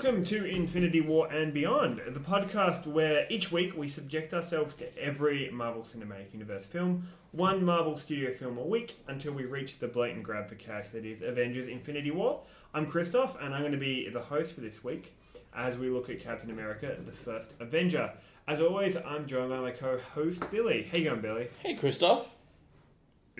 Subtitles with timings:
[0.00, 4.96] welcome to Infinity War and Beyond, the podcast where each week we subject ourselves to
[4.96, 9.88] every Marvel Cinematic Universe film, one Marvel Studio film a week, until we reach the
[9.88, 12.42] blatant grab for cash that is Avengers Infinity War.
[12.74, 15.16] I'm Christof, and I'm going to be the host for this week
[15.52, 18.12] as we look at Captain America, the first Avenger.
[18.46, 20.88] As always, I'm joined by my co host, Billy.
[20.92, 21.48] How you going, Billy?
[21.60, 22.22] Hey, Christof.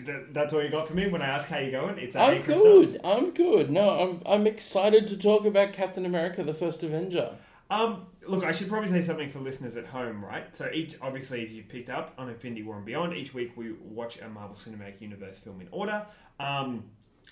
[0.05, 1.97] Th- that's all you got for me when I ask how you going?
[1.97, 2.99] It's I'm good.
[3.03, 3.69] I'm good.
[3.69, 7.35] No, I'm I'm excited to talk about Captain America: The First Avenger.
[7.71, 10.55] Um, look, I should probably say something for listeners at home, right?
[10.55, 13.73] So each, obviously, as you picked up on Infinity War and Beyond, each week we
[13.73, 16.05] watch a Marvel Cinematic Universe film in order.
[16.39, 16.85] Um,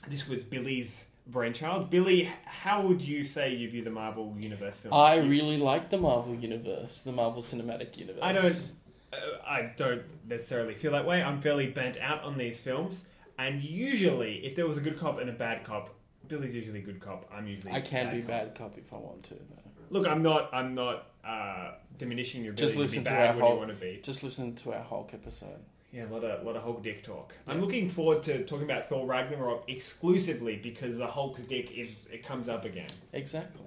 [0.07, 1.89] this was Billy's brainchild.
[1.89, 4.93] Billy, how would you say you view the Marvel Universe film?
[4.93, 8.21] I really like the Marvel universe, the Marvel Cinematic Universe.
[8.21, 8.71] I don't,
[9.13, 11.23] I don't necessarily feel that way.
[11.23, 13.03] I'm fairly bent out on these films,
[13.37, 15.95] and usually, if there was a good cop and a bad cop,
[16.27, 17.29] Billy's usually a good cop.
[17.33, 17.71] I'm usually.
[17.73, 18.27] I can be cop.
[18.27, 19.35] bad cop if I want to.
[19.35, 19.71] Though.
[19.89, 20.49] Look, I'm not.
[20.53, 23.69] I'm not uh, diminishing your ability Just listen to to be bad when you want
[23.69, 23.99] to be.
[24.03, 25.59] Just listen to our Hulk episode.
[25.91, 27.33] Yeah, a lot of lot of Hulk dick talk.
[27.47, 32.25] I'm looking forward to talking about Thor Ragnarok exclusively because the Hulk's dick is it
[32.25, 32.89] comes up again.
[33.13, 33.63] Exactly.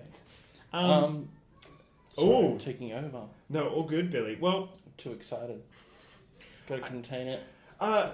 [0.72, 1.28] Um, Um.
[2.20, 2.46] ooh.
[2.52, 3.22] I'm taking over.
[3.48, 4.36] no, all good, Billy.
[4.38, 4.68] Well,
[5.00, 5.62] too excited.
[6.68, 7.42] Got to contain it.
[7.80, 8.12] uh,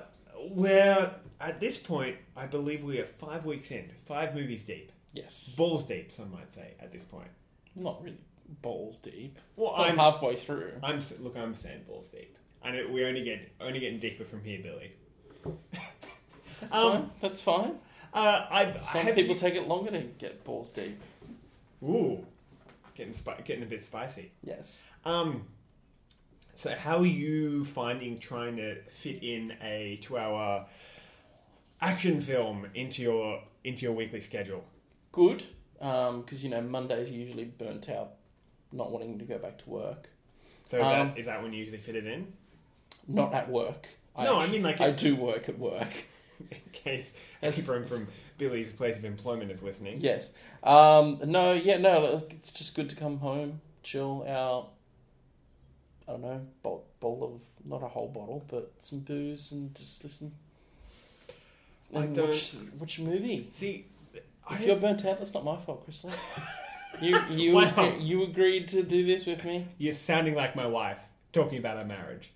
[0.50, 2.16] we're at this point.
[2.36, 5.52] I believe we are five weeks in, five movies deep, Yes.
[5.56, 6.12] balls deep.
[6.12, 7.28] Some might say at this point.
[7.74, 8.18] Not really
[8.62, 9.38] balls deep.
[9.56, 10.72] Well, So I'm halfway through.
[10.82, 11.36] I'm look.
[11.36, 14.92] I'm saying balls deep, and it, we only get only getting deeper from here, Billy.
[16.60, 17.10] That's um, fine.
[17.20, 17.72] That's fine.
[18.14, 21.00] Uh, I've Some have people you- take it longer to get balls deep.
[21.82, 22.24] Ooh,
[22.94, 24.30] getting spi- getting a bit spicy.
[24.42, 24.82] Yes.
[25.04, 25.46] Um,
[26.56, 30.66] so how are you finding trying to fit in a two-hour
[31.80, 34.64] action film into your into your weekly schedule?
[35.12, 35.44] good
[35.78, 38.14] because you know Mondays are usually burnt out,
[38.72, 40.10] not wanting to go back to work.
[40.68, 42.32] So is, Um, that, is that when you usually fit it in?
[43.06, 43.88] Not at work.
[44.18, 45.88] No, I actu- mean, like, I it- do work at work.
[46.50, 50.00] In case As- from from Billy's place of employment is listening.
[50.00, 50.32] Yes.
[50.62, 51.52] Um, no.
[51.52, 51.78] Yeah.
[51.78, 52.24] No.
[52.30, 54.72] It's just good to come home, chill out.
[56.08, 60.02] I don't know, bowl, bowl of not a whole bottle, but some booze and just
[60.04, 60.32] listen.
[61.94, 63.48] I don't- watch, watch a movie.
[63.58, 63.86] See,
[64.48, 66.10] I If you're burnt out, that's not my fault, Crystal.
[66.98, 67.96] You you Wow.
[67.98, 69.66] you agreed to do this with me.
[69.76, 70.96] You're sounding like my wife
[71.30, 72.30] talking about our marriage.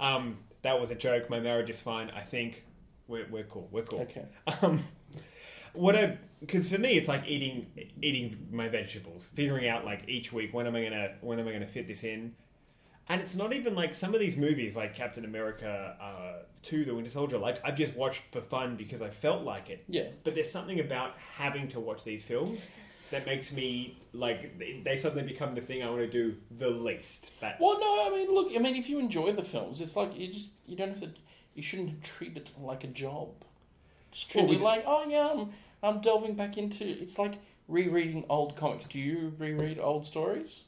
[0.00, 1.28] Um, that was a joke.
[1.28, 2.08] My marriage is fine.
[2.10, 2.64] I think
[3.06, 3.68] we're, we're cool.
[3.70, 4.00] We're cool.
[4.00, 4.24] Okay.
[4.62, 4.82] Um,
[5.74, 7.66] what I because for me it's like eating
[8.00, 11.52] eating my vegetables, figuring out like each week when am I gonna when am I
[11.52, 12.34] gonna fit this in,
[13.08, 16.94] and it's not even like some of these movies like Captain America uh, Two: The
[16.94, 17.38] Winter Soldier.
[17.38, 19.84] Like I've just watched for fun because I felt like it.
[19.88, 20.08] Yeah.
[20.24, 22.66] But there's something about having to watch these films
[23.12, 26.68] that makes me like they- they suddenly become the thing I want to do the
[26.70, 27.30] least.
[27.40, 30.16] That Well, no, I mean, look, I mean, if you enjoy the films, it's like
[30.18, 31.10] you just you don't have to,
[31.54, 33.28] you shouldn't treat it like a job.
[34.10, 35.50] Just treat Well, we it d- like, oh yeah, I'm
[35.82, 36.84] I'm delving back into.
[36.84, 37.34] It's like
[37.68, 38.86] rereading old comics.
[38.86, 40.64] Do you reread old stories?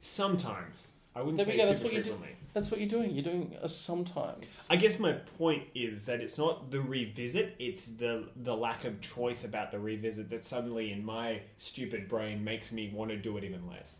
[0.00, 2.18] sometimes I wouldn't There we say go, that's what you do.
[2.54, 3.12] That's what you're doing.
[3.12, 4.64] You're doing a sometimes.
[4.68, 9.00] I guess my point is that it's not the revisit; it's the the lack of
[9.00, 13.36] choice about the revisit that suddenly, in my stupid brain, makes me want to do
[13.36, 13.98] it even less.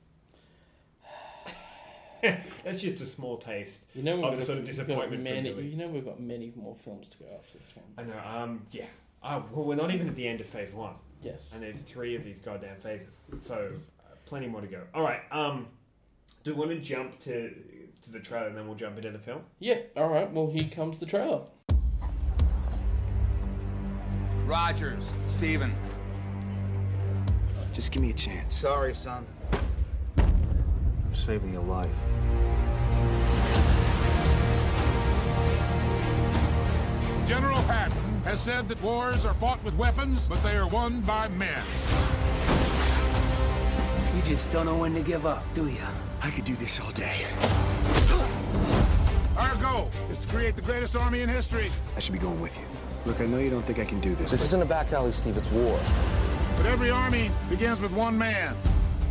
[2.64, 3.80] That's just a small taste.
[3.94, 6.52] You know, we've Of got the sort of disappointment Many, you know, we've got many
[6.56, 7.84] more films to go after this one.
[7.98, 8.42] I know.
[8.42, 8.86] Um, yeah.
[9.22, 11.50] Uh, well, we're not even at the end of phase one, Yes.
[11.54, 14.82] and there's three of these goddamn phases, so uh, plenty more to go.
[14.94, 15.20] All right.
[15.30, 15.66] Um,
[16.44, 17.50] do we want to jump to
[18.02, 19.40] to the trailer and then we'll jump into the film?
[19.58, 19.78] Yeah.
[19.96, 20.30] All right.
[20.30, 21.40] Well, here comes the trailer.
[24.44, 25.74] Rogers, Steven.
[27.72, 28.54] Just give me a chance.
[28.54, 29.26] Sorry, son.
[30.18, 31.88] I'm saving your life.
[37.26, 41.26] General Patton has said that wars are fought with weapons, but they are won by
[41.28, 41.64] men.
[44.14, 45.88] You just don't know when to give up, do ya?
[46.24, 47.26] I could do this all day.
[49.36, 51.68] Our goal is to create the greatest army in history,
[51.98, 52.64] I should be going with you.
[53.04, 54.30] Look, I know you don't think I can do this.
[54.30, 55.36] This but isn't a back alley, Steve.
[55.36, 55.78] It's war.
[56.56, 58.56] but every army begins with one man.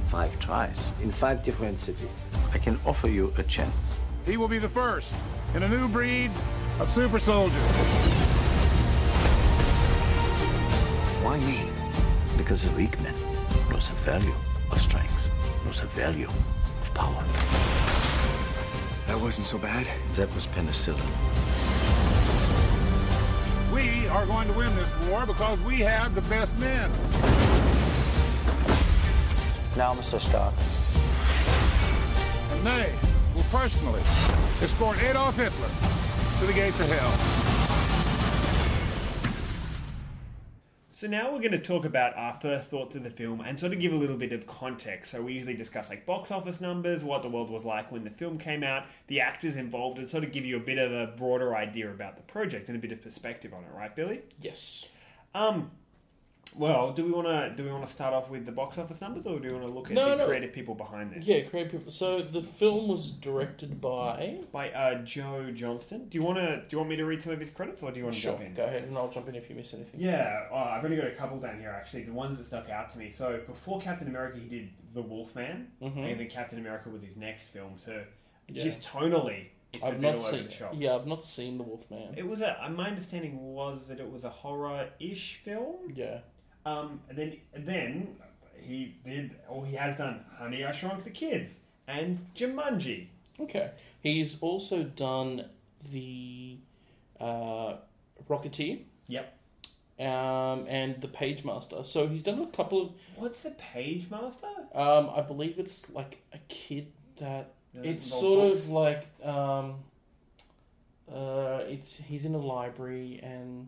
[0.08, 2.24] Five tries in five different cities.
[2.52, 4.00] I can offer you a chance.
[4.26, 5.16] He will be the first
[5.54, 6.32] in a new breed
[6.80, 7.62] of super soldiers.
[11.22, 11.70] Why me?
[12.40, 13.14] Because the weak man
[13.70, 14.34] knows the value
[14.72, 15.30] of strength,
[15.64, 16.63] knows the value of
[16.94, 17.24] power.
[19.08, 19.88] That wasn't so bad.
[20.14, 21.04] That was penicillin.
[23.74, 26.90] We are going to win this war because we have the best men.
[29.76, 30.22] Now, Mr.
[30.22, 30.54] Stark.
[32.52, 32.94] And they
[33.36, 34.02] will personally
[34.62, 35.70] escort Adolf Hitler
[36.40, 37.33] to the gates of hell.
[41.04, 43.74] So now we're going to talk about our first thoughts of the film and sort
[43.74, 45.12] of give a little bit of context.
[45.12, 48.10] So we usually discuss like box office numbers, what the world was like when the
[48.10, 51.08] film came out, the actors involved, and sort of give you a bit of a
[51.18, 54.22] broader idea about the project and a bit of perspective on it, right, Billy?
[54.40, 54.86] Yes.
[55.36, 55.72] Um,
[56.56, 59.02] well, do we want to do we want to start off with the box office
[59.02, 60.28] numbers, or do we want to look at No, the no.
[60.28, 61.26] creative people behind this?
[61.26, 61.92] Yeah, creative people.
[61.92, 64.40] So the film was directed by.
[64.52, 66.10] By uh, Joe Johnston.
[66.10, 67.92] Do you want to do you want me to read some of his credits, or
[67.92, 68.34] do you want to Sure.
[68.34, 68.54] jump in?
[68.54, 70.00] Go ahead, and I'll jump in if you miss anything.
[70.00, 72.04] Yeah, oh, I've only got a couple down here actually.
[72.04, 73.10] The ones that stuck out to me.
[73.12, 76.12] So before Captain America, he did The Wolfman, Mhm.
[76.12, 77.74] and then Captain America was his next film.
[77.78, 78.04] So
[78.48, 78.64] Yeah.
[78.64, 80.46] just tonally, it's a I've bit not all over seen.
[80.46, 80.74] the shop.
[80.78, 82.14] Yeah, I've not seen the Wolfman.
[82.16, 82.64] It was a.
[82.64, 85.92] uh, My understanding was that it was a horror-ish film.
[85.96, 86.20] Yeah.
[86.66, 88.16] Um, and then and then
[88.62, 93.08] he did, or he has done, Honey I Shrunk the Kids and Jumanji.
[93.40, 93.72] Okay.
[94.02, 95.46] He's also done
[95.92, 96.58] the
[97.20, 97.76] uh,
[98.30, 99.38] Rocketeer Yep.
[100.00, 101.84] um, and the Page Master.
[101.84, 102.90] So he's done a couple of.
[103.16, 104.48] What's the Page Master?
[104.74, 106.88] Um, I believe it's like a kid
[107.18, 108.62] that it's sort books?
[108.66, 109.76] of like um,
[111.14, 113.68] uh, it's he's in a library and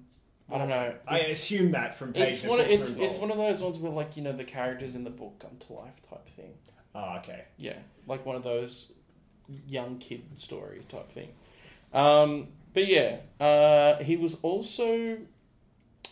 [0.51, 0.93] I don't know.
[1.07, 2.35] I It's- assume that from Page.
[2.35, 2.59] It's one.
[2.59, 5.09] Of, it's it's one of those ones where like you know the characters in the
[5.09, 6.53] book come to life type thing.
[6.93, 7.45] Oh, okay.
[7.57, 7.77] Yeah,
[8.07, 8.91] like one of those
[9.67, 11.29] young kid stories type thing.
[11.93, 15.17] Um, but yeah, uh, he was also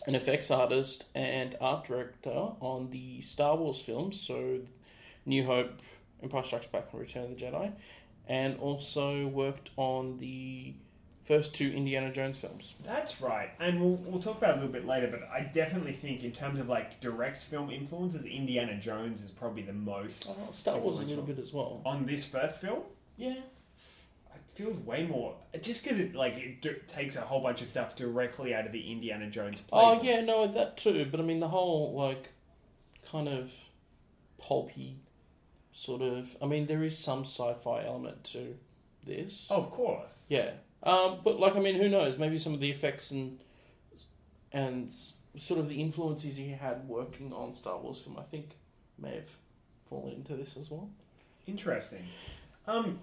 [0.06, 4.60] an effects artist and art director on the Star Wars films, so
[5.24, 5.80] New Hope,
[6.22, 7.72] Empire Strikes Back, and Return of the Jedi,
[8.26, 10.74] and also worked on the
[11.24, 12.74] first two Indiana Jones films.
[12.84, 15.08] That's right, and we'll, we'll talk about it a little bit later.
[15.08, 19.62] But I definitely think, in terms of like direct film influences, Indiana Jones is probably
[19.62, 21.80] the most Oh, Star Wars a little bit as well.
[21.84, 22.80] on this first film.
[23.16, 23.36] Yeah.
[24.34, 27.68] It feels way more just because it like it d- takes a whole bunch of
[27.68, 29.60] stuff directly out of the Indiana Jones.
[29.62, 29.80] Play.
[29.80, 30.04] Oh playbook.
[30.04, 31.06] yeah, no, that too.
[31.10, 32.30] But I mean, the whole like
[33.10, 33.52] kind of
[34.38, 34.98] pulpy
[35.72, 36.36] sort of.
[36.42, 38.54] I mean, there is some sci-fi element to
[39.02, 39.48] this.
[39.50, 40.12] Oh, of course.
[40.28, 40.50] yeah.
[40.84, 42.18] Um, but like, I mean, who knows?
[42.18, 43.38] Maybe some of the effects and
[44.52, 44.90] and
[45.36, 48.50] sort of the influences he had working on Star Wars film, I think,
[48.98, 49.30] may have
[49.88, 50.88] fallen into this as well.
[51.46, 52.04] Interesting.
[52.66, 53.00] Um,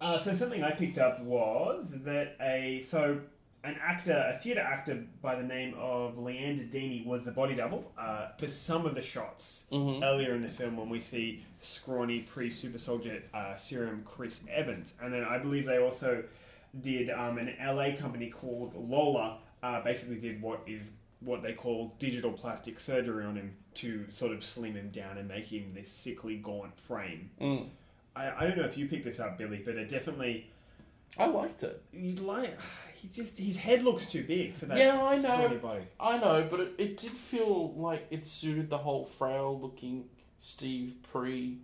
[0.00, 3.20] uh, so something I picked up was that a so
[3.64, 7.90] an actor, a theatre actor by the name of Leander Deeney was the body double
[7.96, 12.78] uh, for some of the shots earlier in the film when we see scrawny pre-super
[12.78, 16.22] soldier uh, serum Chris Evans, and then I believe they also
[16.80, 19.38] did um, an LA company called Lola.
[19.62, 20.82] Uh, basically, did what is
[21.20, 25.26] what they call digital plastic surgery on him to sort of slim him down and
[25.26, 27.30] make him this sickly, gaunt frame.
[27.40, 27.68] Mm.
[28.14, 30.50] I, I don't know if you picked this up, Billy, but it definitely
[31.18, 31.82] I liked it.
[31.92, 32.56] he's like
[32.94, 34.78] he just his head looks too big for that.
[34.78, 35.58] Yeah, I know.
[35.58, 35.84] Body.
[35.98, 40.06] I know, but it, it did feel like it suited the whole frail looking
[40.38, 41.58] Steve pre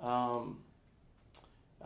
[0.00, 0.58] um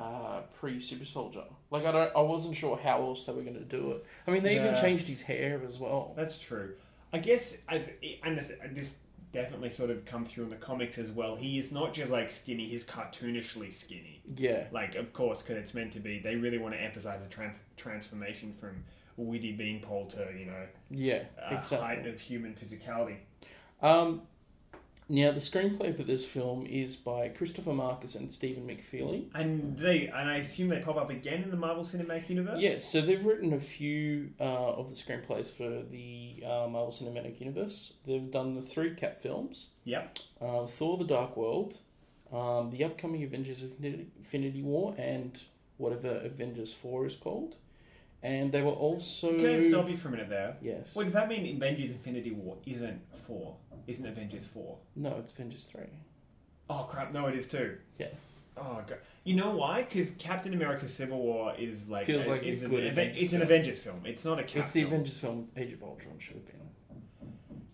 [0.00, 1.44] uh pre super soldier.
[1.70, 4.06] Like I don't I wasn't sure how else they were gonna do it.
[4.26, 6.14] I mean they even changed his hair as well.
[6.16, 6.74] That's true.
[7.12, 7.90] I guess as
[8.22, 8.94] and this, this
[9.32, 11.36] definitely sort of come through in the comics as well.
[11.36, 14.22] He is not just like skinny; he's cartoonishly skinny.
[14.36, 14.64] Yeah.
[14.72, 16.18] Like, of course, because it's meant to be.
[16.18, 18.84] They really want to emphasize the trans- transformation from
[19.16, 23.16] witty beanpole to you know Yeah, a height of human physicality.
[23.82, 24.22] Um
[25.10, 29.26] now the screenplay for this film is by Christopher Markus and Stephen McFeely.
[29.34, 32.60] And they and I assume they pop up again in the Marvel Cinematic Universe.
[32.60, 37.40] Yeah, so they've written a few uh, of the screenplays for the uh, Marvel Cinematic
[37.40, 37.94] Universe.
[38.06, 39.68] They've done the three Cap films.
[39.84, 40.20] Yep.
[40.40, 41.78] uh, Thor: The Dark World,
[42.32, 45.42] um, the upcoming Avengers Infinity, War, and
[45.76, 47.56] whatever Avengers Four is called.
[48.22, 50.56] And they were also Can I stop you for a minute there?
[50.60, 53.56] yes, Wait, does that mean Avengers Infinity War isn't four?
[53.90, 54.78] Isn't Avengers four?
[54.96, 55.82] no, it's Avengers Three.
[56.68, 57.12] Oh crap!
[57.12, 57.76] No, it is too.
[57.98, 58.98] Yes, Oh god.
[59.24, 59.82] You know why?
[59.82, 63.22] Because Captain America: Civil War is like Feels like is a an, good Aven- Avengers
[63.22, 63.42] it's an.
[63.42, 64.00] Avengers film.
[64.04, 64.62] It's not a Cap.
[64.64, 64.92] it's the film.
[64.94, 65.48] Avengers film.
[65.56, 66.54] Age of Ultron should have been.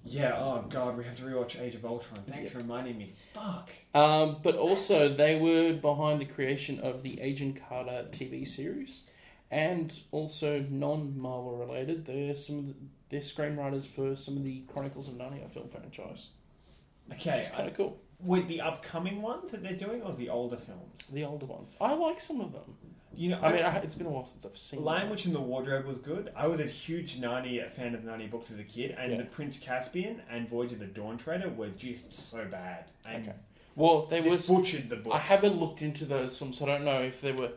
[0.05, 0.35] Yeah.
[0.39, 2.23] Oh god, we have to rewatch Age of Ultron.
[2.29, 3.13] Thanks for reminding me.
[3.35, 3.71] Fuck.
[3.95, 9.03] Um, but also, they were behind the creation of the Agent Carter TV series,
[9.51, 12.05] and also non-Marvel related.
[12.07, 12.75] They're some of the,
[13.09, 16.29] they're screenwriters for some of the Chronicles of Narnia film franchise.
[17.13, 17.49] Okay.
[17.55, 18.01] Kind of cool.
[18.21, 21.05] with the upcoming ones that they're doing, or the older films?
[21.13, 21.77] The older ones.
[21.81, 22.75] I like some of them.
[23.15, 24.83] You know, I mean, I, it's been a while since I've seen.
[24.85, 25.09] Lion.
[25.09, 26.31] Witch in the Wardrobe was good.
[26.37, 29.19] I was a huge Narnia fan of the Narnia books as a kid, and Yeah.
[29.19, 32.85] the Prince Caspian and Voyage of the Dawn Treader were just so bad.
[33.09, 33.37] And Okay.
[33.75, 35.15] Well, they were butchered the books.
[35.15, 37.53] I haven't looked into those films, so I don't know if they were.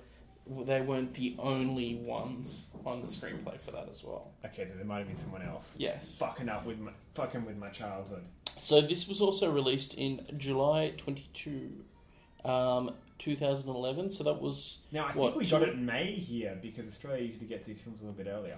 [0.65, 4.31] They weren't the only ones on the screenplay for that as well.
[4.45, 5.73] Okay, so there might have been someone else.
[5.77, 6.15] Yes.
[6.17, 8.23] Fucking up with my, fucking with my childhood.
[8.57, 11.71] So this was also released in July 22,
[12.45, 14.09] um, 2011.
[14.09, 16.87] So that was Now I What, think we two- got it in May here because
[16.87, 18.57] Australia usually gets these films a little bit earlier.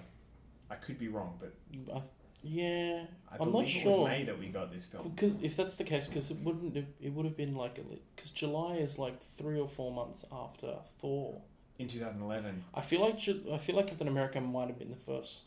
[0.70, 1.54] I could be wrong, but
[1.94, 2.02] I,
[2.44, 3.04] yeah.
[3.30, 4.00] I I'm believe not it sure.
[4.00, 5.10] was May that we got this film.
[5.10, 7.78] Because if that's the case, because it wouldn't have, it would have been like
[8.16, 11.42] because July is like three or four months after Thor.
[11.82, 12.64] In 2011.
[12.76, 13.16] I feel like
[13.52, 15.40] I feel like Captain America might have been the first,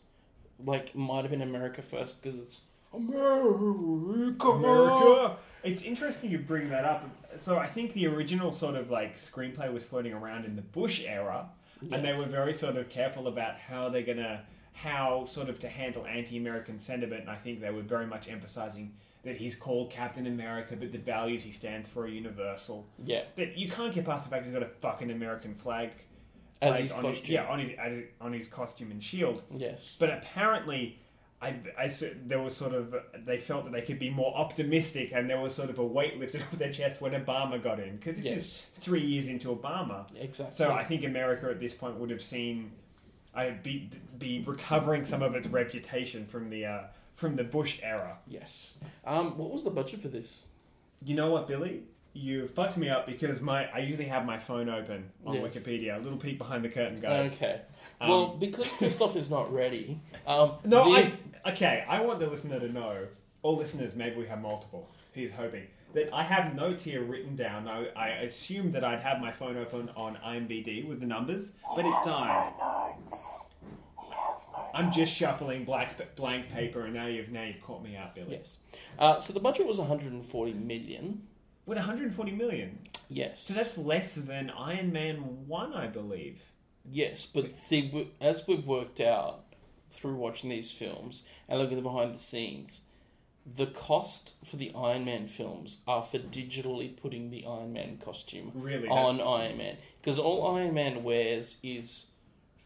[0.65, 2.63] like might have been America first because it's
[2.93, 4.49] America.
[4.49, 5.37] America.
[5.63, 7.09] It's interesting you bring that up.
[7.39, 11.05] So I think the original sort of like screenplay was floating around in the Bush
[11.07, 11.49] era,
[11.93, 15.69] and they were very sort of careful about how they're gonna how sort of to
[15.69, 17.21] handle anti-American sentiment.
[17.21, 20.99] And I think they were very much emphasizing that he's called Captain America, but the
[20.99, 22.87] values he stands for are universal.
[23.05, 25.91] Yeah, But you can't get past the fact he's got a fucking American flag.
[26.73, 27.35] As his on costume.
[27.35, 27.71] yeah, on his
[28.21, 29.43] on his costume and shield.
[29.55, 30.99] yes, But apparently,
[31.43, 31.91] I, I
[32.27, 32.95] there was sort of
[33.27, 36.19] they felt that they could be more optimistic, and there was sort of a weight
[36.19, 38.37] lifted off their chest when Obama got in because this Yes.
[38.39, 40.05] is three years into Obama.
[40.17, 40.57] exactly.
[40.57, 42.73] So I think America at this point would have seen,
[43.35, 46.81] I be be recovering some of its reputation from the uh,
[47.15, 48.19] from the Bush era.
[48.27, 48.75] yes.
[49.07, 50.43] Um, what was the budget for this?
[51.05, 51.83] You know what, Billy?
[52.17, 55.45] You fucked me up because my I usually have my phone open on Yes.
[55.45, 55.97] Wikipedia.
[55.97, 57.33] A little peek behind the curtain, guys.
[57.35, 57.61] Okay.
[58.01, 60.01] Um, well, because Christof is not ready.
[60.27, 61.13] Um, No, the-
[61.45, 61.85] I okay.
[61.89, 63.07] I want the listener to know,
[63.43, 64.89] all listeners, maybe we have multiple.
[65.13, 67.69] He's hoping that I have notes here written down.
[67.69, 71.85] I, I assumed that I'd have my phone open on IMBD with the numbers, but
[71.85, 72.53] it died.
[74.73, 78.37] I'm just shuffling black blank paper, and now you've now you've caught me out, Billy.
[78.39, 78.57] Yes.
[78.99, 81.23] Uh, so the budget was 140 million.
[81.67, 82.79] With 140 million,
[83.09, 83.41] Yes.
[83.41, 86.43] so that's less than Iron Man One, I believe.
[86.85, 89.45] Yes, but see, as we've worked out
[89.91, 92.83] through watching these films and looking at the behind the scenes,
[93.47, 98.53] the cost for the Iron Man films are for digitally putting the Iron Man costume
[98.55, 99.77] Really, on that's- Iron Man.
[100.01, 102.07] Because all Iron Man wears is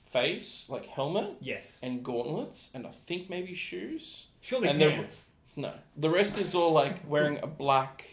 [0.06, 4.26] face, like helmet, Yes, and gauntlets, and I think maybe shoes.
[4.40, 5.26] surely and the- pants.
[5.54, 8.04] No, the rest is all like wearing a black,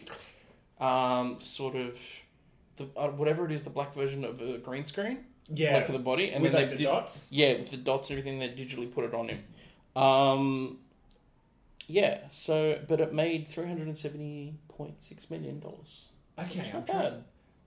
[0.80, 1.98] um, sort of,
[2.76, 5.18] the uh, whatever it is, the black version of a green screen.
[5.48, 7.28] Yeah, like for the body, and with then like they the did- dots.
[7.30, 9.44] Yeah, with the dots everything, they digitally put it on him.
[9.94, 10.78] Um,
[11.86, 12.18] yeah.
[12.30, 16.06] So, but it made three hundred and seventy point six million dollars.
[16.38, 17.02] Okay, It's not trying.
[17.02, 17.24] bad.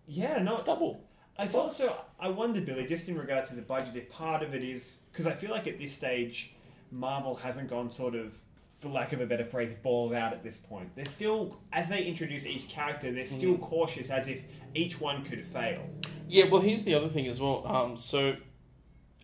[0.07, 1.03] Yeah, It's not double.
[1.39, 4.53] It's Plus- also I wonder, Billy, just in regard to the budget, if part of
[4.53, 6.51] it is because I feel like at this stage,
[6.91, 8.33] Marvel hasn't gone sort of,
[8.79, 10.89] for lack of a better phrase, balls out at this point.
[10.95, 13.62] They're still, as they introduce each character, they're still Mm.
[13.62, 14.41] cautious, as if
[14.74, 15.81] each one could fail.
[16.27, 16.45] Yeah.
[16.45, 17.65] Well, here's the other thing as well.
[17.67, 18.38] Um, so,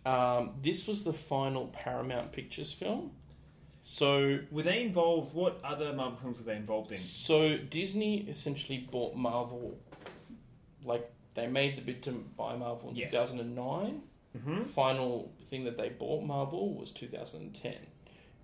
[0.05, 3.11] um, this was the final Paramount Pictures film.
[3.81, 5.33] So Were they involved?
[5.35, 6.97] What other Marvel films were they involved in?
[6.97, 9.77] So Disney essentially bought Marvel,
[10.83, 13.11] like they made the bid to buy Marvel in Yes.
[13.11, 14.01] two thousand and nine.
[14.35, 14.65] Mhm.
[14.65, 17.77] Final thing that they bought Marvel was two thousand and ten.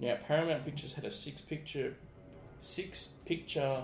[0.01, 1.96] Now Paramount Pictures had a six picture,
[2.60, 3.84] six picture,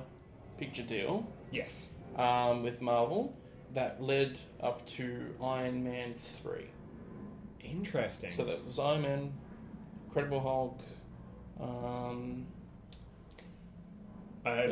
[0.58, 1.88] picture deal Yes.
[2.18, 3.38] um, with Marvel
[3.74, 6.66] that led up to Iron Man three.
[7.64, 8.32] Interesting.
[8.32, 9.34] So that was Iron Man,
[10.08, 10.80] Incredible Hulk.
[11.60, 12.48] Um,
[14.46, 14.64] uh, uh,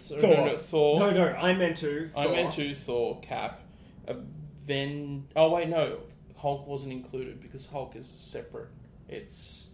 [0.00, 0.30] so- Thor.
[0.30, 1.00] no, no, Thor.
[1.00, 2.10] No, no, I meant to.
[2.16, 3.62] I meant to Thor, Cap,
[4.06, 5.26] Aven.
[5.34, 6.00] Oh wait, no,
[6.36, 8.68] Hulk wasn't included because Hulk is separate.
[9.08, 9.68] It's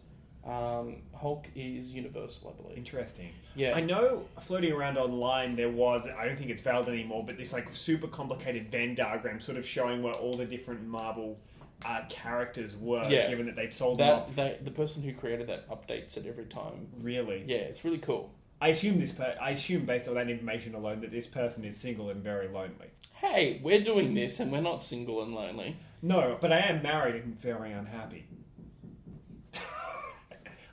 [0.47, 2.79] um, Hulk is Universal, I believe.
[2.79, 3.31] Interesting.
[3.55, 3.75] Yeah.
[3.77, 7.53] I know floating around online there was, I don't think it's valid anymore, but this
[7.53, 11.39] like super complicated Venn diagram sort of showing where all the different Marvel
[11.85, 13.29] uh, characters were, Yeah.
[13.29, 14.35] given that they'd sold them off.
[14.37, 16.89] That, that the person who created that updates it every time.
[17.01, 17.45] Really?
[17.47, 18.31] Yeah, it's really cool.
[18.61, 19.13] I assume this.
[19.13, 22.49] Per- I assume based on that information alone that this person is single and very
[22.49, 22.87] lonely.
[23.13, 25.77] Hey, we're doing this and we're not single and lonely.
[26.03, 28.25] No, but I am married and very unhappy.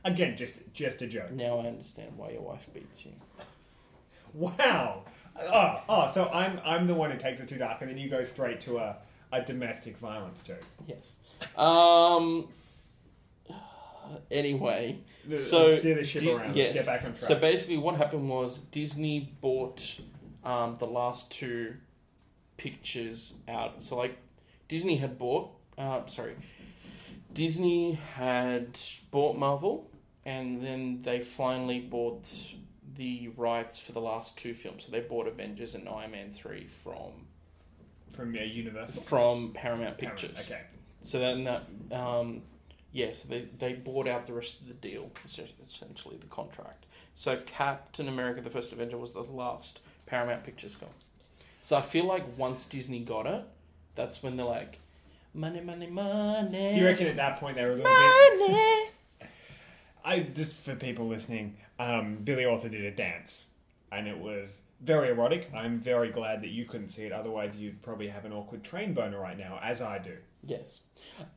[0.06, 1.32] Again, just just a joke.
[1.32, 3.14] Now I understand why your wife beats you.
[4.34, 5.04] Wow.
[5.40, 8.10] Oh, oh, so I'm I'm the one who takes it too dark, and then you
[8.10, 8.98] go straight to a,
[9.32, 10.64] a domestic violence joke.
[10.88, 11.18] Yes.
[11.56, 12.50] Um.
[14.30, 16.56] Anyway, Let's so steer the ship around.
[16.56, 17.22] Let's get back on track.
[17.22, 20.02] So basically, what happened was Disney bought
[20.44, 21.76] um, the last two
[22.58, 23.82] pictures out.
[23.82, 24.18] So like,
[24.68, 25.52] Disney had bought.
[25.78, 26.36] Uh, sorry,
[27.34, 28.78] Disney had
[29.10, 29.90] bought Marvel,
[30.26, 32.32] and then they finally bought
[32.96, 34.86] the rights for the last two films.
[34.86, 37.28] So they bought Avengers and Iron Man three from
[38.14, 39.02] from uh, Universal.
[39.02, 40.38] from Paramount Pictures.
[40.40, 40.62] Okay.
[41.02, 42.44] So then that, um,
[42.92, 46.86] yeah, so they, they bought out the rest of the deal, essentially the contract.
[47.16, 50.92] So Captain America: The First Avenger was the last Paramount Pictures film.
[51.62, 53.44] So I feel like once Disney got it,
[53.96, 54.80] that's when they're like,
[55.34, 56.74] money, money, money.
[56.74, 58.83] Do you reckon at that point they were a little bit?
[60.06, 63.46] I just for people listening, um, Billy also did a dance,
[63.92, 65.50] and it was very erotic.
[65.56, 67.12] I'm very glad that you couldn't see it.
[67.12, 70.18] Otherwise, you'd probably have an awkward train boner right now, as I do.
[70.44, 70.82] Yes.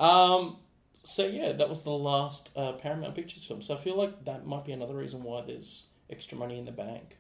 [0.01, 0.59] Um.
[1.05, 3.63] So yeah, that was the last uh, Paramount Pictures film.
[3.63, 6.73] So I feel like that might be another reason why there's extra money in the
[6.73, 7.17] bank.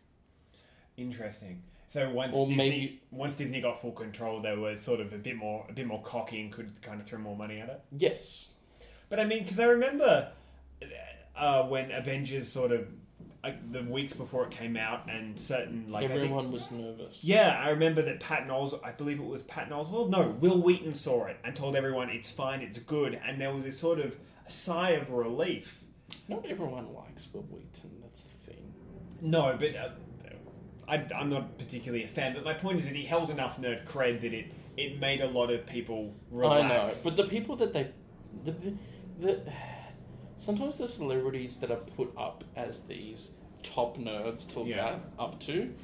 [0.96, 1.62] Interesting.
[1.88, 5.18] So once Or Disney, maybe- once Disney got full control, they were sort of a
[5.18, 7.80] bit more a bit more cocky and could kind of throw more money at it.
[7.96, 8.48] Yes.
[9.08, 10.32] But I mean, because I remember
[11.36, 12.86] uh, when Avengers sort of
[13.70, 17.22] the weeks before it came out, and certain like I think- Everyone was nervous.
[17.22, 20.60] Yeah, I remember that Pat Knowles, I believe it was Pat Knowles, well, no, Wil
[20.62, 24.00] Wheaton saw it and told everyone it's fine, it's good, and there was this sort
[24.00, 24.16] of
[24.48, 25.80] sigh of relief.
[26.28, 27.90] Not everyone likes Wil Wheaton.
[28.02, 28.72] That's the thing.
[29.20, 29.90] No, but uh,
[30.88, 33.86] I, I'm not particularly a fan, but my point is that he held enough nerd
[33.86, 36.64] cred that it, it made a lot of people relax.
[36.64, 37.90] I know, but the people that they,
[38.44, 38.54] the,
[39.20, 39.52] the,
[40.36, 43.30] sometimes the celebrities that are put up as these
[43.62, 44.86] top nerds to look Yeah.
[44.88, 45.74] at, up to,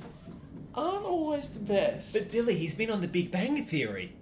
[0.75, 2.13] aren't always the best.
[2.13, 4.15] But Billy, he's been on The Big Bang Theory.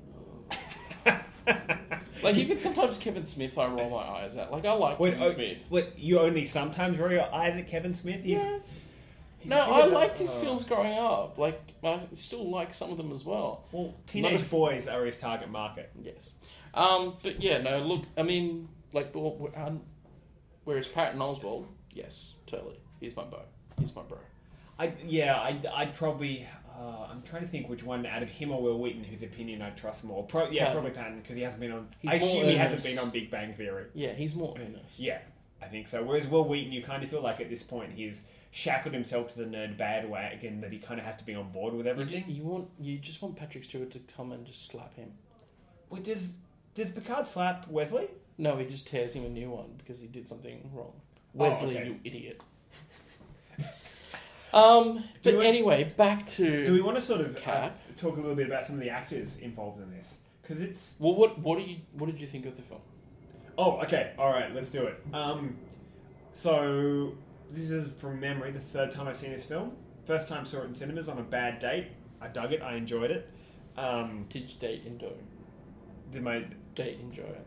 [2.22, 4.52] like even sometimes Kevin Smith, I roll my eyes at.
[4.52, 5.66] Like I like Wait, Kevin oh, Smith.
[5.70, 8.22] Wait, you only sometimes roll your eyes at Kevin Smith?
[8.22, 8.86] He's, Yes.
[9.42, 10.40] No, I liked his oh.
[10.40, 11.38] films growing up.
[11.38, 13.64] Like I still like some of them as well.
[13.72, 15.90] Well, teenage Not boys are his target market.
[16.02, 16.34] Yes.
[16.74, 19.80] Um, but yeah, no, look, I mean, like, well, we- um,
[20.64, 22.78] whereas Patton Oswalt, yes, totally.
[23.00, 23.40] He's my bro.
[23.78, 24.18] He's my bro.
[24.78, 26.46] I yeah, I I'd probably.
[26.78, 29.60] Uh, I'm trying to think which one out of him or Wil Wheaton whose opinion
[29.60, 30.24] I'd trust more.
[30.24, 30.72] Pro, yeah, Patton.
[30.80, 31.88] probably Patton because he hasn't been on.
[32.00, 33.86] He's I assume he hasn't been on Big Bang Theory.
[33.92, 34.98] Yeah, he's more earnest.
[34.98, 35.18] Yeah,
[35.60, 36.02] I think so.
[36.02, 39.38] Whereas Wil Wheaton, you kind of feel like at this point he's shackled himself to
[39.38, 42.24] the nerd bad bandwagon that he kind of has to be on board with everything.
[42.26, 45.12] ju- you want, you just want Patrick Stewart to come and just slap him.
[45.90, 46.30] Well, does
[46.74, 48.08] does Picard slap Wesley?
[48.40, 50.92] No, he just tears him a new one because he did something wrong.
[50.94, 51.00] Oh,
[51.34, 51.86] Wesley, okay.
[51.88, 52.40] you idiot.
[54.54, 58.20] um, but we- anyway, back to Do we want to sort of uh, talk a
[58.20, 60.14] little bit about some of the actors involved in this?
[60.42, 62.80] Because it's well, what what do you what did you think of the film?
[63.58, 64.14] Oh, okay.
[64.18, 65.04] All right, let's do it.
[65.12, 65.56] Um,
[66.32, 67.12] so
[67.52, 69.72] this is from memory the third time I've seen this film.
[70.06, 71.88] First time saw it in cinemas on a bad date.
[72.22, 72.62] I dug it.
[72.62, 73.28] I enjoyed it.
[73.76, 75.12] Um, Did you date enjoy?
[76.10, 77.46] did my Date enjoy it?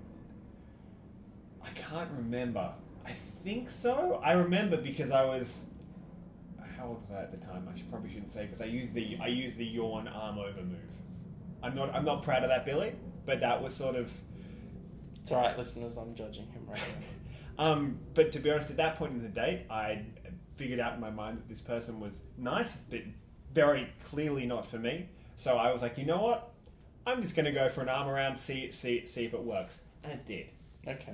[1.63, 2.71] I can't remember.
[3.05, 3.11] I
[3.43, 4.21] think so.
[4.23, 5.65] I remember because I was
[6.77, 7.67] how old was I at the time?
[7.73, 10.61] I should probably shouldn't say because I used the I used the yawn arm over
[10.61, 10.79] move.
[11.61, 12.93] I'm not I'm not proud of that, Billy.
[13.25, 14.11] But that was sort of
[15.21, 15.97] It's all right, listeners.
[15.97, 17.07] I'm judging him right now.
[17.55, 20.05] Um, but to be honest, at that point in the date, I
[20.55, 23.01] figured out in my mind that this person was nice, but
[23.53, 25.07] very clearly not for me.
[25.37, 26.51] So I was like, you know what?
[27.05, 29.81] I'm just going to go for an arm around, see see see if it works,
[30.03, 30.47] and it did.
[30.87, 31.13] Okay.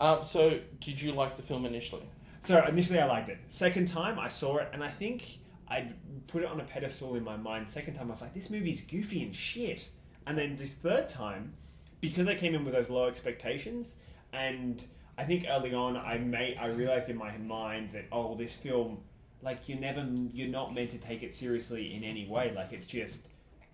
[0.00, 2.08] Um, so, did you like the film initially?
[2.44, 3.38] So initially, I liked it.
[3.50, 5.88] Second time, I saw it, and I think I
[6.26, 7.68] put it on a pedestal in my mind.
[7.68, 9.88] Second time, I was like, this movie's goofy and shit.
[10.26, 11.52] And then the third time,
[12.00, 13.94] because I came in with those low expectations,
[14.32, 14.82] and
[15.18, 19.02] I think early on, I may I realized in my mind that oh, this film,
[19.42, 22.52] like you never, you're not meant to take it seriously in any way.
[22.54, 23.20] Like it's just,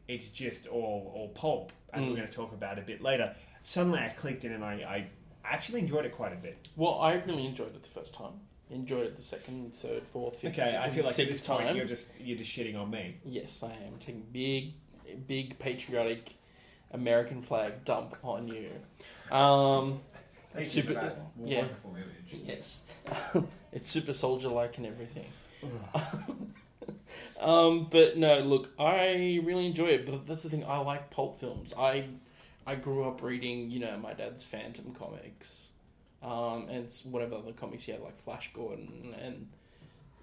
[0.09, 3.35] it's just all all pulp, as we're going to talk about a bit later.
[3.63, 5.07] Suddenly, I clicked in, and I, I
[5.51, 6.69] actually enjoyed it quite a bit.
[6.77, 8.33] Well, I really enjoyed it the first time.
[8.71, 11.69] Enjoyed it the second, third, fourth, fifth, Okay, I feel like at sixth this point
[11.69, 11.77] time.
[11.77, 13.17] you're just you're just shitting on me.
[13.25, 14.75] Yes, I am taking big,
[15.29, 16.35] big patriotic
[16.91, 18.71] American flag dump on you.
[19.31, 20.01] Um,
[20.61, 21.67] super, yeah,
[22.33, 22.81] yes,
[23.73, 25.27] it's super soldier like and everything.
[27.41, 30.07] um, but no, look, I really enjoy it.
[30.07, 31.73] But that's the thing, I like pulp films.
[31.79, 32.07] I
[32.67, 35.69] I grew up reading, you know, my dad's Phantom comics,
[36.23, 39.49] um, and whatever other comics he had, like Flash Gordon and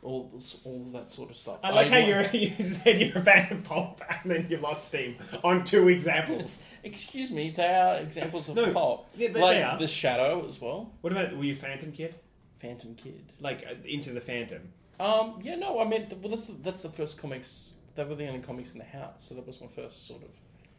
[0.02, 1.60] all this- all that sort of stuff.
[1.64, 4.58] I like how wa- you're, you said you're a fan of pulp and then you
[4.58, 6.60] lost steam on two examples.
[6.84, 9.08] Excuse me, they are examples of No, pulp.
[9.16, 9.80] yeah, they- like they are.
[9.80, 10.92] The Shadow as well.
[11.00, 12.16] What about were you a Phantom kid?
[12.60, 13.24] Phantom Kid.
[13.42, 14.62] Like uh, into the Phantom?
[15.00, 17.70] Um, yeah, no, I meant well, that's the, that's the first comics.
[17.96, 20.30] They were the only comics in the house, so that was my first sort of.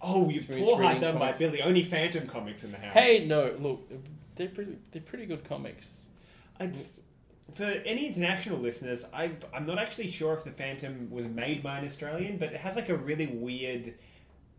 [0.07, 1.33] Oh, you Experience poor reading done by.
[1.33, 1.63] Billy.
[1.63, 2.93] Only Phantom comics in the house.
[2.95, 3.91] Hey, no, look,
[4.37, 5.89] they're pretty they're pretty good comics.
[6.61, 6.99] It's,
[7.55, 11.79] for any international listeners, I, I'm not actually sure if the Phantom was made by
[11.79, 13.95] an Australian, but it has like a really weird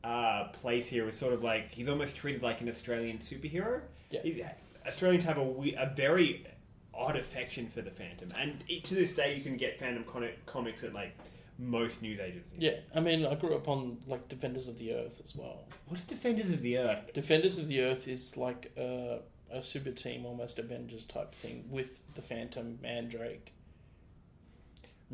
[0.04, 1.08] uh, place here.
[1.08, 3.82] It's sort of like he's almost treated like an Australian superhero.
[4.12, 4.22] Yeah.
[4.24, 4.44] He-
[4.86, 6.46] Australians have a, we- a very
[6.94, 10.84] odd affection for the Phantom, and to this day, you can get Phantom con- comics
[10.84, 11.16] at like
[11.58, 12.58] most news agencies.
[12.60, 15.64] Yeah, I mean, I grew up on like Defenders of the Earth as well.
[15.88, 17.14] What's Defenders of the Earth?
[17.14, 19.20] Defenders of the Earth is like a,
[19.52, 23.52] a super team, almost Avengers type thing with the Phantom, Mandrake,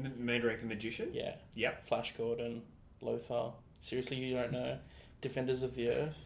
[0.01, 1.09] M- Mandrake the Magician.
[1.13, 1.85] yeah, Yep.
[1.87, 2.63] Flash Gordon,
[3.01, 3.51] Lothar.
[3.81, 4.77] Seriously, you don't know
[5.21, 6.17] Defenders of the Earth?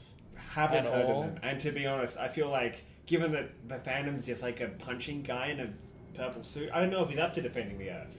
[0.50, 1.24] Haven't heard all?
[1.24, 1.40] of them.
[1.44, 5.24] And to be honest, I feel like given that the Phantom's just like a punching
[5.24, 5.70] guy in a
[6.18, 8.18] purple suit, I don't know if he's up to defending the Earth.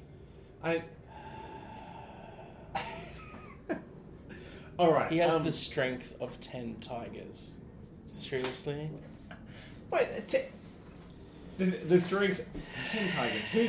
[0.63, 0.83] I.
[4.79, 5.11] All right.
[5.11, 7.51] He has um, the strength of ten tigers.
[8.12, 8.91] Seriously,
[9.91, 10.39] Wait, uh, t-
[11.59, 12.43] the the drinks
[12.87, 13.49] ten tigers.
[13.51, 13.69] Who?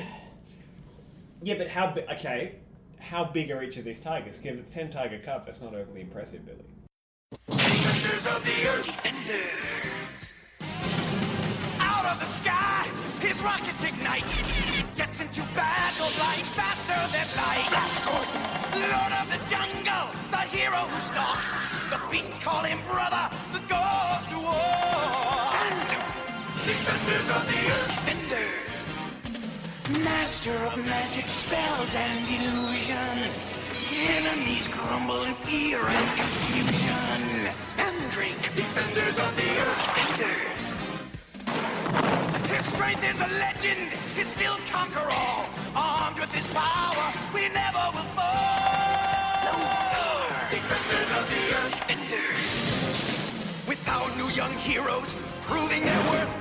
[1.43, 1.91] Yeah, but how?
[1.93, 2.56] Bi- okay,
[3.00, 4.38] how big are each of these tigers?
[4.38, 5.46] Because it's ten tiger cubs.
[5.46, 6.65] That's not overly impressive, Billy.
[7.50, 8.86] Defenders of the earth.
[8.86, 10.34] Defenders.
[11.80, 12.88] Out of the sky,
[13.22, 14.26] his rockets ignite.
[14.96, 17.67] Jets into battle, flying faster than light.
[17.70, 18.43] Flash Gordon.
[18.78, 21.51] Lord of the jungle, the hero who stalks.
[21.91, 25.51] The beasts call him brother, the goes to war.
[26.63, 27.91] Defenders of the earth.
[28.07, 28.75] Defenders.
[30.03, 33.31] Master of magic spells and illusion.
[33.91, 37.51] Enemies crumble in fear and confusion.
[37.77, 40.63] Mandrake, defenders of the earth, defenders.
[42.51, 43.91] His strength is a legend.
[44.15, 45.49] His skills conquer all.
[45.75, 48.66] Armed with his power, we never will fall.
[50.47, 53.67] Lothar, defenders of the earth, defenders.
[53.67, 56.33] With our new young heroes proving their worth,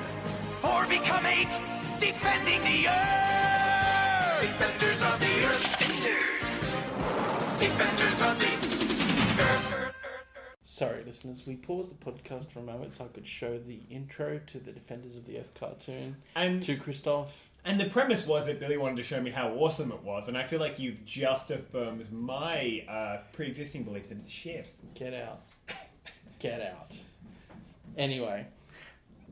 [0.60, 1.60] four become eight,
[2.00, 4.40] defending the earth.
[4.42, 6.58] Defenders of the earth, defenders.
[7.58, 9.94] Defenders of the earth.
[10.64, 11.42] sorry, listeners.
[11.46, 14.72] We paused the podcast for a moment so I could show the intro to the
[14.72, 17.28] Defenders of the Earth cartoon And to Christof.
[17.66, 20.38] And the premise was that Billy wanted to show me how awesome it was, and
[20.38, 24.68] I feel like you've just affirmed my uh, pre-existing belief that it's shit.
[24.94, 25.40] Get out.
[26.38, 26.96] Get out.
[27.98, 28.46] Anyway.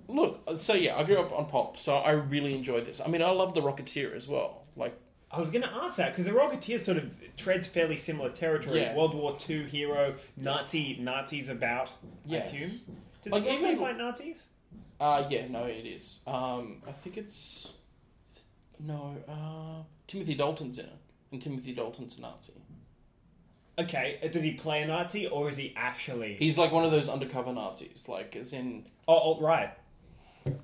[0.08, 3.00] Look, so yeah, I grew up on pop, so I really enjoyed this.
[3.00, 4.64] I mean, I love The Rocketeer as well.
[4.76, 4.98] Like,
[5.30, 8.80] I was going to ask that because the Rocketeer sort of treads fairly similar territory.
[8.80, 8.96] Yeah.
[8.96, 11.90] World War II hero, Nazi Nazis about.
[12.26, 12.52] Yes.
[12.52, 12.80] I assume.
[13.22, 14.46] Does Like, even fight Nazis?
[15.00, 16.18] uh, yeah, no, it is.
[16.26, 17.70] Um, I think it's.
[18.78, 20.98] Is it- No, uh, Timothy Dalton's in it,
[21.32, 22.52] and Timothy Dalton's a Nazi.
[23.78, 26.34] Okay, uh, does he play a Nazi or is he actually?
[26.34, 28.86] He's like one of those undercover Nazis, like, as in.
[29.08, 29.70] Oh, oh right.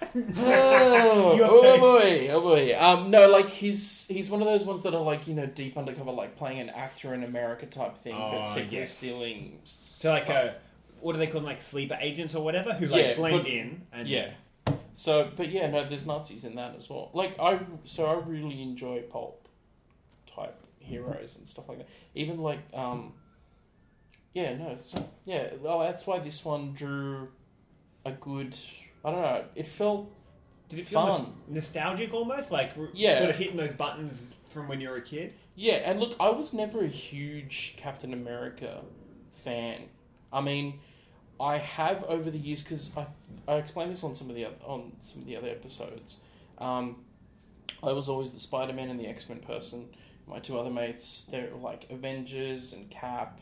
[0.36, 2.76] oh, oh boy, oh boy.
[2.78, 5.76] Um, no, like he's he's one of those ones that are like you know deep
[5.76, 8.96] undercover, like playing an actor in America type thing, but Oh, secretly yes.
[8.96, 9.58] stealing.
[9.64, 10.56] So like a,
[11.00, 13.46] what do they call them, like sleeper agents or whatever, who like Yeah, blend but-
[13.50, 14.30] in and Yeah.
[14.94, 17.10] So, but yeah, no, there's Nazis in that as well.
[17.12, 19.48] Like I, so I really enjoy pulp
[20.26, 21.88] type heroes and stuff like that.
[22.14, 23.12] Even like, um,
[24.34, 27.28] yeah, no, so, yeah, well, that's why this one drew
[28.04, 28.56] a good.
[29.04, 29.44] I don't know.
[29.54, 30.10] It felt
[30.68, 31.32] Did it feel Fun.
[31.48, 33.18] nostalgic almost, like Yeah.
[33.18, 35.34] sort of hitting those buttons from when you were a kid?
[35.54, 38.82] Yeah, and look, I was never a huge Captain America
[39.44, 39.82] fan.
[40.32, 40.80] I mean,
[41.40, 43.06] I have over the years because I
[43.46, 46.18] I explained this on some of the on some of the other episodes.
[46.58, 47.04] Um,
[47.82, 49.88] I was always the Spider Man and the X Men person.
[50.26, 53.40] My two other mates, they're like Avengers and Cap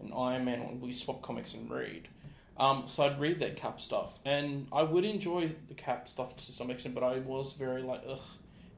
[0.00, 0.80] and Iron Man.
[0.80, 2.08] We swap comics and read.
[2.58, 6.52] Um, so I'd read that Cap stuff, and I would enjoy the Cap stuff to
[6.52, 8.20] some extent, but I was very like, ugh,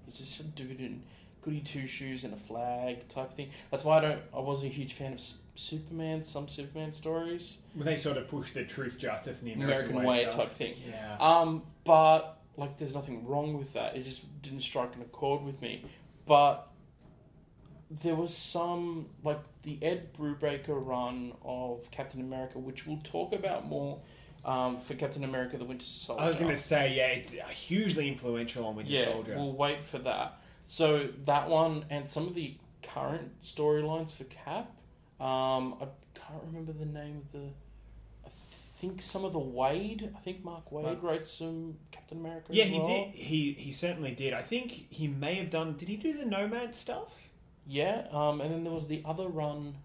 [0.07, 1.02] he's just a dude in
[1.40, 3.50] goody two shoes and a flag type thing.
[3.72, 4.22] That's why I don't.
[4.33, 5.20] I wasn't a huge fan of
[5.54, 6.24] Superman.
[6.24, 10.04] Some Superman stories, When they sort of push the truth, justice, and the American, American,
[10.04, 10.36] way, stuff.
[10.36, 10.74] type thing.
[10.88, 11.16] Yeah.
[11.20, 13.96] Um, but like, there's nothing wrong with that.
[13.96, 15.84] It just didn't strike an accord with me.
[16.26, 16.68] But
[18.00, 23.66] there was some like the Ed Brubaker run of Captain America, which we'll talk about
[23.68, 24.00] more
[24.44, 26.22] um, for Captain America: The Winter Soldier.
[26.22, 29.34] I was going to say, yeah, it's hugely influential on Winter yeah, Soldier.
[29.36, 30.40] we'll wait for that.
[30.66, 34.70] So that one and some of the current storylines for Cap.
[35.22, 35.87] Um, I
[36.18, 37.48] can't remember the name of the.
[38.26, 38.30] I
[38.80, 40.12] think some of the Waid.
[40.16, 42.46] I think Mark Waid Mark- wrote some Captain America.
[42.50, 42.88] yeah, as he well.
[42.88, 43.14] did.
[43.14, 44.32] He he certainly did.
[44.32, 45.76] I think he may have done.
[45.76, 47.12] Did he do the Nomad stuff?
[47.66, 49.76] Yeah, um, and then there was the other run,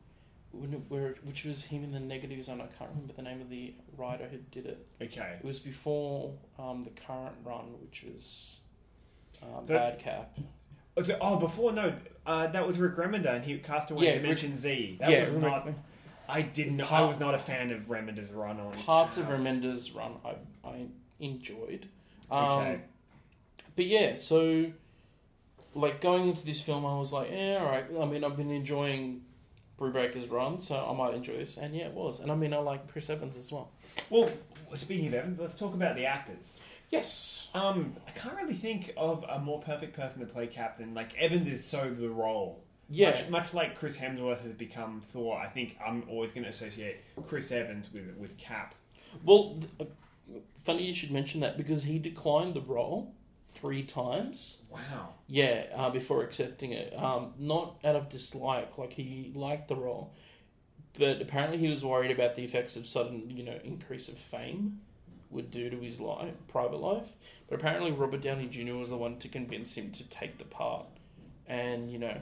[0.52, 2.60] when it- where which was him in the negative zone.
[2.60, 4.88] I can't remember the name of the writer who did it.
[5.00, 5.38] Okay.
[5.39, 8.58] It was before um, the current run, which was
[9.43, 10.36] um, Bad Cap.
[10.97, 11.93] Oh, oh, before no,
[12.25, 14.97] uh, that was Rick Remender, and he cast away Yeah, Rick- Dimension Z.
[14.99, 15.67] That yeah, was Rick- not.
[16.29, 16.81] I didn't.
[16.91, 18.73] I was not a fan of Remender's run on.
[18.73, 20.36] Parts of Remender's run I,
[20.67, 20.86] I
[21.19, 21.88] enjoyed.
[22.29, 22.81] Um, Okay.
[23.75, 24.71] But yeah, so
[25.75, 27.86] like going into this film, I was like, yeah, all right.
[28.01, 29.21] I mean, I've been enjoying
[29.79, 31.57] Brubaker's run, so I might enjoy this.
[31.57, 32.19] And yeah, it was.
[32.19, 33.69] And I mean, I like Chris Evans as well.
[34.10, 34.29] Well,
[34.75, 36.53] speaking of Evans, let's talk about the actors.
[36.89, 37.47] Yes.
[37.54, 40.93] Um, I can't really think of a more perfect person to play Captain.
[40.93, 42.63] Like Evans is so the role.
[42.89, 43.10] Yeah.
[43.12, 46.97] Much, much like Chris Hemsworth has become Thor, I think I'm always going to associate
[47.28, 48.76] Chris Evans with with Cap.
[49.26, 53.13] Well, th- uh, funny you should mention that because he declined the role
[53.47, 54.58] three times.
[54.69, 55.15] Wow.
[55.28, 56.93] Yeah, uh, before accepting it.
[56.97, 60.13] Um, not out of dislike, like he liked the role,
[60.97, 64.80] but apparently he was worried about the effects of sudden, you know, increase of fame
[65.30, 67.10] would do to his life, private life.
[67.50, 68.76] But apparently Robert Downey Jr.
[68.76, 70.86] was the one to convince him to take the part,
[71.48, 72.18] and you know,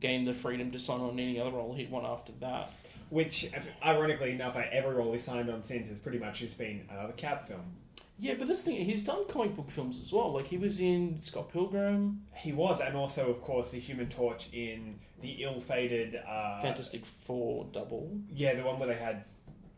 [0.00, 2.70] gain the freedom to sign on any other role he'd want after that.
[3.10, 3.50] Which,
[3.84, 7.46] ironically enough, every role he signed on since has pretty much just been another Cap
[7.46, 7.76] film.
[8.18, 10.32] Yeah, but this thing, he's done comic book films as well.
[10.32, 14.48] Like he was in Scott Pilgrim, He was, and also, of course, the Human Torch
[14.52, 18.16] in the ill-fated uh, Fantastic Four double.
[18.32, 19.24] Yeah, the one where they had.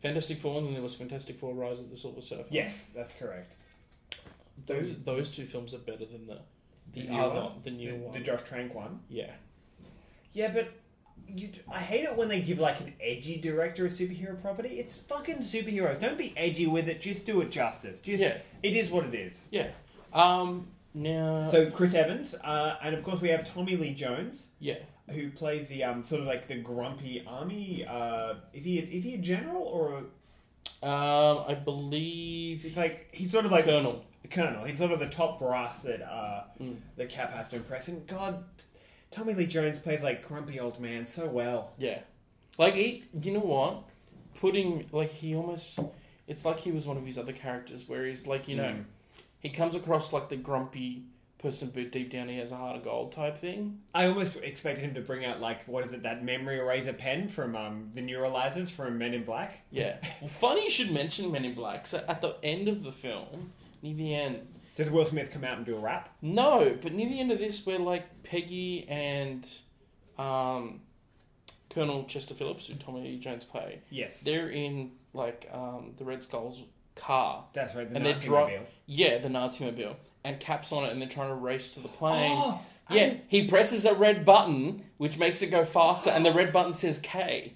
[0.05, 2.45] Fantastic Four, and then there was Fantastic Four: Rise of the Silver Surfer.
[2.51, 3.53] Yes, that's correct.
[4.67, 6.39] those those two films are better than the
[6.93, 7.53] the, The other one?
[7.65, 8.13] the new the, one.
[8.15, 9.01] the Josh Trank one.
[9.09, 9.33] yeah,
[10.33, 10.69] Yeah, but
[11.27, 14.79] you, I hate it when they give like an edgy director a superhero property.
[14.79, 15.99] It's fucking superheroes.
[16.01, 17.01] Don't be edgy with it.
[17.01, 17.99] Just do it justice.
[18.01, 18.37] Just Yeah.
[18.63, 19.47] it is what it is.
[19.51, 19.69] yeah.
[20.13, 24.77] Um, now, So Chris Evans, uh, and of course we have Tommy Lee Jones, yeah,
[25.11, 27.85] who plays the um sort of like the grumpy army.
[27.87, 29.99] Uh, is he is he a general or
[30.83, 34.05] a, um, I believe he's like he's sort of like Colonel.
[34.31, 34.65] colonel.
[34.65, 36.77] He's sort of the top brass that uh Mm.
[36.97, 37.89] the Cap has to impress.
[37.89, 38.45] And God,
[39.11, 41.73] Tommy Lee Jones plays like grumpy old man so well.
[41.79, 42.01] Yeah,
[42.59, 43.83] like he, you know what?
[44.41, 45.79] Putting like he almost,
[46.29, 48.85] it's like he was one of his other characters where he's like you know, Mm.
[49.41, 51.05] he comes across like the grumpy
[51.45, 53.79] person, but deep down he has a heart of gold type thing.
[53.95, 57.29] I almost expected him to bring out like what is it that memory eraser pen
[57.29, 59.61] from um, the neuralizers from Men in Black.
[59.71, 59.97] Yeah.
[60.21, 61.87] Well, funny you should mention Men in Black.
[61.87, 63.53] So at the end of the film,
[63.83, 66.09] near the end, Does Will Smith come out and do a rap?
[66.23, 69.49] No, but near the end of this, where like Peggy and
[70.19, 70.81] um,
[71.71, 76.23] Colonel Chester Phillips, who Tommy Lee Jones play, Yes, they're in like um, the Red
[76.23, 76.63] Skull's
[76.97, 77.89] car, that's right.
[77.91, 78.67] The and they're Nazi dri- mobile.
[78.87, 81.89] yeah, the Nazi mobile, and Cap's on it, and they're trying to race to the
[81.89, 82.33] plane.
[82.35, 82.61] Oh,
[82.91, 86.53] yeah, and- he presses a red button, which makes it go faster, and the red
[86.53, 87.55] button says K.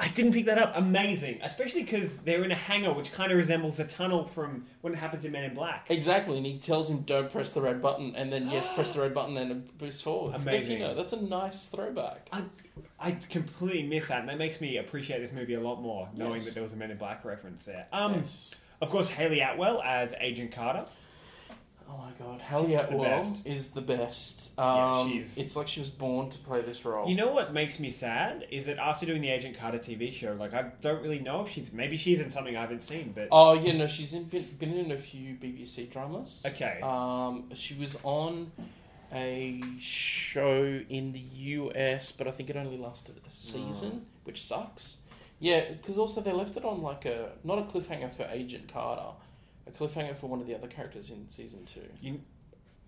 [0.00, 0.72] I didn't pick that up.
[0.74, 4.92] Amazing, especially because they're in a hangar, which kind of resembles a tunnel from when
[4.94, 5.86] it happens in Men in Black.
[5.90, 9.00] Exactly, and he tells him, "Don't press the red button," and then yes, press the
[9.00, 10.32] red button, and it boosts forward.
[10.32, 10.80] That's, Amazing.
[10.80, 12.28] you know, that's a nice throwback.
[12.32, 12.42] I,
[12.98, 16.38] I completely missed that, and that makes me appreciate this movie a lot more, knowing
[16.38, 16.46] Yes.
[16.46, 17.86] that there was a Men in Black reference there.
[17.92, 18.56] Um, Yes.
[18.80, 20.84] of course, Hayley Atwell as Agent Carter.
[21.92, 23.00] Oh my god, Hayley Atwell
[23.30, 23.46] best.
[23.46, 24.52] is the best.
[24.56, 27.06] Yeah, Um, she's- It's like she was born to play this role.
[27.06, 30.32] You know what makes me sad is that after doing the Agent Carter TV show,
[30.32, 33.28] like I don't really know if she's maybe she's in something I haven't seen, but
[33.30, 36.40] Oh yeah, no, she's in, been, been in a few BBC dramas.
[36.46, 36.80] okay.
[36.82, 38.52] Um, she was on
[39.12, 44.96] a show in the US, but I think it only lasted a season, which sucks.
[45.40, 49.14] Yeah, because also they left it on like a not a cliffhanger for Agent Carter,
[49.74, 51.82] a cliffhanger for one of the other characters in season two.
[52.00, 52.20] You,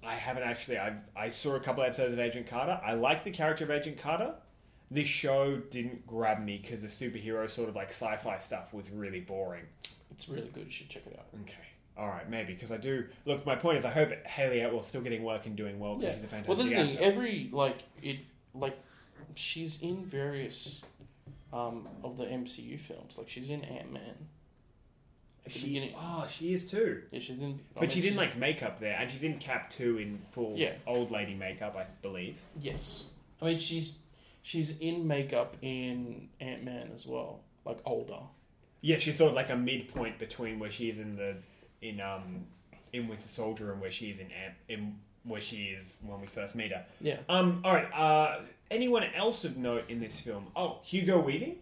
[0.02, 0.78] I haven't actually.
[0.78, 2.80] I I saw a couple episodes of Agent Carter.
[2.84, 4.34] I like the character of Agent Carter.
[4.90, 9.20] This show didn't grab me because the superhero sort of like sci-fi stuff was really
[9.20, 9.64] boring.
[10.10, 10.66] It's really good.
[10.66, 11.26] You should check it out.
[11.42, 11.54] Okay,
[11.96, 13.06] all right, maybe because I do.
[13.24, 16.10] Look, my point is, I hope Hayley Atwell's still getting work and doing well because
[16.10, 16.14] Yeah.
[16.16, 18.18] she's a fantastic Well, this thing, every like it,
[18.54, 18.78] like
[19.34, 20.82] she's in various
[21.52, 23.16] um, of the MCU films.
[23.18, 24.14] Like she's in Ant Man.
[25.46, 27.02] At the She, beginning, oh, she is too.
[27.10, 27.44] yeah, she's in.
[27.44, 30.20] I But mean, she's in she's- like makeup there, and she's in Cap two in
[30.32, 30.72] full Yeah.
[30.86, 32.36] old lady makeup, I believe.
[32.60, 33.04] yes.
[33.42, 33.92] I mean, she's
[34.42, 38.20] she's in makeup in Ant Man as well, like older.
[38.80, 41.36] Yeah, she's sort of like a midpoint between where she is in the
[41.82, 42.46] in um
[42.94, 46.26] in Winter Soldier and where she is in Ant in where she is when we
[46.26, 46.86] first meet her.
[47.02, 47.18] Yeah.
[47.28, 47.60] Um.
[47.64, 47.88] All right.
[47.92, 48.40] Uh.
[48.70, 50.46] Anyone else of note in this film?
[50.56, 51.56] Oh, Hugo Weaving.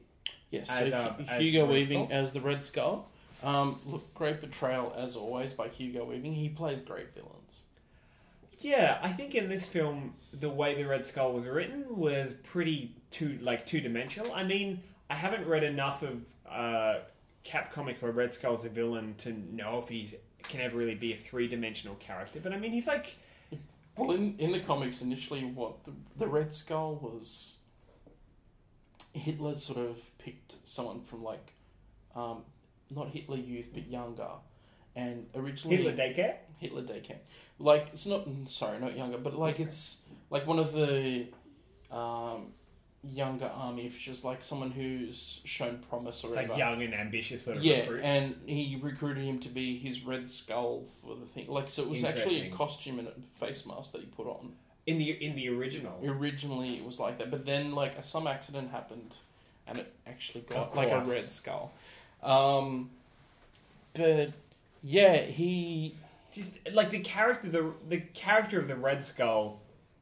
[0.50, 0.70] Yes.
[0.70, 2.18] As, so uh, Hu- as Hugo Red Weaving Skull?
[2.18, 3.08] as the Red Skull.
[3.42, 6.34] Um, look, great portrayal as always by Hugo Weaving.
[6.34, 7.62] He plays great villains.
[8.58, 12.94] Yeah, I think in this film the way the Red Skull was written was pretty
[13.10, 14.32] two like two dimensional.
[14.32, 17.00] I mean, I haven't read enough of uh,
[17.42, 21.12] Cap comic where Red Skull's a villain to know if he can ever really be
[21.12, 22.38] a three dimensional character.
[22.40, 23.16] But I mean, he's like
[23.96, 27.54] Well, in, in the comics, initially, what the, the Red Skull was,
[29.12, 31.52] Hitler sort of picked someone from like,
[32.16, 32.42] um,
[32.94, 34.28] not Hitler Youth, but younger,
[34.96, 36.34] and originally Hitler daycare.
[36.58, 37.16] Hitler Daycare.
[37.58, 39.98] Like it's not sorry, not younger, but like it's
[40.30, 41.26] like one of the
[41.90, 42.52] um,
[43.02, 46.58] younger army officials, like someone who's shown promise or Like whatever.
[46.58, 48.00] young and ambitious sort of yeah, recruit.
[48.04, 51.48] and he recruited him to be his Red Skull for the thing.
[51.48, 53.12] Like so, it was actually a costume and a
[53.44, 54.52] face mask that he put on.
[54.86, 56.00] in the in the original.
[56.04, 59.14] Originally, it was like that, but then like some accident happened,
[59.66, 61.00] and it actually got like a.
[61.00, 61.72] Red Skull.
[62.22, 62.90] Um,
[63.94, 64.32] but
[64.82, 65.94] yeah, he
[66.32, 69.60] just like the character the the character of the Red Skull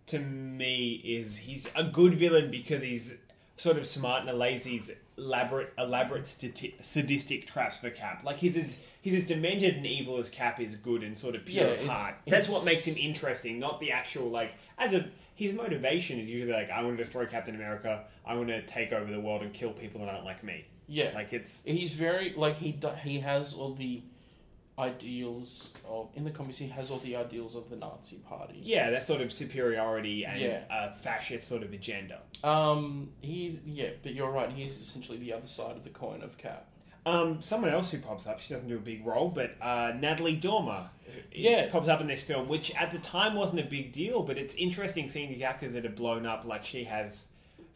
[0.08, 3.14] to me is he's a good villain because he's
[3.56, 8.22] sort of smart and lays these elaborate elaborate stati- sadistic traps for Cap.
[8.24, 11.44] Like he's as he's as demented and evil as Cap is good and sort of
[11.44, 12.14] pure Yeah, of it's- heart.
[12.26, 16.28] That's it's- what makes him interesting, not the actual like as a his motivation is
[16.28, 19.42] usually like I want to destroy Captain America, I want to take over the world
[19.42, 20.64] and kill people that aren't like me.
[20.90, 24.02] Yeah Like it's he's very like he do, he has all the
[24.78, 28.58] ideals of in the comics he has all the ideals of the Nazi party.
[28.62, 30.62] yeah, that sort of superiority and Yeah.
[30.70, 32.20] uh, fascist sort of agenda.
[32.42, 34.50] Um, he's yeah, but you're right.
[34.50, 36.66] He's essentially the other side of the coin of Cap.
[37.06, 40.36] Um, someone else who pops up, she doesn't do a big role, but uh, Natalie
[40.36, 40.90] Dormer
[41.32, 41.68] Yeah.
[41.70, 44.54] pops up in this film, which at the time wasn't a big deal, but it's
[44.54, 47.26] interesting seeing these actors that have blown up like she has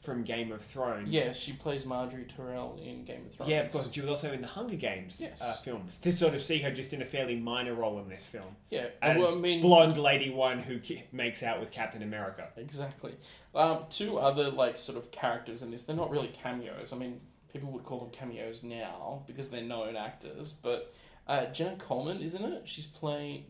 [0.05, 1.09] from Game of Thrones.
[1.09, 3.51] Yeah, she plays Margaery Tyrell in Game of Thrones.
[3.51, 3.89] Yeah, of course.
[3.91, 5.41] She was also in the Hunger Games Yes.
[5.41, 5.97] uh, films.
[6.03, 8.57] To sort of see her just in a fairly minor role in this film.
[8.71, 12.49] Yeah, As well, I mean, blonde lady one who ki- makes out with Captain America.
[12.57, 13.15] Exactly.
[13.55, 15.85] Um, two other like sort of characters in this.
[15.85, 16.93] They're not really cameos.
[16.93, 17.21] I mean,
[17.53, 20.53] people would call them cameos now because they're known actors.
[20.53, 20.93] But
[21.27, 22.63] uh, Jenna Coleman, isn't it?
[22.69, 23.45] She's playing.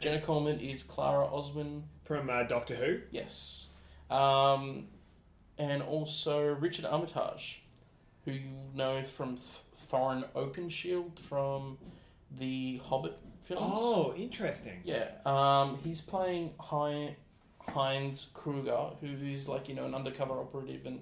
[0.00, 1.82] Jenna Coleman is Clara Oswald.
[2.04, 3.00] From uh, Doctor Who.
[3.10, 3.66] Yes.
[4.10, 4.86] Um,
[5.58, 7.62] and also Richard Armitage,
[8.24, 9.46] who you know from Th-
[9.90, 11.78] Thorin Oakenshield from
[12.38, 13.62] the Hobbit films.
[13.74, 14.80] Oh, interesting.
[14.84, 17.16] Yeah, um, he's playing Hi-
[17.68, 21.00] Heinz Kruger, who is like you know an undercover operative and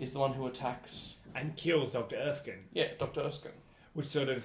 [0.00, 1.16] is the one who attacks.
[1.34, 2.16] And kills Dr.
[2.16, 2.64] Erskine.
[2.72, 3.52] Yeah, Doctor Erskine.
[3.92, 4.42] which sort of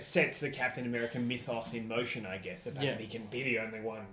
[0.00, 2.64] sets the Captain America mythos in motion, I guess.
[2.64, 2.90] The fact Yeah.
[2.92, 4.06] that he can be the only one.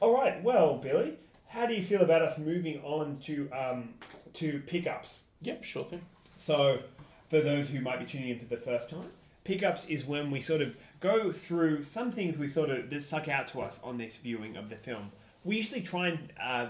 [0.00, 1.18] All right, well, Billy,
[1.50, 3.94] how do you feel about us moving on to um,
[4.34, 5.20] to pickups?
[5.42, 6.02] Yep, sure thing.
[6.36, 6.80] So,
[7.28, 9.08] for those who might be tuning in for the first time,
[9.44, 13.28] pickups is when we sort of go through some things we sort of that stuck
[13.28, 15.10] out to us on this viewing of the film.
[15.42, 16.66] We usually try and uh,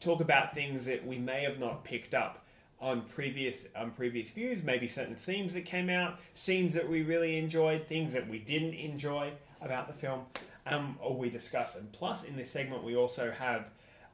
[0.00, 2.44] talk about things that we may have not picked up
[2.80, 7.36] on previous on previous views, maybe certain themes that came out, scenes that we really
[7.36, 10.22] enjoyed, things that we didn't enjoy about the film,
[10.64, 11.76] um, or we discuss.
[11.76, 13.66] And plus, in this segment, we also have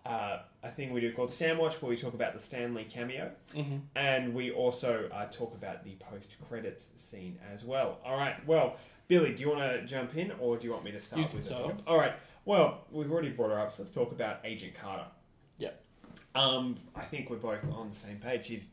[0.09, 2.85] uh, a thing we do called Stan Watch, where we talk about the Stan Lee
[2.85, 3.83] cameo, Mhm.
[3.95, 8.01] and we also uh, talk about the post credits scene as well.
[8.05, 10.93] All right, well, Billy, do you want to jump in, or do you want me
[10.93, 11.21] to start?
[11.23, 11.77] You can with start?
[11.87, 12.15] All right.
[12.45, 15.07] Well, we've already brought her up, so let's talk about Agent Carter.
[15.59, 15.71] Yeah.
[16.35, 18.47] Um, I think we're both on the same page.
[18.47, 18.69] She's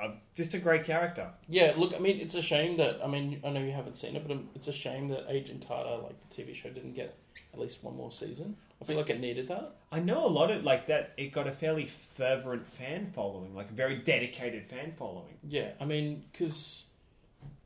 [0.00, 1.30] uh, just a great character.
[1.48, 4.16] Yeah, look, I mean, it's a shame that I mean, I know you haven't seen
[4.16, 7.16] it, but um, it's a shame that Agent Carter, like the TV show, didn't get
[7.54, 8.56] at least one more season.
[8.80, 9.76] I feel like it needed that.
[9.90, 11.12] I know a lot of like that.
[11.16, 11.86] It got a fairly
[12.16, 15.38] fervent fan following, like a very dedicated fan following.
[15.48, 16.84] Yeah, I mean, because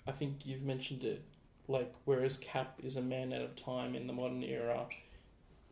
[0.07, 1.25] I think you've mentioned it.
[1.67, 4.87] Like, whereas Cap is a man out of time in the modern era,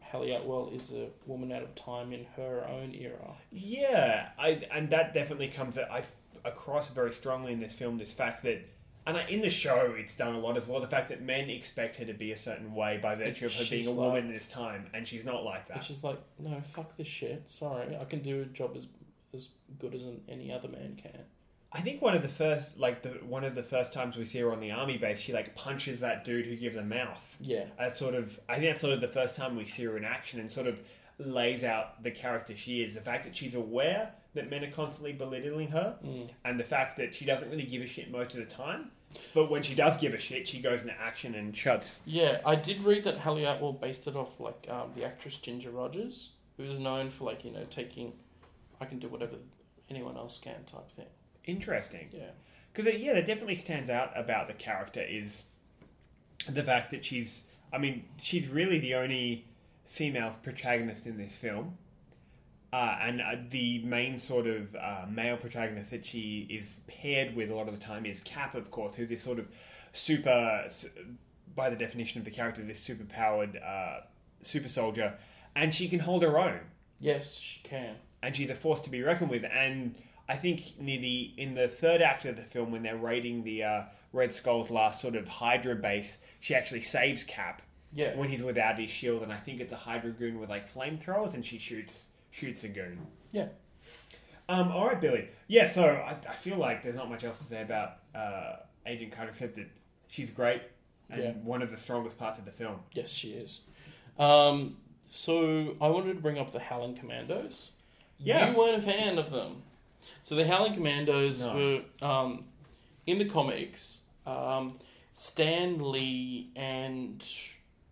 [0.01, 3.37] Hayley Atwell is a woman out of time in her own era.
[3.51, 6.03] Yeah, I and that definitely comes I
[6.45, 7.99] across very strongly in this film.
[7.99, 8.69] This fact that,
[9.07, 10.81] and in the show, it's done a lot as well.
[10.81, 13.65] The fact that men expect her to be a certain way by virtue of her
[13.71, 15.85] being a woman in this time, and she's not like that.
[15.85, 17.43] she's like, no, fuck this shit.
[17.47, 18.89] Sorry, I can do a job as
[19.35, 21.21] as good as an, any other man can.
[21.73, 24.39] I think one of the first, like the one of the first times we see
[24.39, 27.23] her on the army base, she like punches that dude who gives a mouth.
[27.39, 27.67] Yeah.
[27.79, 30.05] That's sort of, I think that's sort of the first time we see her in
[30.05, 30.79] action and sort of
[31.19, 32.95] lays out the character she is.
[32.95, 36.29] The fact that she's aware that men are constantly belittling her, Mm.
[36.45, 38.91] and the fact that she doesn't really give a shit most of the time,
[39.33, 42.01] but when she does give a shit, she goes into action and shuts.
[42.05, 45.71] Yeah, I did read that Hayley Atwell based it off like um, the actress Ginger
[45.71, 48.13] Rogers, who is known for like you know taking,
[48.81, 49.37] I can do whatever
[49.89, 51.07] anyone else can type thing.
[51.45, 52.09] Interesting.
[52.13, 52.31] Yeah.
[52.75, 55.45] Because yeah, that definitely stands out about the character is
[56.47, 57.45] the fact that she's.
[57.73, 59.47] I mean, she's really the only
[59.89, 61.77] female protagonist in this film,
[62.73, 67.51] uh, and uh, the main sort of uh, male protagonist that she is paired with
[67.51, 69.47] a lot of the time is Cap, of course, who's this sort of
[69.93, 70.69] super,
[71.55, 74.01] by the definition of the character, this super powered uh,
[74.43, 75.15] super soldier.
[75.55, 76.61] and she can hold her own,
[77.01, 77.97] Yes, she can.
[78.23, 79.45] and she's a force to be reckoned with.
[79.45, 79.95] And
[80.29, 83.63] I think near the in the third act of the film, when they're raiding the
[83.65, 83.83] uh,
[84.13, 87.63] Red Skull's last sort of Hydra base, she actually saves Cap
[87.97, 88.15] Yeah.
[88.17, 91.35] when he's without his shield, and I think it's a Hydra goon with like flamethrowers,
[91.35, 93.07] and she shoots shoots a goon.
[93.33, 93.49] Yeah.
[94.49, 95.29] Um, all right, Billy.
[95.49, 99.11] Yeah, so I, I feel like there's not much else to say about uh, Agent
[99.13, 99.67] Carter except that
[100.09, 100.63] she's great
[101.11, 101.33] and Yeah.
[101.43, 102.77] one of the strongest parts of the film.
[102.93, 103.61] Yes, she is.
[104.19, 107.71] Um, so I wanted to bring up the Howling Commandos.
[108.19, 108.51] Yeah.
[108.51, 109.63] You weren't a fan of them.
[110.23, 111.83] So the Howling Commandos No.
[112.01, 112.45] were um,
[113.07, 113.99] in the comics.
[114.27, 114.79] Um,
[115.15, 117.25] Stan Lee and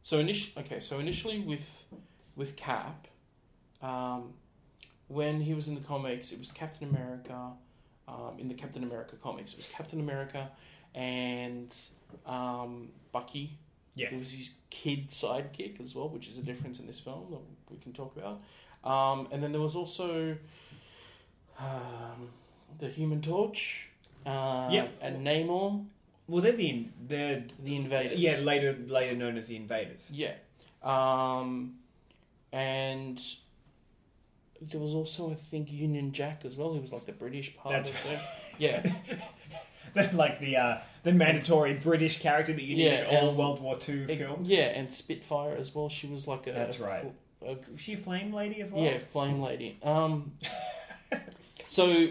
[0.04, 1.86] so initially, okay, so initially with
[2.36, 3.08] with Cap,
[3.82, 4.34] um,
[5.08, 7.50] when he was in the comics, it was Captain America.
[8.06, 10.50] Um, in the Captain America comics, it was Captain America
[10.94, 11.74] and
[12.26, 13.56] um, Bucky.
[13.94, 14.12] Yes.
[14.12, 17.40] It was his kid sidekick as well, which is a difference in this film that
[17.70, 18.42] we can talk about.
[18.84, 20.36] Um, and then there was also
[21.58, 22.28] um,
[22.78, 23.88] the Human Torch.
[24.26, 24.98] Uh, Yep.
[25.00, 25.86] And Namor,
[26.26, 28.18] Well, they're the they're the Invaders.
[28.18, 30.06] yeah later later known as the Invaders.
[30.10, 30.32] Yeah.
[30.82, 31.74] Um,
[32.52, 33.20] and
[34.60, 36.72] there was also, I think, Union Jack as well.
[36.74, 38.18] He was like the British part That's of it.
[38.58, 38.92] Yeah.
[39.94, 43.38] That's like the uh, the mandatory British character that you need Yeah, in all and-
[43.38, 44.48] World War Two films.
[44.48, 45.88] Yeah, and Spitfire as well.
[45.88, 46.52] She was like a.
[46.52, 47.12] That's a right.
[47.46, 48.82] a she a flame lady as well?
[48.82, 49.78] Yeah, Flame Lady.
[49.82, 50.32] Um,
[51.64, 52.08] so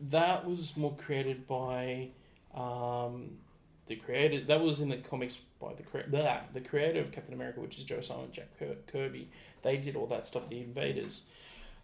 [0.00, 2.08] that was more created by
[2.54, 3.38] um,
[3.86, 4.44] the creator.
[4.44, 7.84] That was in the comics by the blah, the creator of Captain America, which is
[7.84, 8.48] Joe Simon, Jack
[8.86, 9.28] Kirby.
[9.62, 10.48] They did all that stuff.
[10.48, 11.22] The Invaders.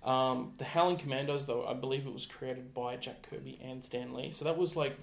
[0.04, 4.14] Um, the Howling Commandos, though, I believe it was created by Jack Kirby and Stan
[4.14, 4.30] Lee.
[4.30, 4.96] So that was like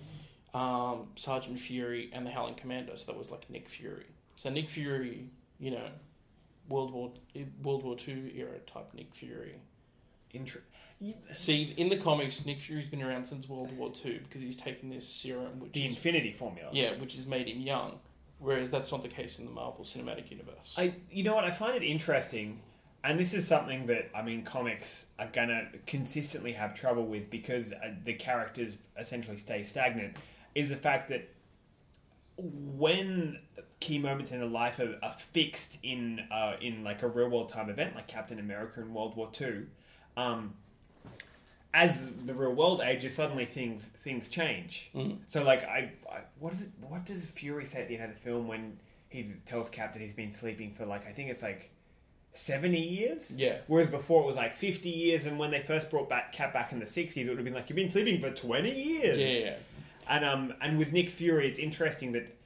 [0.54, 3.06] um, Sergeant Fury and the Howling Commandos.
[3.06, 4.06] So that was like Nick Fury.
[4.38, 5.88] So Nick Fury, you know,
[6.70, 7.12] World War
[7.62, 9.56] World War Two era type Nick Fury.
[10.36, 10.62] Inter-
[11.34, 14.90] See, in the comics, Nick Fury's been around since World War II because he's taken
[14.90, 16.70] this serum, which the is Infinity Formula.
[16.72, 18.00] yeah, which has made him young.
[18.40, 20.74] Whereas that's not the case in the Marvel Cinematic Universe.
[20.78, 22.62] I, you know what, I find it interesting,
[23.04, 27.72] and this is something that I mean, comics are gonna consistently have trouble with because
[27.74, 30.16] uh, the characters essentially stay stagnant.
[30.54, 31.30] Is the fact that
[32.38, 33.40] when
[33.80, 37.50] key moments in a life are, are fixed in uh, in like a real world
[37.50, 39.68] time event, like Captain America in World War Two,
[40.18, 40.54] um,
[41.74, 44.92] as the real world ages, suddenly things things change.
[45.28, 46.70] So like I, I what is it?
[46.82, 48.78] What does Fury say at the end of the film when
[49.10, 51.70] he tells Cap that he's been sleeping for like I think it's like
[52.32, 53.30] seventy years.
[53.32, 53.58] Yeah.
[53.68, 56.72] Whereas before it was like fifty years, and when they first brought back Cap back
[56.72, 59.18] in the sixties, it would have been like you've been sleeping for twenty years.
[59.20, 59.56] yeah, yeah,
[60.10, 62.38] And um and with Nick Fury, it's interesting that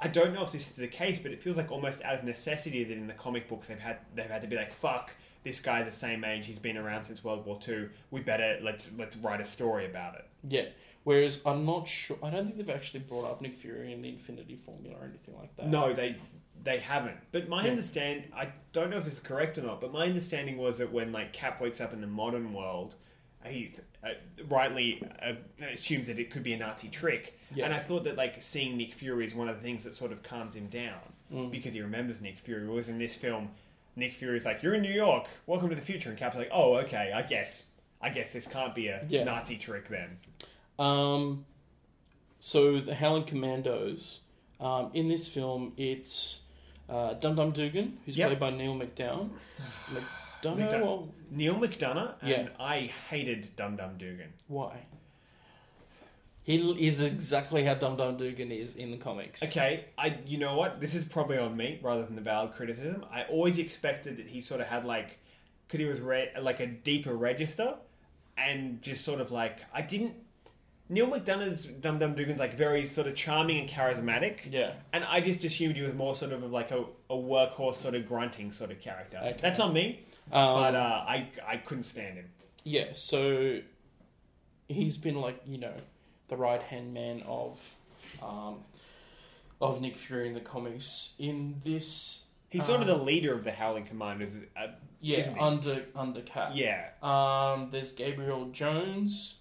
[0.00, 2.24] I don't know if this is the case, but it feels like almost out of
[2.24, 5.12] necessity that in the comic books they've had they've had to be like fuck.
[5.44, 6.46] This guy's the same age.
[6.46, 7.90] He's been around since World War Two.
[8.10, 10.24] We better let's let's write a story about it.
[10.48, 10.66] yeah.
[11.04, 12.16] Whereas I'm not sure.
[12.22, 15.34] I don't think they've actually brought up Nick Fury in the Infinity Formula or anything
[15.38, 15.68] like that.
[15.68, 16.16] No, they
[16.62, 17.18] they haven't.
[17.30, 17.72] But my Yeah.
[17.72, 19.82] understand, I don't know if this is correct or not.
[19.82, 22.94] But my understanding was that when like Cap wakes up in the modern world,
[23.44, 24.12] he uh,
[24.48, 25.34] rightly uh,
[25.74, 27.38] assumes that it could be a Nazi trick.
[27.54, 27.66] Yeah.
[27.66, 30.10] And I thought that like seeing Nick Fury is one of the things that sort
[30.10, 31.00] of calms him down
[31.32, 31.50] Mm.
[31.50, 32.68] because he remembers Nick Fury.
[32.68, 33.50] Whereas in this film,
[33.96, 35.26] Nick Fury's like, "You're in New York.
[35.46, 37.12] Welcome to the future." And Cap's like, "Oh, okay.
[37.14, 37.64] I guess."
[38.00, 39.24] I guess this can't be a Yeah.
[39.24, 40.18] Nazi trick then.
[40.78, 41.46] Um,
[42.38, 44.20] so the Howling Commandos.
[44.60, 46.40] Um, in this film, it's
[46.88, 48.28] uh, Dum Dum Dugan, who's Yep.
[48.28, 49.30] played by Neil McDown.
[50.42, 51.08] McDonough.
[51.30, 52.48] Neal McDonough, and Yeah.
[52.60, 54.32] I hated Dum Dum Dugan.
[54.48, 54.80] Why?
[56.44, 59.42] He is exactly how Dum Dum Dugan is in the comics.
[59.42, 60.78] Okay, I you know what?
[60.78, 63.04] This is probably on me rather than the valid criticism.
[63.10, 65.18] I always expected that he sort of had like
[65.66, 67.76] because he was re- like a deeper register
[68.36, 70.16] and just sort of like I didn't.
[70.90, 74.40] Neal McDonough's Dum Dum Dugan's like very sort of charming and charismatic.
[74.50, 74.74] Yeah.
[74.92, 78.06] And I just assumed he was more sort of like a, a workhorse sort of
[78.06, 79.16] grunting sort of character.
[79.16, 79.38] Okay.
[79.40, 80.04] That's on me.
[80.30, 82.26] Um, but uh, I I couldn't stand him.
[82.64, 83.60] Yeah, so
[84.68, 85.74] he's been like you know
[86.28, 87.76] the right hand man of
[88.22, 88.56] um,
[89.60, 91.10] of Nick Fury in the comics.
[91.18, 92.20] In this,
[92.50, 94.34] He's sort of the leader of the Howling Commandos.
[94.56, 94.68] Uh,
[95.00, 96.52] yeah, under under Cap.
[96.54, 96.88] yeah.
[97.02, 99.34] Um, there's Gabriel Jones,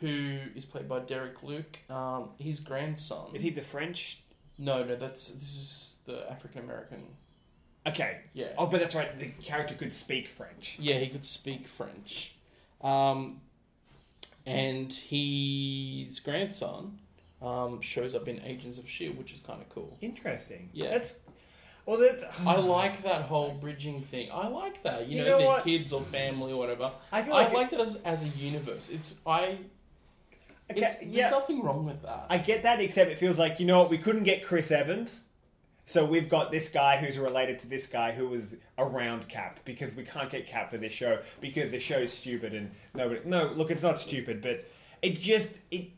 [0.00, 1.78] who is played by Derek Luke.
[1.90, 3.34] Um, his grandson.
[3.34, 4.20] Is he the French?
[4.58, 7.02] No, no, that's this is the African American.
[7.86, 8.18] Okay.
[8.34, 8.48] Yeah.
[8.58, 9.18] Oh, but that's right.
[9.18, 10.76] The character could speak French.
[10.78, 12.34] Yeah, he could speak French.
[12.82, 13.40] Um,
[14.46, 16.98] and his grandson
[17.42, 19.96] um, shows up in Agents of S.H.I.E.L.D., which is kind of cool.
[20.00, 20.70] Interesting.
[20.72, 20.90] Yeah.
[20.90, 21.14] That's
[21.86, 24.30] Well, that, I like that whole bridging thing.
[24.32, 25.06] I like that.
[25.08, 25.64] You, You know, know their what?
[25.64, 26.92] kids or family or whatever.
[27.12, 28.88] I I, feel like like that as, as a universe.
[28.88, 29.58] It's I.
[30.70, 31.30] Okay, It's, there's yeah.
[31.30, 32.26] nothing wrong with that.
[32.28, 33.90] I get that, except it feels like you know what?
[33.90, 35.22] We couldn't get Chris Evans,
[35.88, 39.94] so we've got this guy who's related to this guy who was around Cap because
[39.94, 43.22] we can't get Cap for this show because the show's stupid and nobody.
[43.24, 44.66] No, look, it's not stupid, but
[45.00, 45.88] it just it.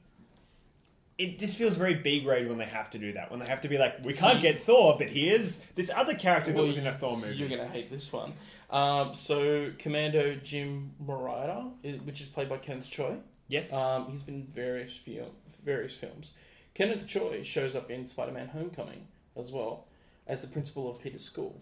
[1.18, 3.30] It just feels very B grade when they have to do that.
[3.32, 6.52] When they have to be like, we can't get Thor, but here's this other character
[6.52, 7.34] that Well, was in a Thor movie.
[7.36, 8.32] You're gonna hate this one.
[8.70, 13.16] Um, so Commando Jim Morita, which is played by Kenneth Choi.
[13.48, 13.72] Yes.
[13.72, 15.30] Um, he's been in various film,
[15.64, 16.32] various films.
[16.74, 19.08] Kenneth Choi shows up in Spider-Man: Homecoming
[19.40, 19.86] as well
[20.26, 21.60] as the principal of Peter's school.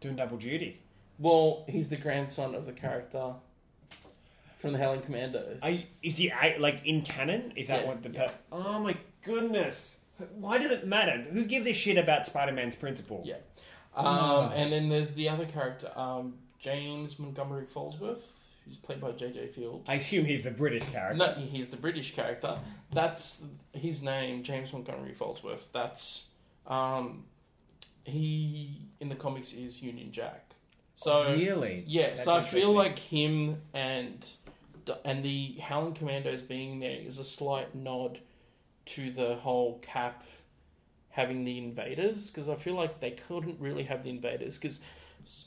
[0.00, 0.80] Doing double duty.
[1.18, 3.32] Well, he's the grandson of the character
[4.58, 5.58] from the Howling Commandos.
[5.62, 7.52] I, is he a- like in canon?
[7.56, 8.10] Is that Yeah, what the?
[8.10, 8.26] yeah.
[8.28, 9.98] Per- oh my goodness!
[10.34, 11.22] Why does it matter?
[11.30, 13.22] Who gives a shit about Spider-Man's principal?
[13.24, 13.36] Yeah.
[13.94, 19.48] Um, And then there's the other character, um, James Montgomery Falsworth, who's played by J.J.
[19.48, 19.84] Field.
[19.88, 21.16] I assume he's a British character.
[21.18, 22.58] No, he's the British character.
[22.92, 23.42] That's
[23.72, 25.68] his name, James Montgomery Falsworth.
[25.72, 26.26] That's
[26.68, 27.24] um,
[28.04, 30.54] he in the comics is Union Jack.
[30.94, 31.84] So Really?
[31.86, 32.10] yeah.
[32.10, 34.26] That's so I feel like him and
[35.04, 38.20] and the Howling Commandos being there is a slight nod
[38.86, 40.24] to the whole Cap
[41.10, 44.78] having the invaders because I feel like they couldn't really have the invaders because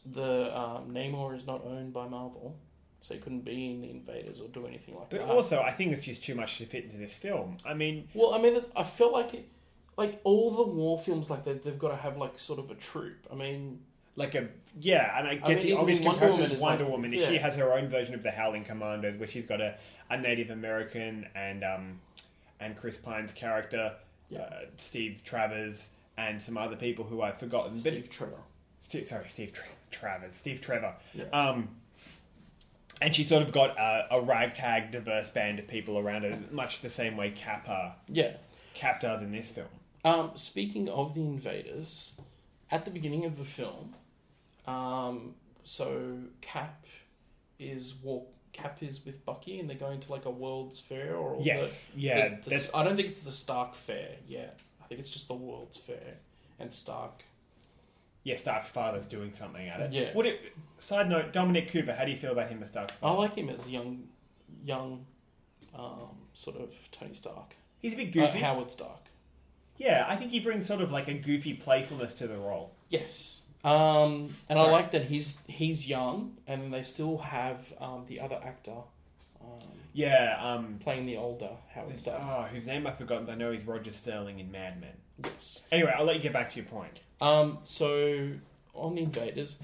[0.06, 2.56] the um, Namor is not owned by Marvel,
[3.02, 5.30] so he couldn't be in the invaders or do anything like But that.
[5.30, 7.58] also, I think it's just too much to fit into this film.
[7.66, 9.50] I mean, Well, I mean, I feel like it,
[9.98, 12.76] like all the war films like that, they've got to have like sort of a
[12.76, 13.28] troop.
[13.32, 13.80] I mean,
[14.16, 14.48] like a
[14.80, 17.14] yeah, and I guess mean, the obvious Wonder comparison Woman is Wonder like- Woman.
[17.14, 17.30] Is yeah.
[17.30, 19.76] she has her own version of the Howling Commandos, where she's got a,
[20.10, 22.00] a Native American and um
[22.60, 23.94] and Chris Pine's character,
[24.30, 24.42] Yeah.
[24.42, 27.74] uh, Steve Travers, and some other people who I've forgotten.
[27.74, 28.38] But- Steve Trevor.
[28.80, 30.96] Steve, sorry, Steve Tra- Travers, Steve Trevor.
[31.14, 31.26] Yeah.
[31.32, 31.70] Um,
[33.00, 36.82] and she sort of got a, a ragtag, diverse band of people around her, much
[36.82, 37.34] the same way
[37.68, 38.34] uh, Yeah.
[38.74, 39.68] Cap does in this film.
[40.04, 42.14] Um, speaking of the invaders,
[42.72, 43.96] at the beginning of the film,
[44.68, 46.86] um, so Cap
[47.60, 48.28] is walk.
[48.54, 52.02] Cap is with Bucky, and they're going to like a World's Fair or Yes, the,
[52.02, 54.60] yeah, the- the- I don't think it's the Stark Fair yet.
[54.84, 56.18] I think it's just the World's Fair,
[56.60, 57.24] and Stark.
[58.24, 59.94] Yeah, Stark's father's doing something at it.
[59.94, 60.14] Yeah.
[60.14, 60.42] Would it?
[60.80, 61.94] Side note: Dominic Cooper.
[61.94, 64.04] How do you feel about him as Stark's I like him as a young,
[64.66, 65.06] young,
[65.74, 67.56] um, sort of Tony Stark.
[67.80, 68.40] He's a bit Uh, goofy.
[68.40, 69.00] Howard Stark.
[69.82, 72.72] Yeah, I think he brings sort of like a goofy playfulness to the role.
[72.90, 73.42] Yes.
[73.64, 74.72] Um, and I Sorry.
[74.72, 78.78] like that he's he's young, and they still have um, the other actor
[79.42, 80.38] um, Yeah.
[80.42, 80.80] Um.
[80.80, 82.22] playing the older Howard Stark.
[82.24, 83.26] Oh, whose name I've forgotten.
[83.26, 84.94] But I know he's Roger Sterling in Mad Men.
[85.24, 85.62] Yes.
[85.72, 87.02] Anyway, I'll let you get back to your point.
[87.20, 88.30] Um, so
[88.74, 89.58] on the invaders,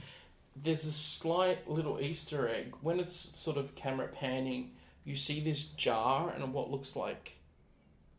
[0.56, 4.72] there's a slight little Easter egg when it's sort of camera panning.
[5.06, 7.38] You see this jar and what looks like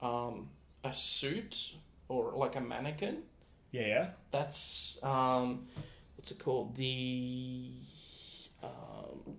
[0.01, 0.49] um,
[0.83, 1.73] a suit
[2.09, 3.19] or like a mannequin.
[3.73, 4.07] Yeah, yeah.
[4.31, 5.67] That's um,
[6.17, 6.77] what's it called?
[6.77, 7.71] The
[8.63, 9.37] um,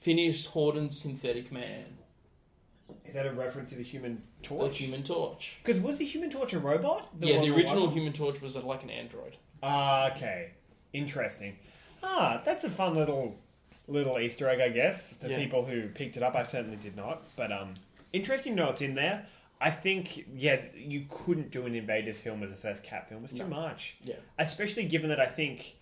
[0.00, 1.84] Phineas Horton synthetic man,
[3.04, 4.72] Is that a reference to the Human Torch?
[4.72, 5.56] the Human Torch.
[5.64, 7.08] Because was the Human Torch a robot?
[7.20, 9.36] yeah, the original one- Human Torch was uh, like an android.
[9.62, 10.50] Ah, okay.
[10.92, 11.56] Interesting.
[12.02, 13.36] Ah, that's a fun little
[13.88, 15.12] little Easter egg, I guess.
[15.20, 15.38] For Yeah.
[15.38, 17.22] people who picked it up, I certainly did not.
[17.36, 17.74] But um,
[18.12, 19.26] interesting it's in there.
[19.62, 23.22] I think, yeah, you couldn't do an Invaders film as a first Cap film.
[23.24, 23.46] It's too No.
[23.46, 23.96] much.
[24.02, 24.16] Yeah.
[24.38, 25.76] Especially given that I think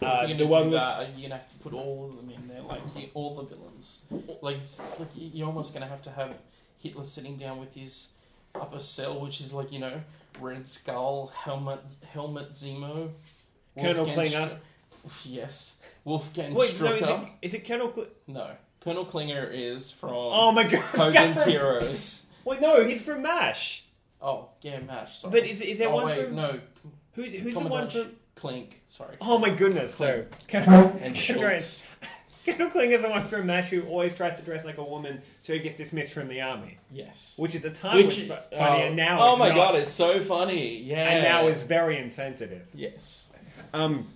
[0.00, 2.08] if uh, you're the gonna one do with that, you're gonna have to put all
[2.10, 3.98] of them in there, like you- all the villains.
[4.40, 6.40] Like, it's, like you- you're almost gonna have to have
[6.78, 8.08] Hitler sitting down with his
[8.54, 10.00] upper cell, which is like you know
[10.40, 11.80] Red Skull, helmet,
[12.12, 13.10] Helmut Zemo,
[13.76, 14.58] Colonel Wolfgang Klinger.
[15.18, 17.22] Str- yes, Wolfgang Wait, no, is Strucker.
[17.24, 17.92] it, is it Colonel?
[17.92, 18.50] Cl- No,
[18.80, 20.80] Colonel Klinger is from oh my god!
[20.96, 22.24] Hogan's Heroes.
[22.50, 23.84] Wait, no, he's from Mash.
[24.20, 25.20] Oh, yeah, Mash.
[25.20, 25.30] Sorry.
[25.30, 26.34] But is is there oh, one wait, from?
[26.34, 26.58] no,
[27.12, 28.10] Who, who's the one from?
[28.34, 28.80] Klink.
[28.88, 29.16] Sorry.
[29.20, 29.94] Oh my goodness!
[29.94, 31.16] So Colonel and.
[31.16, 31.86] Schultz.
[32.44, 35.52] Colonel Klinger's the one from Mash who always tries to dress like a woman, so
[35.52, 36.78] he gets dismissed from the army.
[36.90, 37.34] Yes.
[37.36, 39.54] Which at the time was Which, fu- funny, oh, and now oh my not.
[39.54, 40.78] god, it's so funny.
[40.78, 42.66] Yeah, and now is very insensitive.
[42.74, 43.28] yes.
[43.72, 44.08] Um,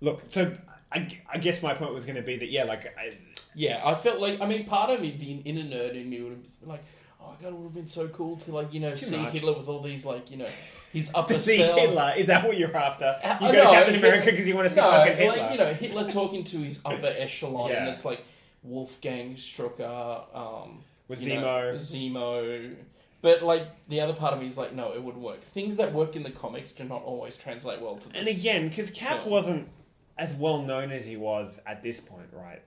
[0.00, 0.56] look, so
[0.90, 3.12] I, I guess my point was going to be that yeah, like I,
[3.54, 6.32] Yeah, I felt like I mean, part of me, the inner nerd in me, would
[6.32, 6.84] have been like,
[7.20, 9.32] "Oh my god, it would have been so cool to like you know see much.
[9.32, 10.48] Hitler with all these like you know
[10.92, 13.16] his upper to see cell." Hitler is that what you're after?
[13.24, 15.36] You Uh, go no, to Captain America because you want to see no, fucking Hitler.
[15.36, 18.22] like you know Hitler talking to his upper echelon, and it's like
[18.62, 22.12] Wolfgang Strucker, um, With you know, Zemo.
[22.12, 22.74] Zemo,
[23.22, 25.40] But like the other part of me is like, no, it wouldn't work.
[25.42, 28.16] Things that work in the comics do not always translate well to this.
[28.18, 29.30] And again, because Cap film.
[29.30, 29.68] wasn't
[30.16, 32.60] as well known as he was at this point, right?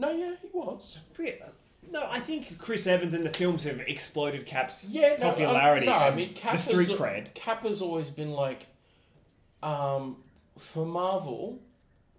[0.00, 0.98] No, yeah, he was.
[1.16, 1.38] Re-
[1.90, 5.86] No, I think Chris Evans and the films have exploded Cap's Yeah, no, popularity.
[5.86, 7.34] No, I and mean, Cap the street has, cred.
[7.34, 8.66] Cap has always been like,
[9.62, 10.16] um,
[10.58, 11.60] for Marvel,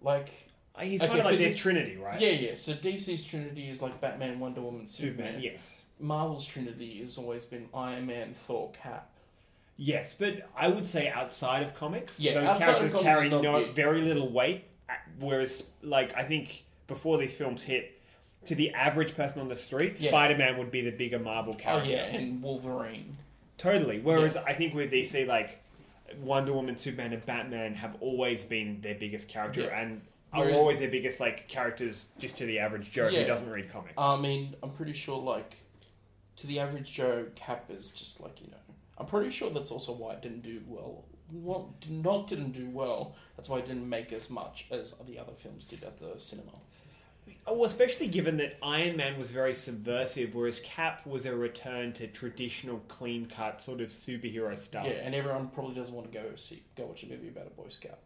[0.01, 0.29] like
[0.75, 2.19] Uh, He's Okay, kind of like their the- Trinity, right?
[2.21, 2.55] yeah, yeah.
[2.55, 5.17] So DC's Trinity is like Batman, Wonder Woman, Superman.
[5.34, 5.41] Superman.
[5.43, 5.73] Yes.
[5.99, 9.09] Marvel's Trinity has always been Iron Man, Thor, Cap.
[9.77, 13.25] Yes, but I would say outside of comics, Yeah, those outside of characters comics carry
[13.25, 13.75] is not no big.
[13.75, 14.63] very little weight.
[14.89, 17.99] uh, Whereas, like I think before these films hit,
[18.45, 20.09] to the average person on the street, Yeah.
[20.09, 21.89] Spider Man would be the bigger Marvel Oh character.
[21.91, 23.17] yeah, and Wolverine.
[23.57, 23.99] Totally.
[23.99, 25.59] Whereas I think with DC, like
[26.19, 29.79] Wonder Woman, Superman, and Batman have always been their biggest character Yeah.
[29.79, 30.01] and
[30.33, 33.21] are Whereas- always their biggest like characters just to the average Joe Yeah.
[33.21, 33.93] who doesn't read comics.
[33.97, 35.55] I mean, I'm pretty sure like
[36.37, 38.57] to the average Joe, Cap is just like you know.
[38.97, 41.05] I'm pretty sure that's also why it didn't do well.
[41.79, 43.15] Did- not didn't do well.
[43.37, 46.51] That's why it didn't make as much as the other films did at the cinema.
[47.47, 51.91] Oh, well, especially given that Iron Man was very subversive, whereas Cap was a return
[51.93, 54.86] to traditional, clean cut sort of superhero stuff.
[54.86, 57.49] Yeah, and everyone probably doesn't want to go see go watch a movie about a
[57.49, 57.99] Boy Scout.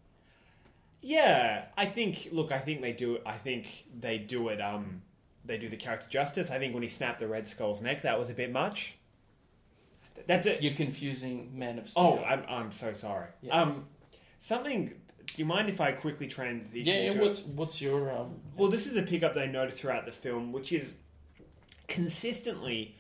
[1.02, 2.30] Yeah, I think.
[2.32, 3.20] Look, I think they do.
[3.26, 4.62] I think they do it.
[4.62, 5.02] Um,
[5.44, 6.50] they do the character justice.
[6.50, 8.96] I think when he snapped the Red Skull's neck, that was a bit much.
[10.28, 10.62] That's it.
[10.62, 12.20] You're confusing Man of Steel.
[12.20, 13.28] Oh, I'm, I'm so sorry.
[13.42, 13.54] Yes.
[13.54, 13.88] Um,
[14.40, 14.94] something.
[15.26, 16.86] Do you mind if I quickly transition?
[16.86, 17.12] yeah.
[17.12, 18.36] to What's what's your um?
[18.56, 20.94] Well, this is a pickup they noted throughout the film, which is
[21.88, 22.96] consistently.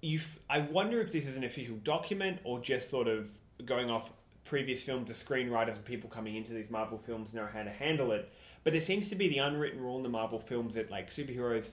[0.00, 3.30] You, f- I wonder if this is an official document or just sort of
[3.64, 4.10] going off
[4.44, 5.08] previous films.
[5.08, 8.30] The screenwriters and people coming into these Marvel films know how to handle it.
[8.64, 11.70] But there seems to be the unwritten rule in the Marvel films that like superheroes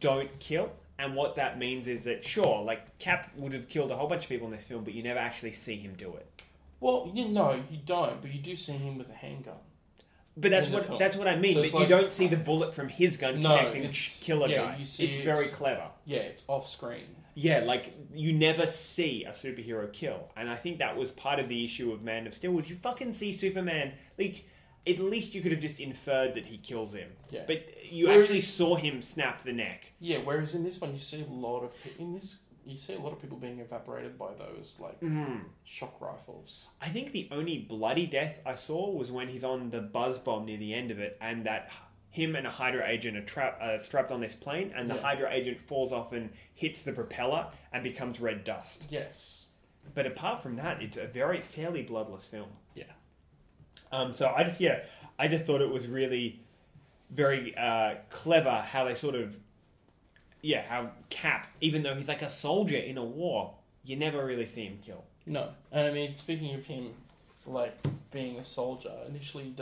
[0.00, 0.72] don't kill.
[0.98, 4.24] And what that means is that sure, like Cap would have killed a whole bunch
[4.24, 6.42] of people in this film, but you never actually see him do it.
[6.80, 9.56] Well, you know, you don't, but you do see him with a handgun.
[10.36, 10.98] But that's In the what film.
[11.00, 11.54] that's what I mean.
[11.54, 14.44] So but it's you don't see the bullet from his gun No, connecting it's- kill
[14.44, 14.76] a yeah, guy.
[14.76, 15.88] you see it's it's- very clever.
[16.04, 17.16] Yeah, it's off screen.
[17.34, 21.48] Yeah, like you never see a superhero kill, and I think that was part of
[21.48, 24.44] the issue of Man of Steel was you fucking see Superman like.
[24.86, 27.10] At least you could have just inferred that he kills him.
[27.30, 27.42] Yeah.
[27.46, 29.84] But you Whereas- actually saw him snap the neck.
[30.00, 32.36] Yeah, whereas in this one you see a lot of pe- in this
[32.68, 35.38] you see a lot of people being evaporated by those like Mm-hmm.
[35.64, 36.66] shock rifles.
[36.80, 40.44] I think the only bloody death I saw was when he's on the buzz bomb
[40.46, 41.70] near the end of it, and that
[42.10, 45.00] him and a Hydra agent are tra- uh, strapped on this plane, and the Yeah.
[45.02, 48.86] Hydra agent falls off and hits the propeller and becomes red dust.
[48.90, 49.44] Yes.
[49.94, 52.48] But apart from that, it's a very fairly bloodless film.
[52.74, 52.84] Yeah.
[53.92, 54.80] Um, so I just yeah,
[55.18, 56.40] I just thought it was really
[57.10, 59.38] very uh, clever how they sort of
[60.42, 64.46] yeah how Cap, even though he's like a soldier in a war, you never really
[64.46, 65.04] see him kill.
[65.26, 66.92] No, and I mean, speaking of him,
[67.46, 67.76] like
[68.10, 69.54] being a soldier, initially,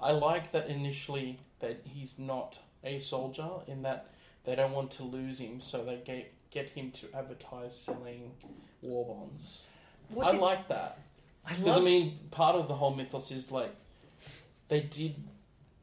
[0.00, 4.08] I like that initially that he's not a soldier in that
[4.44, 8.32] they don't want to lose him, so they get get him to advertise selling
[8.82, 9.64] war bonds.
[10.08, 10.98] What I did- like that
[11.46, 13.74] I because I love mean, part of the whole mythos is like
[14.68, 15.14] they did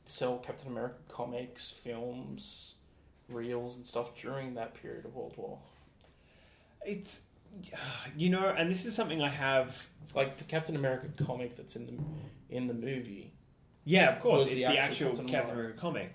[0.06, 2.76] sell Captain America comics, films,
[3.30, 5.60] reels, and stuff during that period of World War.
[6.86, 7.22] it's
[8.16, 9.76] you know, and this is something I have.
[10.16, 13.32] Like the Captain America comic that's in the in the movie.
[13.86, 15.52] Yeah, of course, it's the the, actual Captain Captain, America.
[15.54, 16.14] America comic.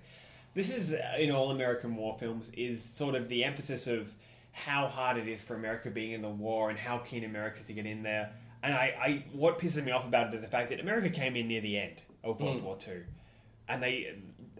[0.54, 4.12] This is uh, in all American war films is sort of the emphasis of
[4.52, 7.66] how hard it is for America being in the war and how keen America is
[7.66, 8.32] to get in there.
[8.62, 11.36] And I, I, what pisses me off about it is the fact that America came
[11.36, 12.62] in near the end of World Mm.
[12.62, 13.02] War Two,
[13.68, 14.14] and they,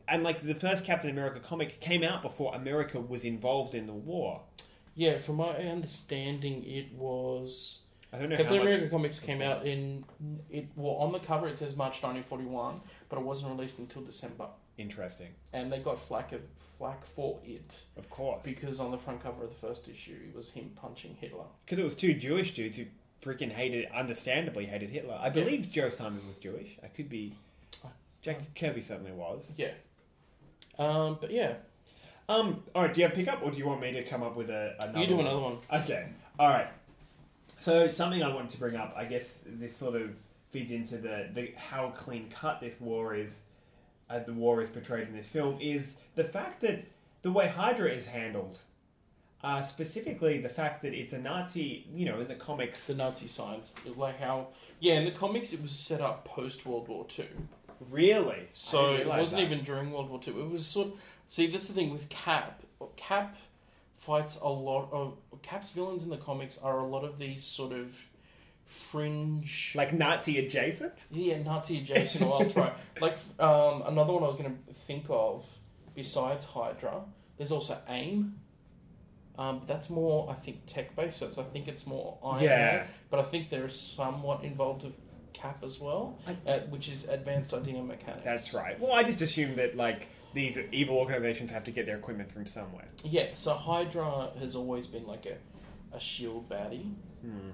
[0.09, 3.92] and like the first Captain America comic came out before America was involved in the
[3.92, 4.42] war.
[4.94, 7.82] Yeah, from my understanding, it was
[8.12, 8.61] I don't know Captain.
[8.61, 10.05] America comics came out in
[10.50, 10.68] it.
[10.76, 14.46] Well, on the cover it says March 1941, but it wasn't released until December,
[14.76, 16.40] Interesting, and they got flack of
[16.78, 20.34] flack for it of course, because on the front cover of the first issue it
[20.34, 21.44] was him punching Hitler.
[21.64, 22.84] because it was two Jewish dudes who
[23.22, 25.18] freaking hated, understandably hated Hitler.
[25.20, 26.76] I believe Joe Simon was Jewish.
[26.82, 27.34] I could be.
[28.20, 29.50] Jack Kirby certainly was.
[29.57, 29.72] Yeah.
[30.79, 31.55] Um, but yeah,
[32.29, 32.62] Um.
[32.75, 32.93] All right.
[32.95, 34.99] Do you have pickup, or do you want me to come up with a another?
[34.99, 35.59] you do another one.
[35.72, 36.09] Okay.
[36.39, 36.68] All right.
[37.59, 40.11] So something I wanted to bring up, I guess this sort of
[40.51, 43.39] feeds into the, the how clean cut this war is.
[44.11, 46.85] Uh, the war is portrayed in this film is the fact that
[47.22, 48.59] the way Hydra is handled.
[49.43, 52.87] Uh, specifically, the fact that it's a Nazi, you know, in the comics.
[52.87, 54.49] The Nazi science, like how
[54.81, 57.27] yeah, in the comics it was set up post World War Two.
[57.91, 58.49] Really?
[58.53, 59.53] So it wasn't that.
[59.53, 60.41] even during World War Two.
[60.41, 60.89] It was sort.
[60.89, 60.93] Of,
[61.26, 62.62] See, that's the thing with Cap.
[62.97, 63.37] Cap,
[63.97, 67.72] fights a lot of Cap's villains in the comics are a lot of these sort
[67.72, 67.95] of
[68.66, 70.93] fringe Like Nazi adjacent.
[71.11, 72.72] yeah, Nazi adjacent or alt right.
[73.01, 75.49] Like um, another one I was going to think of
[75.95, 77.03] besides Hydra.
[77.37, 78.39] There's also AIM.
[79.37, 81.18] Um, but that's more, I think, tech based.
[81.18, 82.57] So it's, I think it's more Iron Yeah.
[82.76, 82.87] Man.
[83.11, 84.97] But I think they're somewhat involved with
[85.35, 88.24] Cap as well, uh, which is Advanced Idea Mechanics.
[88.24, 88.80] That's right.
[88.80, 92.47] Well, I just assume that like these evil organizations have to get their equipment from
[92.47, 92.89] somewhere.
[93.05, 93.26] Yeah.
[93.35, 95.37] So Hydra has always been like a,
[95.95, 96.95] a shield baddie.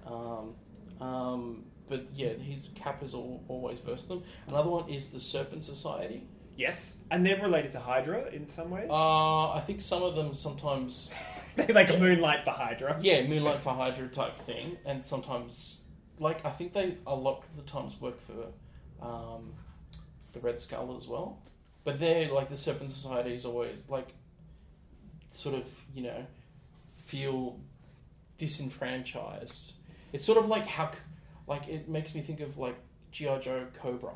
[0.07, 0.55] Um,
[1.01, 4.23] um, but yeah, his Cap has al- always versed them.
[4.47, 6.27] Another one is the Serpent Society.
[6.57, 8.87] Yes, and they're related to Hydra in some way.
[8.91, 11.09] Uh, I think some of them sometimes,
[11.57, 12.99] they like a moonlight for Hydra.
[13.01, 15.80] yeah, Moonlight for Hydra type thing, and sometimes,
[16.21, 19.53] like I think they a lot of the times work for um,
[20.33, 21.39] the Red Skull as well.
[21.83, 24.13] But they're like the Serpent Society is always like,
[25.29, 26.27] sort of you know,
[27.07, 27.59] feel
[28.39, 29.73] disenfranchised.
[30.13, 30.93] It's sort of like how,
[31.47, 32.77] like it makes me think of like
[33.13, 34.13] GI Joe Cobra.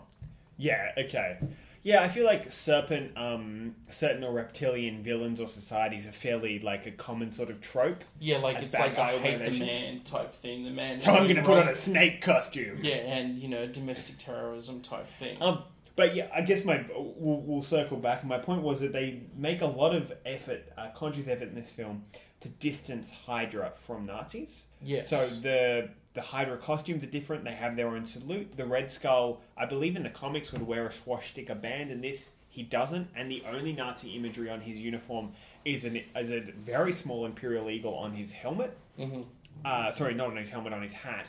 [0.59, 0.93] Yeah.
[0.99, 1.39] Okay.
[1.85, 6.87] Yeah, I feel like serpent, um, certain or reptilian villains or societies are fairly like
[6.87, 8.05] a common sort of trope.
[8.19, 9.95] Yeah, like As it's bad like guy a hate the organizations.
[9.95, 10.65] man type thing.
[10.65, 10.99] The man.
[10.99, 12.79] So I'm going to put on a snake costume.
[12.83, 15.37] Yeah, and you know, domestic terrorism type thing.
[15.43, 15.63] Um,
[15.95, 18.25] but yeah, I guess my we'll, we'll circle back.
[18.25, 21.71] My point was that they make a lot of effort, uh, conscious effort in this
[21.71, 22.05] film,
[22.41, 24.65] to distance Hydra from Nazis.
[24.83, 25.11] Yes.
[25.11, 27.45] So the the Hydra costumes are different.
[27.45, 28.57] They have their own salute.
[28.57, 32.31] The Red Skull, I believe, in the comics would wear a swastika band, and this
[32.49, 33.09] he doesn't.
[33.17, 35.33] And the only Nazi imagery on his uniform
[35.65, 38.77] is an is a very small Imperial eagle on his helmet.
[38.97, 39.23] hmm
[39.65, 41.27] Uh, sorry, not on his helmet, on his hat.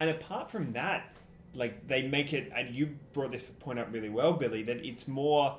[0.00, 1.14] And apart from that,
[1.54, 5.08] like they make it, and you brought this point up really well, Billy, that it's
[5.08, 5.56] more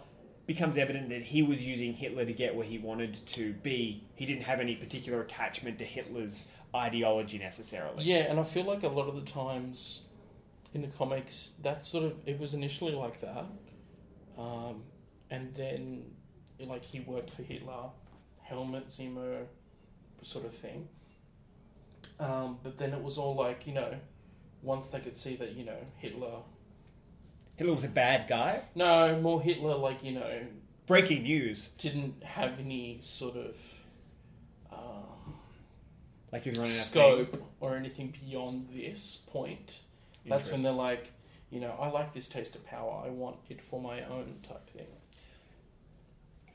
[0.48, 4.04] becomes evident that he was using Hitler to get where he wanted to be.
[4.16, 8.06] He didn't have any particular attachment to Hitler's ideology necessarily.
[8.06, 10.02] Yeah, and I feel like a lot of the times
[10.74, 13.46] in the comics, that sort of it was initially like that,
[14.38, 14.84] um,
[15.30, 16.06] and then
[16.60, 17.90] like he worked for Hitler,
[18.42, 19.46] Helmut Zemo,
[20.22, 20.88] sort of thing.
[22.20, 23.94] Um, but then it was all like you know,
[24.62, 26.40] once they could see that you know Hitler,
[27.58, 28.62] Hitler was a bad guy.
[28.76, 30.42] no more Hitler like you know
[30.86, 31.68] Breaking news.
[31.78, 33.58] didn't have any sort of.
[34.72, 35.34] Um,
[36.32, 37.26] Like he was running out of steam.
[37.28, 39.82] scope or anything beyond this point.
[40.26, 41.12] That's when they're like,
[41.50, 43.04] you know, I like this taste of power.
[43.06, 44.88] I want it for my own type thing.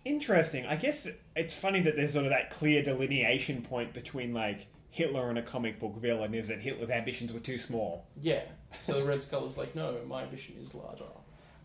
[0.05, 0.67] Interesting.
[0.67, 5.29] I guess it's funny that there's sort of that clear delineation point between like Hitler
[5.31, 8.07] and a comic book villain is that Hitler's ambitions were too small.
[8.21, 8.43] Yeah.
[8.81, 11.05] So the Red Skull is like, no, my ambition is larger.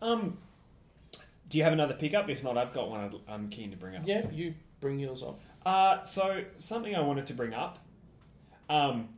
[0.02, 0.38] Um,
[1.50, 2.30] do you have another pickup?
[2.30, 4.04] If not, I've got one I'd- I'm keen to bring up.
[4.06, 5.40] Yeah, you bring yours up.
[5.66, 7.80] Uh, so something I wanted to bring up,
[8.70, 9.10] um,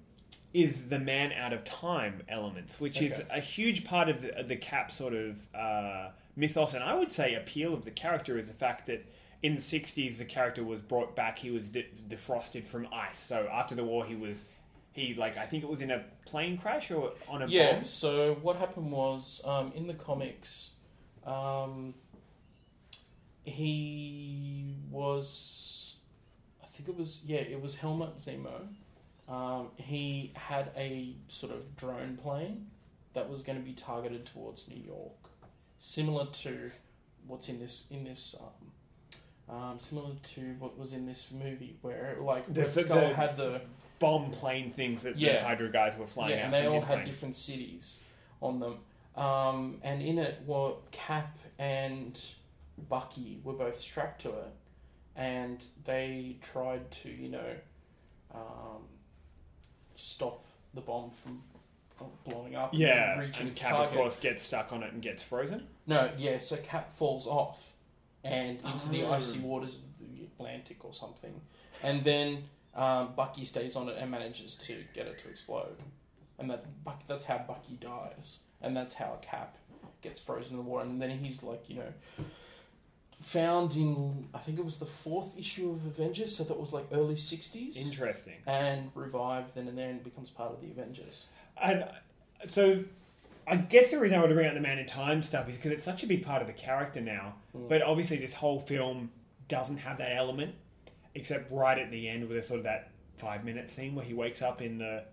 [0.54, 3.28] is the man out of time elements, which is Okay.
[3.30, 7.36] a huge part of the, the Cap sort of uh, mythos, and I would say
[7.36, 9.06] appeal of the character is the fact that
[9.44, 11.40] in the '60s the character was brought back.
[11.40, 13.18] He was de- defrosted from ice.
[13.20, 14.46] So after the war, he was
[14.94, 17.84] he like I think it was in a plane crash or on a Yeah, bomb.
[17.86, 20.72] so what happened was um, in the comics,
[21.26, 21.94] um,
[23.44, 25.96] he was,
[26.64, 28.68] I think it was, yeah, it was Helmut Zemo.
[29.28, 32.68] Um, he had a sort of drone plane
[33.14, 35.30] that was going to be targeted towards New York,
[35.78, 36.72] similar to
[37.28, 38.36] what's in this in this.
[38.40, 43.00] Um, um, similar to what was in this movie, where like The- Red the- Skull
[43.10, 43.62] the- had the
[44.00, 45.44] Bomb plane things that the Yeah.
[45.44, 47.06] Hydra guys were flying yeah, out and they from all his had plane.
[47.06, 48.00] different cities
[48.42, 48.80] on them.
[49.16, 52.20] Um, and in it were Cap and
[52.88, 54.54] Bucky were both strapped to it,
[55.18, 57.56] and they tried to, you know,
[58.34, 58.84] um,
[59.96, 61.42] stop the bomb from
[62.24, 62.72] blowing up.
[62.72, 63.90] and Yeah, reaching and its Cap target.
[63.92, 65.68] of course gets stuck on it and gets frozen.
[65.86, 67.74] No, yeah, so Cap falls off
[68.24, 69.12] and into the Oh.
[69.14, 71.42] icy waters of the Atlantic or something.
[71.84, 75.78] And then um, Bucky stays on it and manages to get it to explode.
[76.38, 78.40] And that Buck, that's how Bucky dies.
[78.62, 79.58] And that's how Cap
[80.02, 80.86] gets frozen in the water.
[80.86, 81.94] And then he's like, you know,
[83.22, 86.86] found in, I think it was the fourth issue of Avengers, so that was like
[86.92, 87.76] early 60s.
[87.76, 88.36] Interesting.
[88.48, 91.26] And revived then and there and becomes part of the Avengers.
[91.62, 91.86] And
[92.48, 92.84] so,
[93.48, 95.56] I guess the reason I want to bring out the Man in Time stuff is
[95.56, 97.36] because it's such a big part of the character now.
[97.56, 97.68] Mm.
[97.68, 99.12] But obviously, this whole film
[99.50, 100.56] doesn't have that element,
[101.16, 104.14] except right at the end, with a sort of that five minute scene where he
[104.14, 105.04] wakes up in the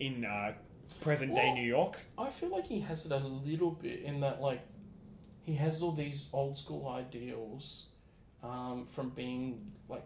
[0.00, 0.52] in uh,
[1.00, 1.98] present day New York.
[2.16, 4.60] I feel like he has it a little bit in that, like,
[5.42, 7.86] he has all these old school ideals
[8.42, 10.04] um, from being like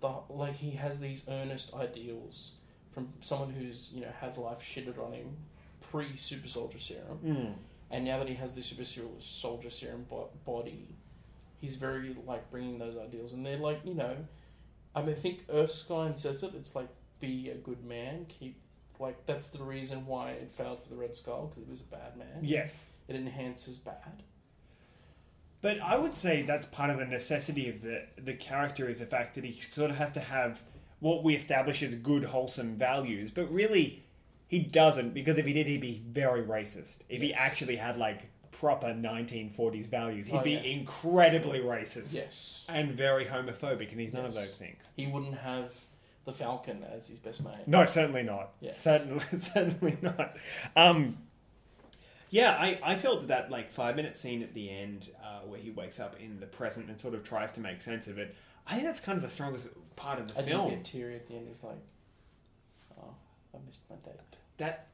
[0.00, 2.52] the like he has these earnest ideals
[2.92, 5.36] from someone who's you know had life shitted on him
[5.90, 7.54] pre super soldier serum, Mm.
[7.90, 8.84] and now that he has the super
[9.20, 10.88] soldier serum bo- body,
[11.60, 14.16] he's very like bringing those ideals, and they're like you know,
[14.94, 16.52] I mean I think Erskine says it.
[16.54, 16.88] It's like
[17.20, 18.60] be a good man, keep
[18.98, 21.84] like that's the reason why it failed for the Red Skull because it was a
[21.84, 22.38] bad man.
[22.42, 22.90] Yes.
[23.08, 24.22] it enhances bad.
[25.62, 29.06] But I would say that's part of the necessity of the the character is the
[29.06, 30.62] fact that he sort of has to have
[31.00, 33.30] what we establish as good, wholesome values.
[33.30, 34.04] But really,
[34.46, 36.98] he doesn't because if he did, he'd be very racist.
[37.08, 38.28] If he actually had like
[38.58, 40.60] proper 1940s values, he'd Oh, be yeah.
[40.60, 42.64] incredibly racist Yes.
[42.68, 44.76] and very homophobic, and he's none of those things.
[44.96, 45.74] He wouldn't have
[46.24, 47.66] the Falcon as his best mate.
[47.66, 48.52] No, certainly not.
[48.60, 48.80] Yes.
[48.80, 50.36] Certainly, certainly not.
[50.74, 51.18] Um,
[52.30, 55.60] yeah, I, I felt that that like five minute scene at the end uh, where
[55.60, 58.34] he wakes up in the present and sort of tries to make sense of it.
[58.66, 60.70] I think that's kind of the strongest part of the I did film.
[60.70, 61.46] get teary at the end.
[61.48, 61.78] He's like,
[63.00, 63.14] "Oh,
[63.54, 64.18] I missed my date."
[64.58, 64.88] That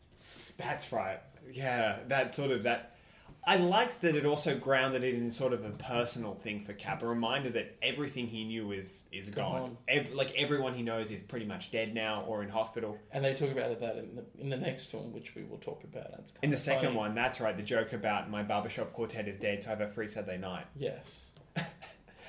[0.58, 1.20] that's right.
[1.50, 2.96] Yeah, that sort of that.
[3.44, 7.02] I liked that it also grounded it in sort of a personal thing for Cap,
[7.02, 9.60] a reminder that everything he knew is is gone.
[9.60, 9.76] Gone.
[9.88, 12.98] Ev- like everyone he knows is pretty much dead now or in hospital.
[13.10, 15.82] And they talk about that in the in the next film, which we will talk
[15.82, 16.06] about.
[16.20, 16.96] It's In the second funny.
[16.98, 17.56] one, that's right.
[17.56, 20.66] The joke about my barbershop quartet is dead, so I have a free Saturday night.
[20.76, 21.30] Yes.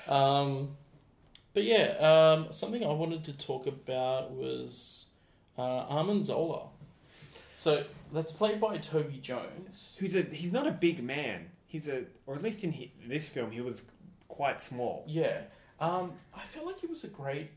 [0.08, 0.76] um,
[1.52, 1.92] but yeah,
[2.42, 5.06] um, something I wanted to talk about was
[5.56, 6.70] uh, Arnim Zola.
[7.56, 9.96] So that's played by Toby Jones.
[10.00, 11.50] Who's a he's not a big man.
[11.66, 13.82] He's a or at least in he, this film he was
[14.28, 15.04] quite small.
[15.06, 15.42] Yeah.
[15.80, 17.50] Um, I feel like he was a great,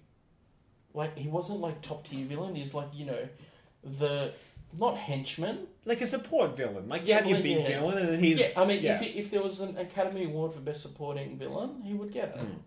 [0.94, 2.56] like he wasn't like top tier villain.
[2.56, 3.28] He's like you know,
[4.00, 4.34] the
[4.78, 5.68] not henchman.
[5.86, 6.90] Like a support villain.
[6.90, 7.80] Like you Yeah, have your big yeah.
[7.80, 8.96] villain and then he's yeah, I mean, yeah.
[8.96, 12.36] if, he, if there was an Academy Award for Best Supporting Villain, he would get
[12.36, 12.42] it.
[12.42, 12.58] Um,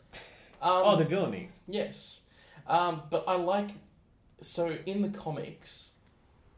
[0.62, 1.52] oh the villainies.
[1.68, 2.20] Yes.
[2.66, 3.70] Um, but I like.
[4.42, 5.89] So in the comics,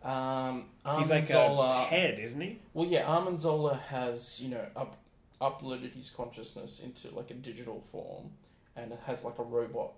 [0.04, 0.64] um,
[0.98, 1.82] He's like Zola.
[1.82, 2.58] a head, isn't he?
[2.74, 4.96] Well, yeah, Arnim Zola has, you know, up,
[5.40, 8.30] uploaded his consciousness into like a digital form
[8.76, 9.92] and it has like a robot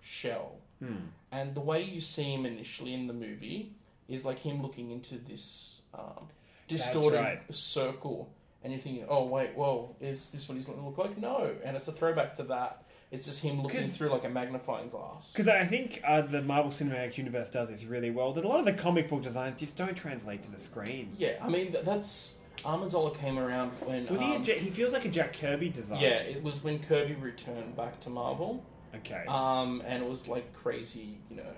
[0.00, 0.56] shell.
[0.80, 0.96] Hmm.
[1.30, 3.72] And the way you see him initially in the movie
[4.08, 6.28] is like him looking into this um,
[6.68, 7.54] distorted right.
[7.54, 8.32] circle.
[8.62, 11.18] And you're thinking, oh, wait, whoa, is this what he's going to look like?
[11.18, 11.52] No.
[11.64, 12.81] And it's a throwback to that.
[13.12, 15.30] It's just him looking 'Cause- through like a magnifying glass.
[15.32, 18.32] Because I think uh, the Marvel Cinematic Universe does this really well.
[18.32, 21.14] That a lot of the comic book designs just don't translate to the screen.
[21.18, 22.38] Yeah, I mean, th- that's.
[22.64, 24.06] Arnim Zola came around when.
[24.06, 24.32] Was he?
[24.32, 26.00] A um, Jack, he feels like a Jack Kirby design.
[26.00, 28.64] Yeah, it was when Kirby returned back to Marvel.
[28.94, 29.24] Okay.
[29.28, 31.52] Um, and it was like crazy, you know.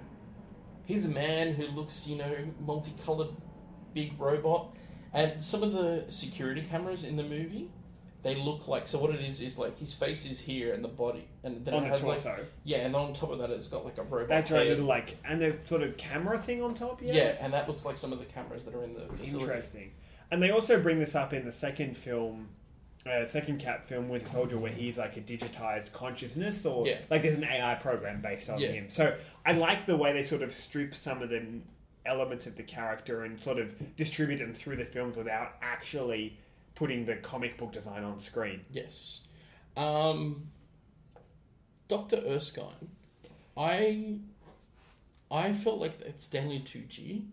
[0.87, 3.29] He's a man who looks, you know, multicolored,
[3.95, 4.75] big robot.
[5.13, 7.71] And some of the security cameras in the movie,
[8.25, 8.89] they look like.
[8.89, 11.75] So what it is is like his face is here and the body, and then
[11.75, 12.31] On it the has torso.
[12.31, 14.29] like yeah, and on top of that it's got like a robot.
[14.29, 14.67] That's right.
[14.67, 14.81] head.
[14.81, 17.01] Like and the sort of camera thing on top.
[17.03, 17.13] Yeah.
[17.13, 17.37] yeah.
[17.41, 19.45] and that looks like some of the cameras that are in the facility.
[19.45, 19.91] Interesting.
[20.33, 22.49] And they also bring this up in the second film,
[23.07, 26.99] uh, second Cap film, Winter Soldier, where he's like a digitized consciousness, or Yeah.
[27.11, 28.69] like there's an AI program based on Yeah.
[28.73, 28.89] him.
[28.89, 31.43] So I like the way they sort of strip some of the
[32.07, 36.39] elements of the character and sort of distribute them through the films without actually
[36.75, 38.65] putting the comic book design on screen.
[38.71, 39.21] Yes.
[39.77, 40.49] Um,
[41.89, 42.17] Dr.
[42.27, 42.91] Erskine,
[43.57, 44.19] I
[45.31, 47.27] I felt like it's Stanley Tucci.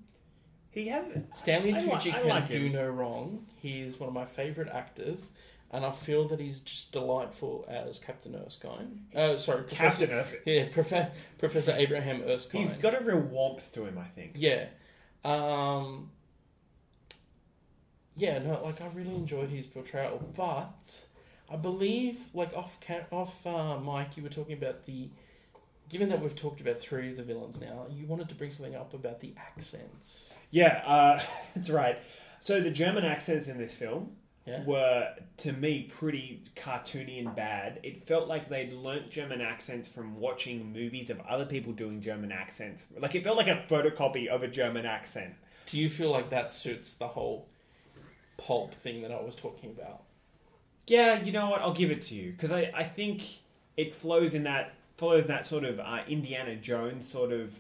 [0.72, 3.46] He has Stanley I Tucci I can like do no wrong.
[3.58, 5.30] He is one of my favorite actors,
[5.72, 9.06] and I feel that he's just delightful as Captain Erskine.
[9.16, 10.40] Uh, sorry, Professor, Captain Erskine.
[10.46, 12.62] Yeah, Profe- Professor Abraham Erskine.
[12.62, 14.32] He's got a real warmth to him, I think.
[14.36, 14.68] Yeah.
[15.24, 16.10] Um,
[18.18, 21.06] yeah, no, like I really enjoyed his portrayal, but
[21.50, 25.10] I believe, like off ca- off uh, mic, you were talking about the.
[25.90, 28.76] Given that we've talked about three of the villains now, you wanted to bring something
[28.76, 30.34] up about the accents.
[30.50, 31.22] Yeah, uh,
[31.56, 32.00] that's right.
[32.40, 34.14] So the German accents in this film
[34.48, 34.64] Yeah.
[34.64, 35.10] were,
[35.40, 37.82] to me, pretty cartoony and bad.
[37.84, 42.32] It felt like they'd learnt German accents from watching movies of other people doing German
[42.32, 42.86] accents.
[42.98, 45.34] Like it felt like a photocopy of a German accent.
[45.66, 47.50] Do you feel like that suits the whole
[48.46, 50.04] pulp thing that I was talking about?
[50.88, 51.62] Yeah, you know what?
[51.62, 53.24] I'll give it to you because I, I think
[53.78, 57.60] it flows in that follows that sort of uh, Indiana Jones sort of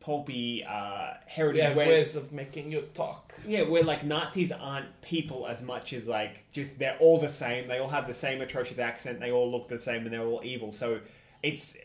[0.00, 1.62] pulpy uh, heritage.
[1.62, 3.34] Yeah, where- ways of making you talk.
[3.46, 7.68] Yeah, where like Nazis aren't people as much as like just they're all the same.
[7.68, 9.20] They all have the same atrocious accent.
[9.20, 10.72] They all look the same, and they're all evil.
[10.72, 11.00] So
[11.42, 11.76] it's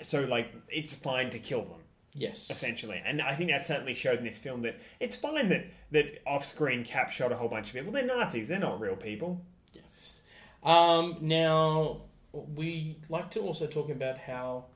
[0.00, 1.80] so like it's fine to kill them
[2.14, 2.50] Yes.
[2.50, 3.00] essentially.
[3.04, 6.44] And I think that certainly showed in this film that it's fine that that off
[6.44, 7.92] screen Cap shot a whole bunch of people.
[7.92, 8.48] They're Nazis.
[8.48, 9.42] They're not real people.
[9.72, 10.20] Yes.
[10.62, 12.02] Um, now,
[12.32, 14.66] we like to also talk about how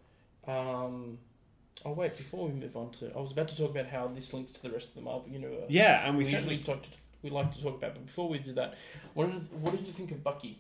[0.47, 1.19] Um,
[1.85, 4.33] oh wait, before we move on to, I was about to talk about how this
[4.33, 5.67] links to the rest of the Marvel universe.
[5.69, 6.89] Yeah, and we, we certainly usually talk to,
[7.23, 7.95] we like to talk about.
[7.95, 8.75] But before we do that,
[9.15, 10.59] what did what did you think of Bucky,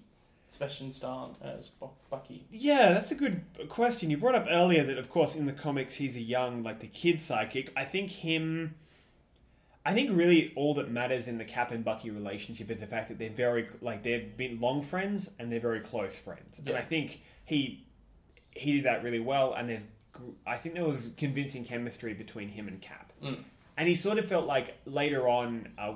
[0.50, 1.70] Sebastian Stan as
[2.10, 2.46] Bucky?
[2.50, 4.10] Yeah, that's a good question.
[4.10, 6.86] You brought up earlier that, of course, in the comics, he's a young, like the
[6.86, 7.72] kid psychic.
[7.76, 8.74] I think him.
[9.84, 13.08] I think really all that matters in the Cap and Bucky relationship is the fact
[13.08, 16.60] that they're very like they've been long friends and they're very close friends.
[16.64, 17.86] And I think he
[18.50, 19.52] he did that really well.
[19.52, 19.84] And there's
[20.46, 23.12] I think there was convincing chemistry between him and Cap.
[23.22, 23.44] Mm.
[23.76, 25.92] And he sort of felt like later on uh,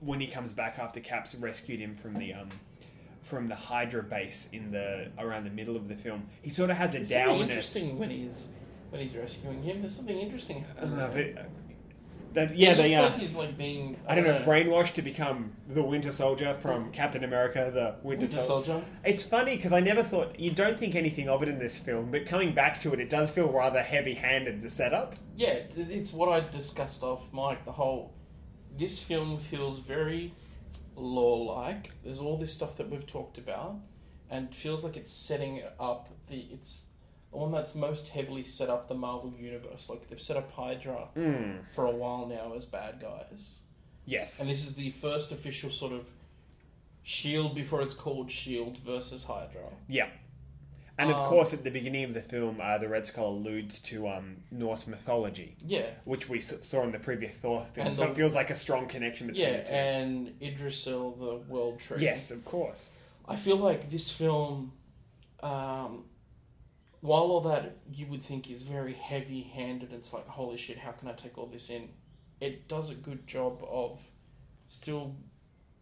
[0.00, 2.48] when he comes back after Cap's rescued him from the um
[3.24, 6.76] from the Hydra base in the around the middle of the film, he sort of
[6.76, 7.40] has a There's dourness.
[7.42, 8.48] interesting when he's
[8.90, 9.80] when he's rescuing him.
[9.80, 10.64] There's something interesting.
[10.80, 11.46] Uh, the-
[12.34, 13.02] that, yeah, they are.
[13.04, 17.22] like he's like being I don't know, brainwashed to become the Winter Soldier from Captain
[17.22, 18.72] America, the Winter, Winter Soldier.
[18.72, 18.84] Soldier.
[19.04, 22.10] It's funny because I never thought you don't think anything of it in this film,
[22.10, 24.62] but coming back to it, it does feel rather heavy-handed.
[24.62, 25.14] The setup.
[25.36, 27.64] Yeah, it's what I discussed off mic.
[27.64, 28.12] The whole
[28.76, 30.34] this film feels very
[30.96, 31.90] law-like.
[32.04, 33.76] There's all this stuff that we've talked about,
[34.30, 36.84] and feels like it's setting up the it's
[37.30, 39.88] the one that's most heavily set up the Marvel universe.
[39.88, 41.68] Like they've set up Hydra Mm.
[41.74, 43.60] for a while now as bad guys,
[44.06, 44.40] Yes.
[44.40, 46.06] and this is the first official sort of
[47.06, 49.68] Shield before it's called Shield versus Hydra.
[49.88, 50.08] Yeah.
[50.96, 53.80] And of Um, course, at the beginning of the film, uh, the Red Skull alludes
[53.80, 57.88] to um, Norse mythology, Yeah, which we saw in the previous Thor film.
[57.88, 59.72] And so the- it feels like a strong connection between yeah, the two.
[59.74, 62.00] and Yggdrasil, the World Tree.
[62.00, 62.90] yes, of course.
[63.26, 64.72] I feel like this film,
[65.42, 66.04] um,
[67.00, 70.92] while all that you would think is very heavy handed, it's like, holy shit, how
[70.92, 71.88] can I take all this in?
[72.40, 73.98] It does a good job of
[74.68, 75.16] still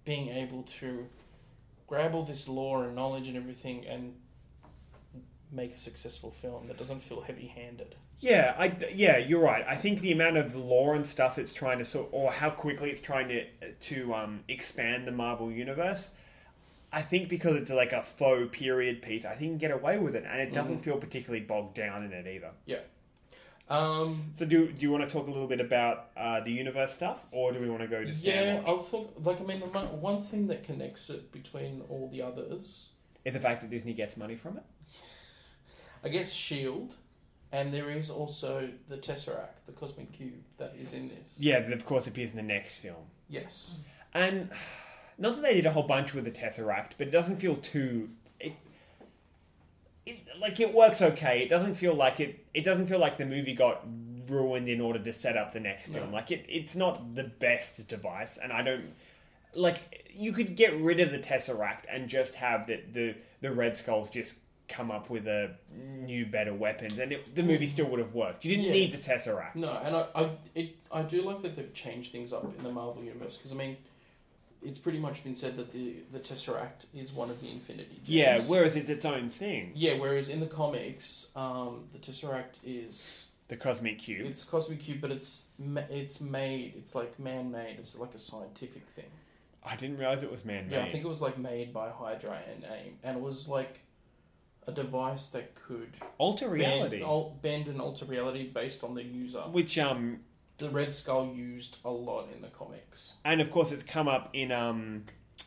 [0.05, 1.09] being able to
[1.87, 4.15] grab all this lore and knowledge and everything and
[5.53, 7.95] make a successful film that doesn't feel heavy handed.
[8.19, 9.65] Yeah, I yeah, you're right.
[9.69, 12.91] I think the amount of lore and stuff it's trying to sort, or how quickly
[12.91, 16.11] it's trying to to um, expand the Marvel universe.
[16.93, 19.99] I think because it's like a faux period piece, I think you can get away
[19.99, 22.51] with it, and it doesn't feel particularly bogged down in it either.
[22.67, 22.81] Yeah.
[23.69, 26.93] Um, So, do do you want to talk a little bit about uh, the universe
[26.93, 28.71] stuff, or do we want to go to Stan yeah?
[28.71, 32.91] I thought, like, I mean, the one thing that connects it between all the others
[33.25, 34.65] Is the fact that Disney gets money from it?
[36.05, 36.97] I guess Shield,
[37.53, 41.29] and there is also the Tesseract, the cosmic cube that is in this.
[41.39, 43.05] Yeah, that of course appears in the next film.
[43.29, 43.77] Yes.
[44.15, 44.51] And
[45.19, 48.11] not that they did a whole bunch with the Tesseract, but it doesn't feel too.
[48.41, 48.55] It,
[50.05, 51.43] it, like it works okay.
[51.43, 52.45] It doesn't feel like it.
[52.53, 53.87] It doesn't feel like the movie got
[54.27, 56.11] ruined in order to set up the next film.
[56.11, 56.17] No.
[56.17, 56.45] Like it.
[56.49, 58.95] It's not the best device, and I don't.
[59.55, 63.77] Like you could get rid of the Tesseract and just have the the, the Red
[63.77, 64.35] Skulls just
[64.73, 68.45] come up with a new better weapons, and it, the movie still would have worked.
[68.45, 68.73] You didn't Yeah.
[68.73, 69.55] need the Tesseract.
[69.55, 72.71] No, and I, I, it, I do like that they've changed things up in the
[72.71, 73.77] Marvel universe because I mean,
[74.65, 77.97] it's pretty much been said that the the Tesseract is one of the Infinity.
[78.05, 78.09] Gems.
[78.09, 79.73] Yeah, whereas it's its own thing.
[79.75, 79.95] yeah.
[79.99, 84.27] Whereas in the comics, um, the Tesseract is The Cosmic Cube.
[84.27, 86.75] it's cosmic cube, but it's ma- it's made.
[86.77, 87.77] It's like man made.
[87.79, 89.11] It's like a scientific thing.
[89.65, 90.73] I didn't realize it was man-made.
[90.75, 93.81] Yeah, I think it was like made by Hydra and AIM, and it was like
[94.67, 99.03] a device that could Alter reality, bend, al- bend and alter reality based on the
[99.03, 99.41] user.
[99.41, 100.21] which um,
[100.59, 103.13] The Red Skull used a lot in the comics.
[103.25, 105.05] and of course it's come up in um,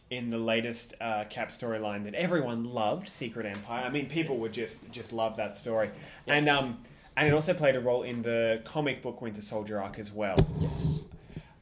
[0.10, 3.86] in the latest uh, Cap storyline that everyone loved, Secret Empire.
[3.86, 5.90] I mean, people would just just love that story,
[6.28, 6.58] and Yes.
[6.62, 6.80] um,
[7.18, 10.36] and it also played a role in the comic book Winter Soldier arc as well.
[10.60, 11.00] Yes.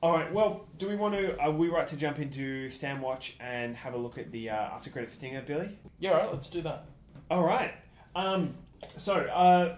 [0.01, 0.33] All right.
[0.33, 1.39] Well, do we want to?
[1.39, 4.55] Are we right to jump into Stan Watch and have a look at the uh,
[4.55, 5.77] after credit stinger, Billy?
[5.99, 6.85] Yeah, all right, let's do that.
[7.29, 7.73] All right.
[8.15, 8.55] Um,
[8.97, 9.75] so uh,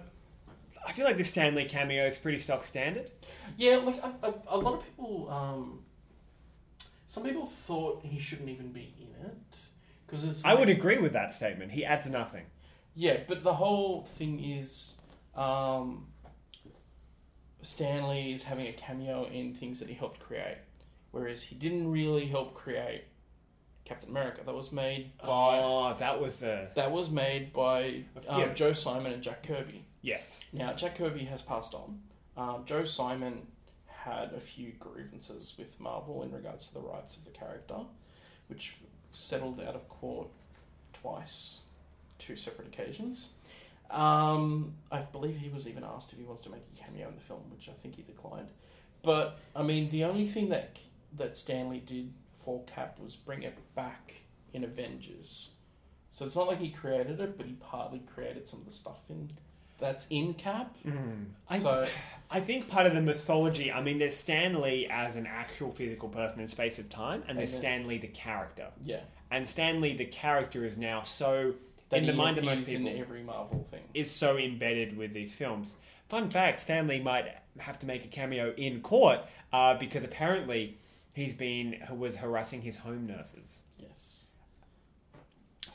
[0.88, 3.12] I feel like the Stan Lee cameo is pretty stock standard.
[3.58, 5.80] Yeah, like a, a, a lot of people, um,
[7.08, 9.58] some people thought he shouldn't even be in it
[10.06, 10.44] because it's.
[10.44, 11.72] I would agree with that statement.
[11.72, 12.46] He adds nothing.
[12.96, 14.96] Yeah, but the whole thing is,
[15.36, 16.08] um,
[17.62, 20.58] Stan Lee is having a cameo in things that he helped create,
[21.12, 23.06] whereas he didn't really help create
[23.86, 24.42] Captain America.
[24.46, 25.28] That was made by
[25.64, 28.54] Oh, that was the that was made by um, Yeah.
[28.54, 29.86] Joe Simon and Jack Kirby.
[30.02, 30.42] yes.
[30.52, 32.00] Now, Jack Kirby has passed on.
[32.38, 33.46] Um, Joe Simon
[33.86, 37.78] had a few grievances with Marvel in regards to the rights of the character,
[38.48, 38.76] which
[39.12, 40.28] settled out of court
[40.94, 41.62] twice,
[42.20, 43.30] two separate occasions.
[43.92, 47.16] Um, I believe he was even asked if he wants to make a cameo in
[47.16, 48.48] the film, which I think he declined.
[49.04, 50.80] But I mean, the only thing that
[51.18, 52.12] that Stan Lee did
[52.46, 54.14] for Cap was bring it back
[54.54, 55.50] in Avengers.
[56.12, 59.00] So it's not like he created it, but he partly created some of the stuff
[59.10, 59.32] in
[59.78, 60.74] that's in Cap.
[61.50, 61.86] I, So-
[62.32, 63.72] I think part of the mythology.
[63.72, 67.38] I mean, there's Stan Lee as an actual physical person in space of time, and
[67.38, 68.70] there's then- Stan Lee the character.
[68.84, 71.56] Yeah, And Stan Lee the character is now so
[71.90, 73.82] that in the mind of most people in every Marvel thing.
[73.94, 75.76] is so embedded with these films.
[76.08, 77.28] Fun fact: Stan Lee might
[77.60, 79.20] have to make a cameo in court
[79.52, 80.78] uh, because apparently
[81.16, 83.62] he's been was harassing his home nurses.
[83.80, 84.26] Yes.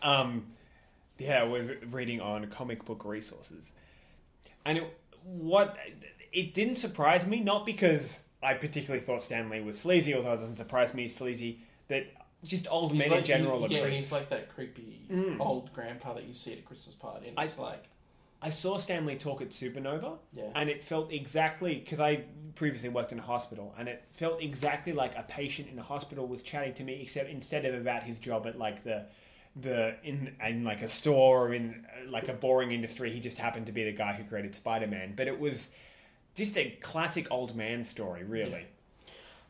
[0.02, 0.52] Um,
[1.18, 3.72] yeah, I was reading on comic book resources,
[4.64, 5.76] and it, what
[6.32, 10.36] it didn't surprise me not because I particularly thought Stan Lee was sleazy, although it
[10.38, 11.60] doesn't surprise me sleazy.
[11.88, 12.06] That
[12.44, 13.96] just old men in general he- are yeah, creeps.
[13.96, 15.02] he's like that creepy
[15.40, 17.84] old grandpa that you see at a Christmas party, and I- it's like,
[18.42, 20.44] I saw Stan Lee talk at Supanova, Yeah.
[20.54, 22.24] and it felt exactly because I
[22.54, 26.26] previously worked in a hospital, and it felt exactly like a patient in a hospital
[26.26, 29.06] was chatting to me, except instead of about his job at like the
[29.56, 33.36] the in in like a store or in uh, like a boring industry, he just
[33.36, 35.12] happened to be the guy who created Spider Man.
[35.16, 35.70] But it was
[36.34, 38.66] just a classic old man story, really.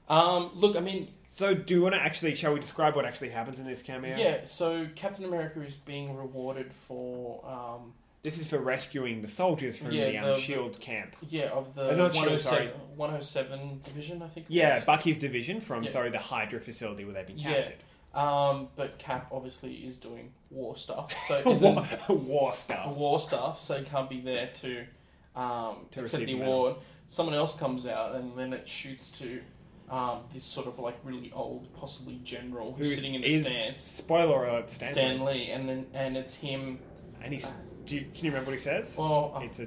[0.08, 2.34] um, look, I mean, So, do you want to actually?
[2.34, 4.16] Shall we describe what actually happens in this cameo?
[4.16, 4.44] yeah.
[4.46, 7.92] So Captain America is being rewarded for, um,
[8.22, 11.16] This is for rescuing the soldiers from Yeah, the, um, the- Shield camp.
[11.30, 12.66] yeah, of the Uh, not Shield, sorry.
[12.66, 14.46] 107, 107 division, I think.
[14.46, 14.84] It Yeah, was.
[14.84, 15.90] Bucky's division from Yeah.
[15.90, 17.54] sorry the Hydra facility where they've been Yeah.
[17.54, 17.78] captured.
[18.12, 21.74] Um, but Cap obviously is doing war stuff, so isn't
[22.08, 22.86] war, war stuff.
[22.96, 24.84] war stuff, so he can't be there to
[25.36, 26.52] um, To accept receive the the medal.
[26.66, 26.76] award.
[27.06, 29.40] Someone else comes out, and then it shoots to
[29.88, 33.46] um, this sort of like really old, possibly general who's Who sitting in the is-
[33.46, 34.92] stands, Spoiler alert, Stan.
[34.92, 36.80] Stan Lee, and then and it's him.
[37.22, 37.52] And he's.
[37.90, 38.94] Do you, can you remember what he says?
[38.96, 39.66] Well, uh, it's a.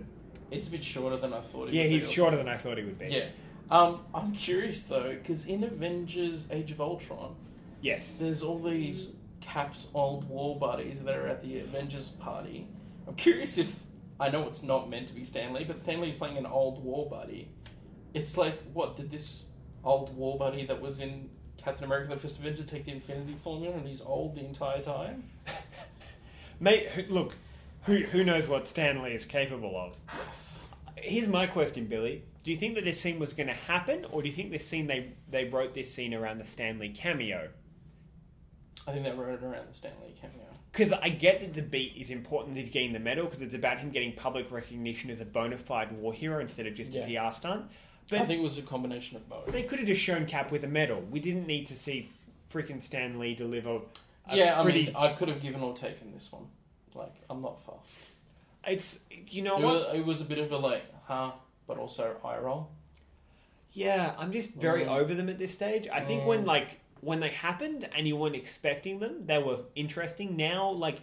[0.49, 1.67] it's a bit shorter than I thought.
[1.67, 3.07] It Yeah, would be he's or shorter than I thought he would be.
[3.07, 3.25] Yeah.
[3.69, 7.35] Um, I'm curious though, because in Avengers: Age of Ultron,
[7.81, 8.15] Yes.
[8.21, 9.07] there's all these
[9.41, 12.65] Cap's old war buddies that are at the Avengers party.
[13.09, 13.77] I'm curious if
[14.21, 16.81] I know it's not meant to be Stan Lee, but Stan Lee's playing an old
[16.81, 17.49] war buddy.
[18.13, 19.47] It's like, what did this
[19.83, 23.75] old war buddy that was in Captain America: The First Avenger take the Infinity Formula
[23.75, 25.29] and he's old the entire time?
[26.61, 27.33] Mate, look,
[27.85, 29.95] who who knows what Stan Lee is capable of?
[30.95, 32.23] Here's my question, Billy.
[32.43, 34.67] Do you think that this scene was going to happen, or do you think this
[34.67, 37.49] scene they they wrote this scene around the Stan Lee cameo?
[38.87, 40.45] I think they wrote it around the Stan Lee cameo.
[40.71, 42.57] Because I get that the beat is important.
[42.57, 45.91] He's getting the medal because it's about him getting public recognition as a bona fide
[45.91, 47.69] war hero instead of just a PR stunt.
[48.09, 49.51] But I think it was a combination of both.
[49.51, 51.01] they could have just shown Cap with a medal.
[51.01, 52.09] We didn't need to see
[52.51, 53.81] freaking Stan Lee deliver.
[54.27, 56.47] A yeah, I mean, I could have given or taken this one.
[56.95, 57.97] Like, I'm not fast.
[58.67, 59.75] it's you know It what?
[59.87, 61.31] was, it was a bit of a like, huh,
[61.67, 62.69] but also eye roll.
[63.73, 64.99] Yeah, I'm just very Mm.
[64.99, 65.87] over them at this stage.
[65.91, 66.67] I think when like
[67.01, 70.37] when they happened and you weren't expecting them, they were interesting.
[70.37, 70.99] Now, like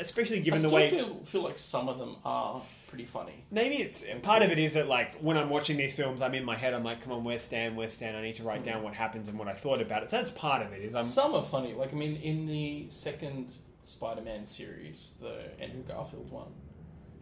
[0.00, 3.44] especially given I the still way feel, feel like some of them are pretty funny.
[3.52, 6.44] maybe it's part of it is that like when I'm watching these films, I'm in
[6.44, 6.74] my head.
[6.74, 7.74] I'm like, come on, where's Stan?
[7.76, 8.14] Where's Stan?
[8.14, 8.64] I need to write Mm.
[8.66, 10.10] down what happens and what I thought about it.
[10.10, 10.82] So that's part of it.
[10.82, 11.72] Is I'm Some are funny.
[11.74, 13.52] Like, I mean, in the second
[13.84, 16.52] Spider-Man series, the Andrew Garfield one,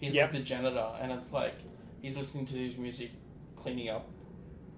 [0.00, 0.32] he's Yep.
[0.32, 1.54] like the janitor, and it's like
[2.00, 3.10] he's listening to his music,
[3.56, 4.08] cleaning up,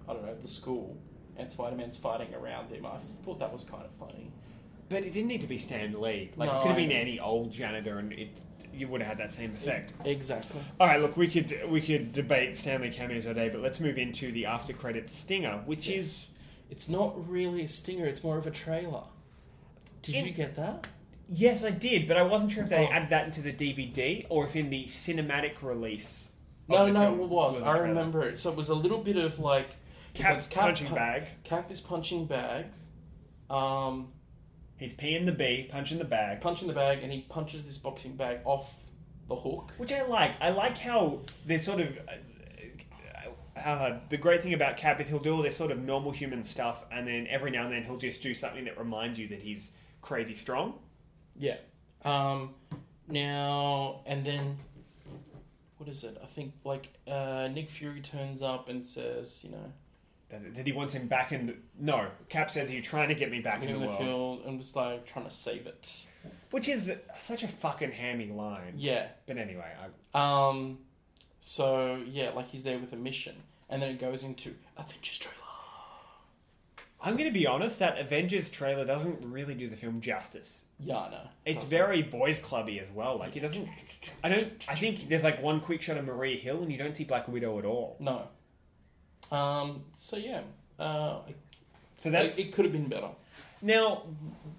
[0.07, 0.97] I don't know, the school,
[1.37, 2.85] and Spider-Man's fighting around him.
[2.85, 4.31] I thought that was kind of funny.
[4.87, 6.31] But it didn't need to be Stan Lee.
[6.35, 8.29] Like No, it could have been any old janitor, and it
[8.73, 9.93] you would have had that same effect.
[10.03, 10.59] Exactly.
[10.81, 13.79] All right, look, we could we could debate Stan Lee cameos all day, but let's
[13.79, 16.29] move into the after credits stinger, which is
[16.69, 18.05] It's not really a stinger.
[18.05, 19.03] It's more of a trailer.
[20.01, 20.87] Did In- you get that?
[21.29, 22.91] Yes, I did, but I wasn't sure if they Oh.
[22.91, 26.29] added that into the DVD or if in the cinematic release.
[26.67, 27.61] No, no, it was.
[27.61, 28.39] I remember it.
[28.39, 29.75] So it was a little bit of like
[30.13, 31.23] Cap's Cap punching pu- bag.
[31.43, 32.65] Cap is punching bag.
[33.49, 34.11] Um,
[34.77, 36.41] He's peeing the bee, punching the bag.
[36.41, 38.73] punching the bag, and he punches this boxing bag off
[39.29, 39.71] the hook.
[39.77, 40.33] Which I like.
[40.41, 41.97] I like how they're sort of.
[43.55, 46.11] Uh, uh, the great thing about Cap is he'll do all this sort of normal
[46.11, 49.27] human stuff, and then every now and then he'll just do something that reminds you
[49.29, 49.71] that he's
[50.01, 50.73] crazy strong.
[51.37, 51.57] Yeah.
[52.03, 52.53] Um,
[53.07, 54.57] now and then,
[55.77, 56.17] what is it?
[56.23, 59.71] I think like uh, Nick Fury turns up and says, you know,
[60.29, 61.47] That, he wants him back in.
[61.47, 63.99] The, no, Cap says you're trying to get me back in in the the world,
[63.99, 66.05] field and just like trying to save it.
[66.51, 68.73] which is such a fucking hammy line.
[68.77, 69.07] Yeah.
[69.27, 69.71] But anyway,
[70.13, 70.79] I, Um,
[71.41, 73.35] so yeah, like he's there with a mission,
[73.69, 75.35] and then it goes into Avengers trailer.
[77.01, 77.79] I'm going to be honest.
[77.79, 80.65] That Avengers trailer doesn't really do the film justice.
[80.79, 83.17] Yeah, no, It's very boys clubby as well.
[83.17, 83.67] Like it doesn't.
[84.23, 84.65] I don't.
[84.67, 87.27] I think there's like one quick shot of Maria Hill, and you don't see Black
[87.27, 87.97] Widow at all.
[87.99, 88.27] no.
[89.31, 90.41] Um, so yeah,
[90.77, 91.21] uh,
[91.99, 93.09] So it, that's it could have been better.
[93.61, 94.03] now,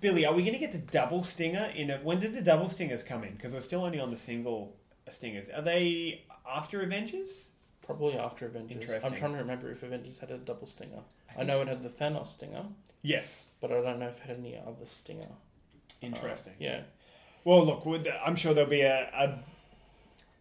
[0.01, 0.27] Billy.
[0.27, 2.03] Are we going to get the double stinger in it?
[2.03, 3.35] When did the double stingers come in?
[3.35, 4.75] Because we're still only on the single
[5.11, 5.49] stingers.
[5.51, 6.25] Are they?
[6.49, 7.49] after Avengers.
[7.87, 8.81] Probably after Avengers.
[8.83, 9.13] Interesting.
[9.13, 11.03] I'm trying to remember if Avengers had a double stinger.
[11.39, 12.65] I, know it had the Thanos stinger,
[13.03, 13.47] Yes.
[13.61, 15.29] but I don't know if it had any other stinger.
[16.03, 16.55] Interesting.
[16.59, 16.83] Yeah.
[17.45, 19.39] Well, look, would- I'm sure there'll be a, a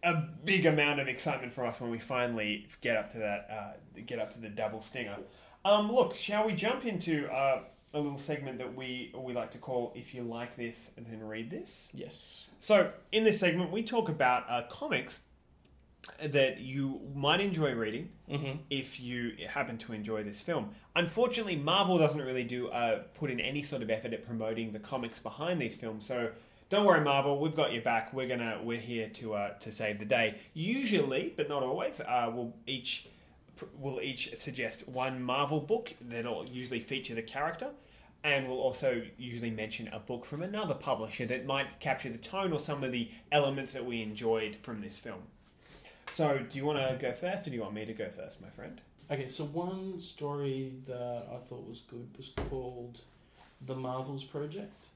[0.02, 4.00] a big amount of excitement for us when we finally get up to that, uh,
[4.06, 5.16] get up to the double stinger.
[5.64, 7.62] Um, look, shall we jump into uh,
[7.92, 11.50] a little segment that we we like to call "If you like this, then read
[11.50, 12.46] this." Yes.
[12.60, 15.20] So, in this segment, we talk about uh, comics
[16.22, 18.58] that you might enjoy reading Mhm.
[18.70, 20.74] if you happen to enjoy this film.
[20.94, 24.78] Unfortunately, Marvel doesn't really do uh, put in any sort of effort at promoting the
[24.78, 26.06] comics behind these films.
[26.06, 26.32] So,
[26.68, 28.12] don't worry, Marvel, we've got your back.
[28.12, 30.36] We're gonna we're here to uh, to save the day.
[30.54, 33.06] Usually, but not always, uh, we'll each
[33.78, 37.70] we'll each suggest one Marvel book that'll usually feature the character.
[38.24, 42.52] And we'll also usually mention a book from another publisher that might capture the tone
[42.52, 45.22] or some of the elements that we enjoyed from this film.
[46.16, 48.40] So, do you want to go first, or do you want me to go first,
[48.40, 48.80] my friend?
[49.10, 53.00] Okay, so one story that I thought was good was called
[53.66, 54.86] The Marvels Project.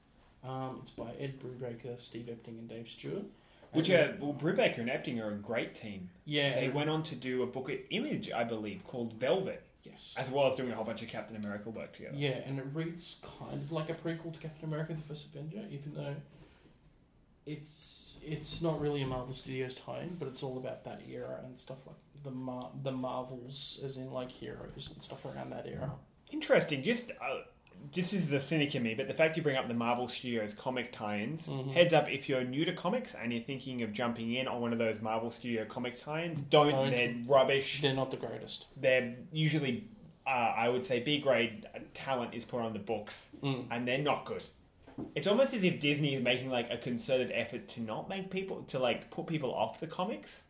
[0.43, 3.25] Um, it's by Ed Brubaker, Steve Epting, and Dave Stewart.
[3.71, 6.09] Which are well, Brubaker and Epting are a great team.
[6.25, 10.15] Yeah, they went on to do a book at Image, I believe, called Velvet, Yes.
[10.17, 12.15] as well as doing a whole bunch of Captain America work together.
[12.17, 15.67] Yeah, and it reads kind of like a prequel to Captain America: The First Avenger,
[15.69, 16.15] even though
[17.45, 21.57] it's it's not really a Marvel Studios tie-in, but it's all about that era and
[21.57, 25.91] stuff like the Mar- the Marvels, as in like heroes and stuff around that era.
[26.31, 26.83] Interesting.
[26.83, 27.39] Just uh,
[27.93, 30.53] this is the cynic in me, but the fact you bring up the Marvel Studios
[30.53, 31.47] comic tie-ins.
[31.47, 31.71] Mhm.
[31.71, 34.71] Heads up, if you're new to comics and you're thinking of jumping in on one
[34.71, 36.71] of those Marvel Studio comics tie-ins, don't.
[36.71, 36.91] Don't.
[36.91, 37.81] They're rubbish.
[37.81, 38.67] They're not the greatest.
[38.77, 39.87] They're usually,
[40.27, 41.65] uh, I would say, B grade
[41.95, 43.65] talent is put on the books, Mm.
[43.71, 44.43] and they're not good.
[45.15, 48.63] It's almost as if Disney is making like a concerted effort to not make people
[48.63, 50.43] to like put people off the comics.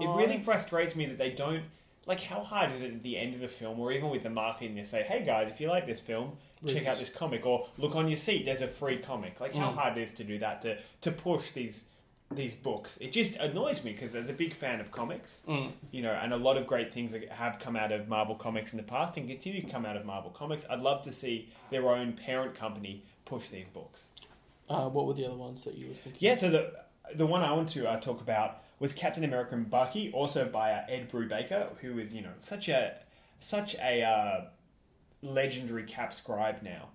[0.00, 1.64] It Oh, really frustrates me that they don't
[2.06, 2.20] like.
[2.22, 4.76] How hard is it at the end of the film, or even with the marketing,
[4.76, 7.46] to say, "Hey guys, if you like this film, Read check out this." this comic,"
[7.46, 9.74] or "Look on your seat, there's a free comic." Like how Mm.
[9.74, 11.84] hard it is to do that to to push these
[12.32, 12.96] these books.
[12.96, 15.70] It just annoys me because as a big fan of comics, Mm.
[15.92, 18.78] you know, and a lot of great things have come out of Marvel Comics in
[18.78, 20.66] the past and continue to come out of Marvel Comics.
[20.68, 24.04] I'd love to see their own parent company push these books.
[24.68, 26.18] Uh, what were the other ones that you were thinking?
[26.20, 26.72] Yeah, so the
[27.14, 30.72] the one I want to uh, talk about was Captain America and Bucky, also by
[30.72, 32.94] uh, Ed Brubaker, who is you know such a
[33.38, 34.44] such a uh,
[35.22, 36.88] legendary Cap scribe now.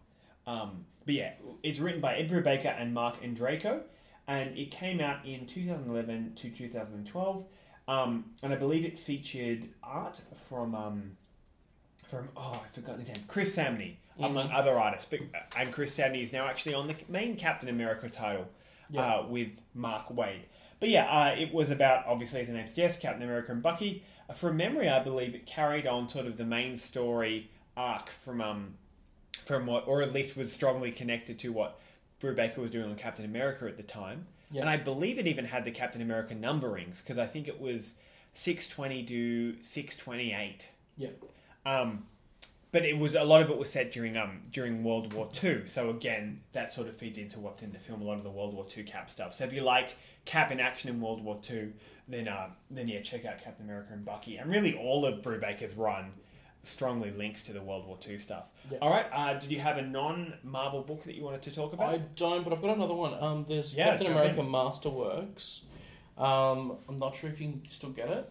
[0.48, 1.34] Um, but yeah,
[1.64, 3.82] it's written by Ed Brubaker and Mark Andreyko,
[4.28, 7.46] and it came out in 2011 to 2012,
[7.88, 11.18] um, and I believe it featured art from um,
[12.08, 15.08] from oh I forgot his name, Chris Samnee, among other artists.
[15.10, 15.22] But
[15.58, 18.48] and Chris Samnee is now actually on the main Captain America title
[18.90, 19.02] Yeah.
[19.02, 20.42] uh, with Mark Waid.
[20.80, 24.04] But yeah, uh, it was about obviously as the name suggests, Captain America and Bucky.
[24.30, 28.42] Uh, from memory, I believe it carried on sort of the main story arc from
[28.42, 28.74] um
[29.46, 31.80] from what, or at least was strongly connected to what
[32.22, 34.28] Brubaker was doing on Captain America at the time.
[34.52, 34.62] Yeah.
[34.62, 37.94] And I believe it even had the Captain America numberings because I think it was
[38.34, 40.70] six twenty to six twenty eight.
[40.98, 41.10] Yeah.
[41.66, 42.06] Um,
[42.72, 45.64] but it was a lot of it was set during um during World War Two.
[45.68, 48.02] So again, that sort of feeds into what's in the film.
[48.02, 49.38] A lot of the World War Two Cap stuff.
[49.38, 49.96] So if you like
[50.26, 51.74] Cap in action in World War Two,
[52.08, 54.38] then uh, then yeah, check out Captain America and Bucky.
[54.38, 56.12] And really, all of Brubaker's run
[56.64, 58.46] strongly links to the World War Two stuff.
[58.72, 58.78] Yeah.
[58.82, 59.08] All right.
[59.12, 61.90] Uh, did you have a non-Marvel book that you wanted to talk about?
[61.90, 63.16] I don't, but I've got another one.
[63.22, 64.52] Um, there's Yeah, Captain America ahead.
[64.52, 65.62] Masterworks.
[66.18, 68.30] Um, I'm not sure if you can still get it,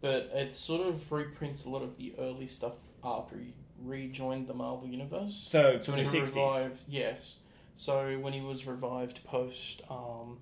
[0.00, 3.52] but it sort of reprints a lot of the early stuff after he
[3.82, 5.46] rejoined the Marvel universe.
[5.48, 7.36] So, so when he revived, yes.
[7.74, 10.38] So when he was revived post um,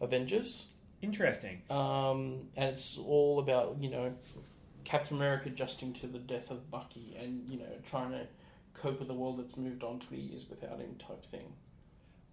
[0.00, 0.66] Avengers,
[1.02, 1.62] Interesting.
[1.70, 4.14] um, and it's all about you know
[4.84, 8.26] Captain America adjusting to the death of Bucky and you know trying to
[8.74, 11.52] cope with the world that's moved on twenty years without him type thing.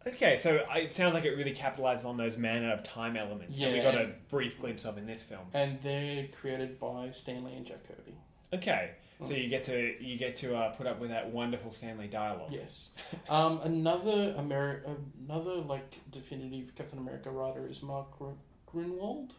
[0.05, 3.57] Okay, so it sounds like it really capitalized on those man out of time elements
[3.57, 5.45] that we Yeah, got a brief glimpse of in this film.
[5.53, 8.13] And they're created by Stan Lee and Jack Kirby.
[8.53, 8.91] Okay,
[9.23, 9.43] so Mm.
[9.43, 12.51] you get to you get to uh, put up with that wonderful Stan Lee dialogue.
[12.51, 12.89] Yes.
[13.29, 14.81] Um, another Ameri-
[15.27, 18.31] another like definitive Captain America writer is Mark Gr-
[18.71, 19.31] Gruenwald.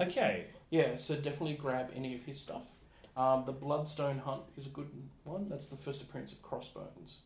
[0.00, 0.46] Okay.
[0.70, 2.62] Yeah, so definitely grab any of his stuff.
[3.16, 4.88] Um, the Bloodstone Hunt is a good
[5.24, 5.48] one.
[5.48, 7.18] That's the first appearance of Crossbones.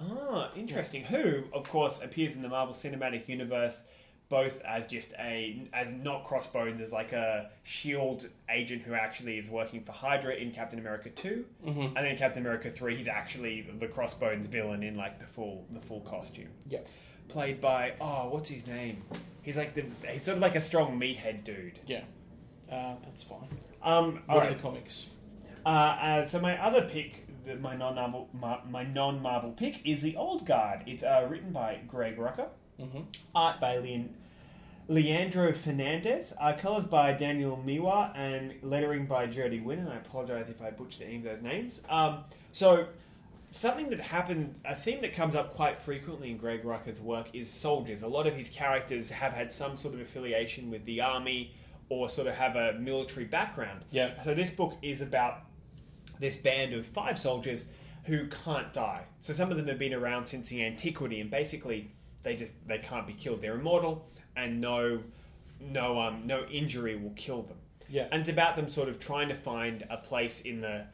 [0.00, 1.04] Ah, interesting.
[1.04, 3.82] Who, of course, appears in the Marvel Cinematic Universe
[4.32, 9.50] both as just a as not Crossbones as like a Shield agent who actually is
[9.50, 11.86] working for Hydra in Captain America 2 Mhm.
[11.88, 15.80] and then Captain America three, he's actually the Crossbones villain in like the full the
[15.80, 16.48] full costume.
[16.66, 16.80] Yeah.
[17.28, 19.02] Played by oh, what's his name?
[19.42, 21.78] He's like the he's sort of like a strong meathead dude.
[21.86, 22.04] Yeah.
[22.70, 23.48] Uh, that's fine.
[23.82, 25.08] Um, all are the comics?
[25.66, 27.26] Uh, uh, so my other pick,
[27.60, 30.84] my non Marvel, my, my non Marvel pick is the Old Guard.
[30.86, 32.48] It's uh, written by Greg Rucka,
[32.80, 33.04] Mhm.
[33.34, 34.14] art by Leon,
[34.88, 39.80] Leandro Fernandez, uh, colors by Daniel Miwa, and lettering by Jodi Wynne.
[39.80, 41.82] And I apologize if I butchered any of those names.
[41.88, 42.86] Um, so
[43.50, 47.48] something that happened, a theme that comes up quite frequently in Greg Rucka's work is
[47.48, 48.02] soldiers.
[48.02, 51.54] A lot of his characters have had some sort of affiliation with the army
[51.88, 53.84] or sort of have a military background.
[53.90, 54.22] Yeah.
[54.24, 55.42] So this book is about
[56.18, 57.66] this band of five soldiers
[58.04, 59.04] who can't die.
[59.20, 61.92] So some of them have been around since the antiquity, and basically
[62.22, 63.42] they just they can't be killed.
[63.42, 65.00] They're immortal, and no
[65.60, 67.58] no um no injury will kill them.
[67.92, 68.08] Yeah.
[68.10, 70.86] And it's about them sort of trying to find a place in the,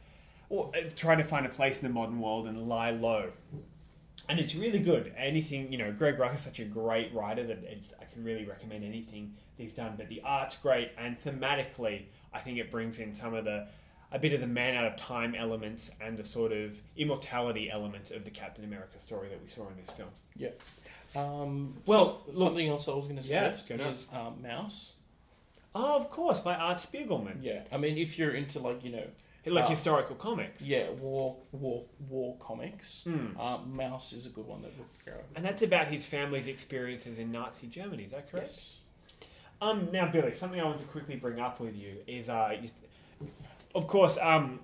[0.48, 3.30] or uh, trying to find a place in the modern world and lie low.
[4.28, 5.14] And it's really good.
[5.16, 8.84] Anything, you know, Greg Rucka's such a great writer that it, I can really recommend
[8.84, 9.94] anything he's done.
[9.96, 13.68] But the art's great, and thematically, I think it brings in some of the,
[14.10, 18.10] a bit of the man out of time elements and the sort of immortality elements
[18.10, 20.10] of the Captain America story that we saw in this film.
[20.36, 20.50] Yeah.
[21.16, 23.90] Um, Well, so- look- something else I was going to Yeah, suggest now.
[23.90, 24.92] is um, Maus.
[25.74, 27.38] Oh, of course, by Art Spiegelman.
[27.42, 29.04] Yeah, I mean, if you're into like you know,
[29.46, 30.62] Like uh, historical comics.
[30.62, 33.38] yeah, war, war, war comics, Hmm.
[33.38, 35.18] uh, Maus is a good one that would go.
[35.36, 38.48] And that's about his family's experiences in Nazi Germany, is that correct?
[38.48, 38.74] Yes.
[39.60, 42.70] Um, now, Billy, something I want to quickly bring up with you is, uh, you,
[43.74, 44.60] of course, um,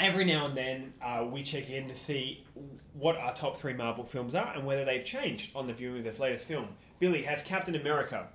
[0.00, 2.44] every now and then uh, we check in to see
[2.92, 6.04] what our top three Marvel films are and whether they've changed on the viewing of
[6.04, 6.68] this latest film.
[6.98, 8.28] Billy, has Captain America,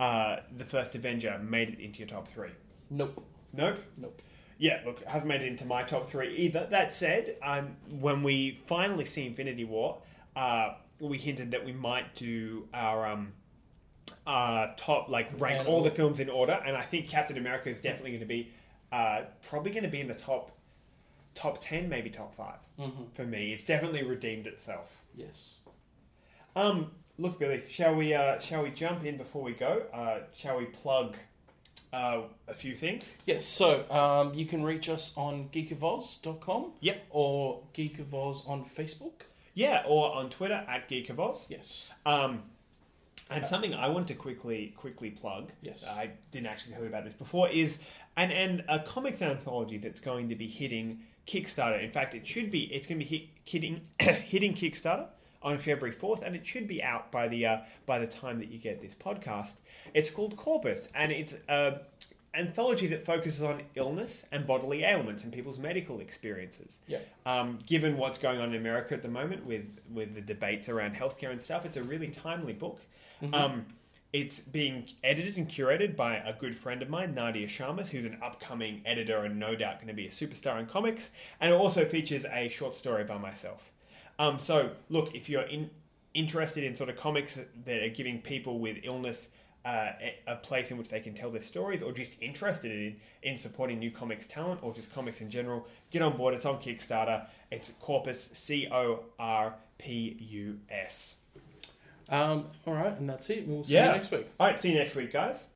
[0.00, 2.50] uh, the first Avenger, made it into your top three?
[2.90, 3.24] Nope.
[3.52, 3.78] Nope.
[3.96, 4.22] Nope.
[4.58, 6.66] Yeah, look, hasn't made it into my top three either.
[6.70, 9.98] That said, um, when we finally see Infinity War,
[10.36, 13.32] uh, we hinted that we might do our um,
[14.26, 17.80] uh, top, like rank all the films in order, and I think Captain America is
[17.80, 18.52] definitely going to be
[18.92, 20.52] uh, probably going to be in the top
[21.34, 23.12] top ten, maybe top 5 Mhm.
[23.12, 23.52] for me.
[23.52, 25.02] It's definitely redeemed itself.
[25.14, 25.54] Yes.
[26.56, 29.86] Um, look, Billy, shall we uh, shall we jump in before we go?
[29.92, 31.16] Uh, shall we plug
[31.92, 33.14] uh, a few things?
[33.26, 36.72] Yes, so um, you can reach us on geekavoz.com.
[36.80, 37.06] Yep.
[37.10, 39.22] Or Geek of Oz on Facebook.
[39.54, 41.46] Yeah, or on Twitter at Geek of Oz.
[41.50, 41.88] Yes.
[42.06, 42.44] Um,
[43.30, 45.52] and something I want to quickly quickly plug.
[45.62, 45.84] Yes.
[45.84, 47.48] I didn't actually tell you about this before.
[47.48, 47.78] Is
[48.16, 51.82] and and a comics anthology that's going to be hitting Kickstarter.
[51.82, 52.62] In fact, it should be.
[52.72, 55.06] It's going to be hit, hitting hitting Kickstarter
[55.42, 58.50] on February fourth, and it should be out by the uh, by the time that
[58.50, 59.54] you get this podcast.
[59.94, 61.80] It's called Corpus, and it's a
[62.34, 66.78] anthology that focuses on illness and bodily ailments and people's medical experiences.
[66.86, 67.00] Yeah.
[67.26, 70.94] Um, given what's going on in America at the moment with with the debates around
[70.96, 72.80] healthcare and stuff, it's a really timely book.
[73.22, 73.34] Mhm.
[73.34, 73.66] Um,
[74.12, 78.18] it's being edited and curated by a good friend of mine, Nadia Shammas, who's an
[78.22, 81.10] upcoming editor and no doubt going to be a superstar in comics.
[81.40, 83.70] And it also features a short story by myself.
[84.18, 85.70] Um, so, look, if you're in,
[86.12, 89.28] interested in sort of comics that are giving people with illness
[89.64, 92.96] uh, a- a place in which they can tell their stories, or just interested in,
[93.22, 96.34] in supporting new comics talent or just comics in general, get on board.
[96.34, 97.26] It's on Kickstarter.
[97.50, 101.16] It's Corpus, C O R P U S.
[102.12, 103.48] Um, all right, and that's it.
[103.48, 103.86] We'll see Yeah.
[103.86, 104.26] you next week.
[104.38, 105.46] All right, see you next week, guys.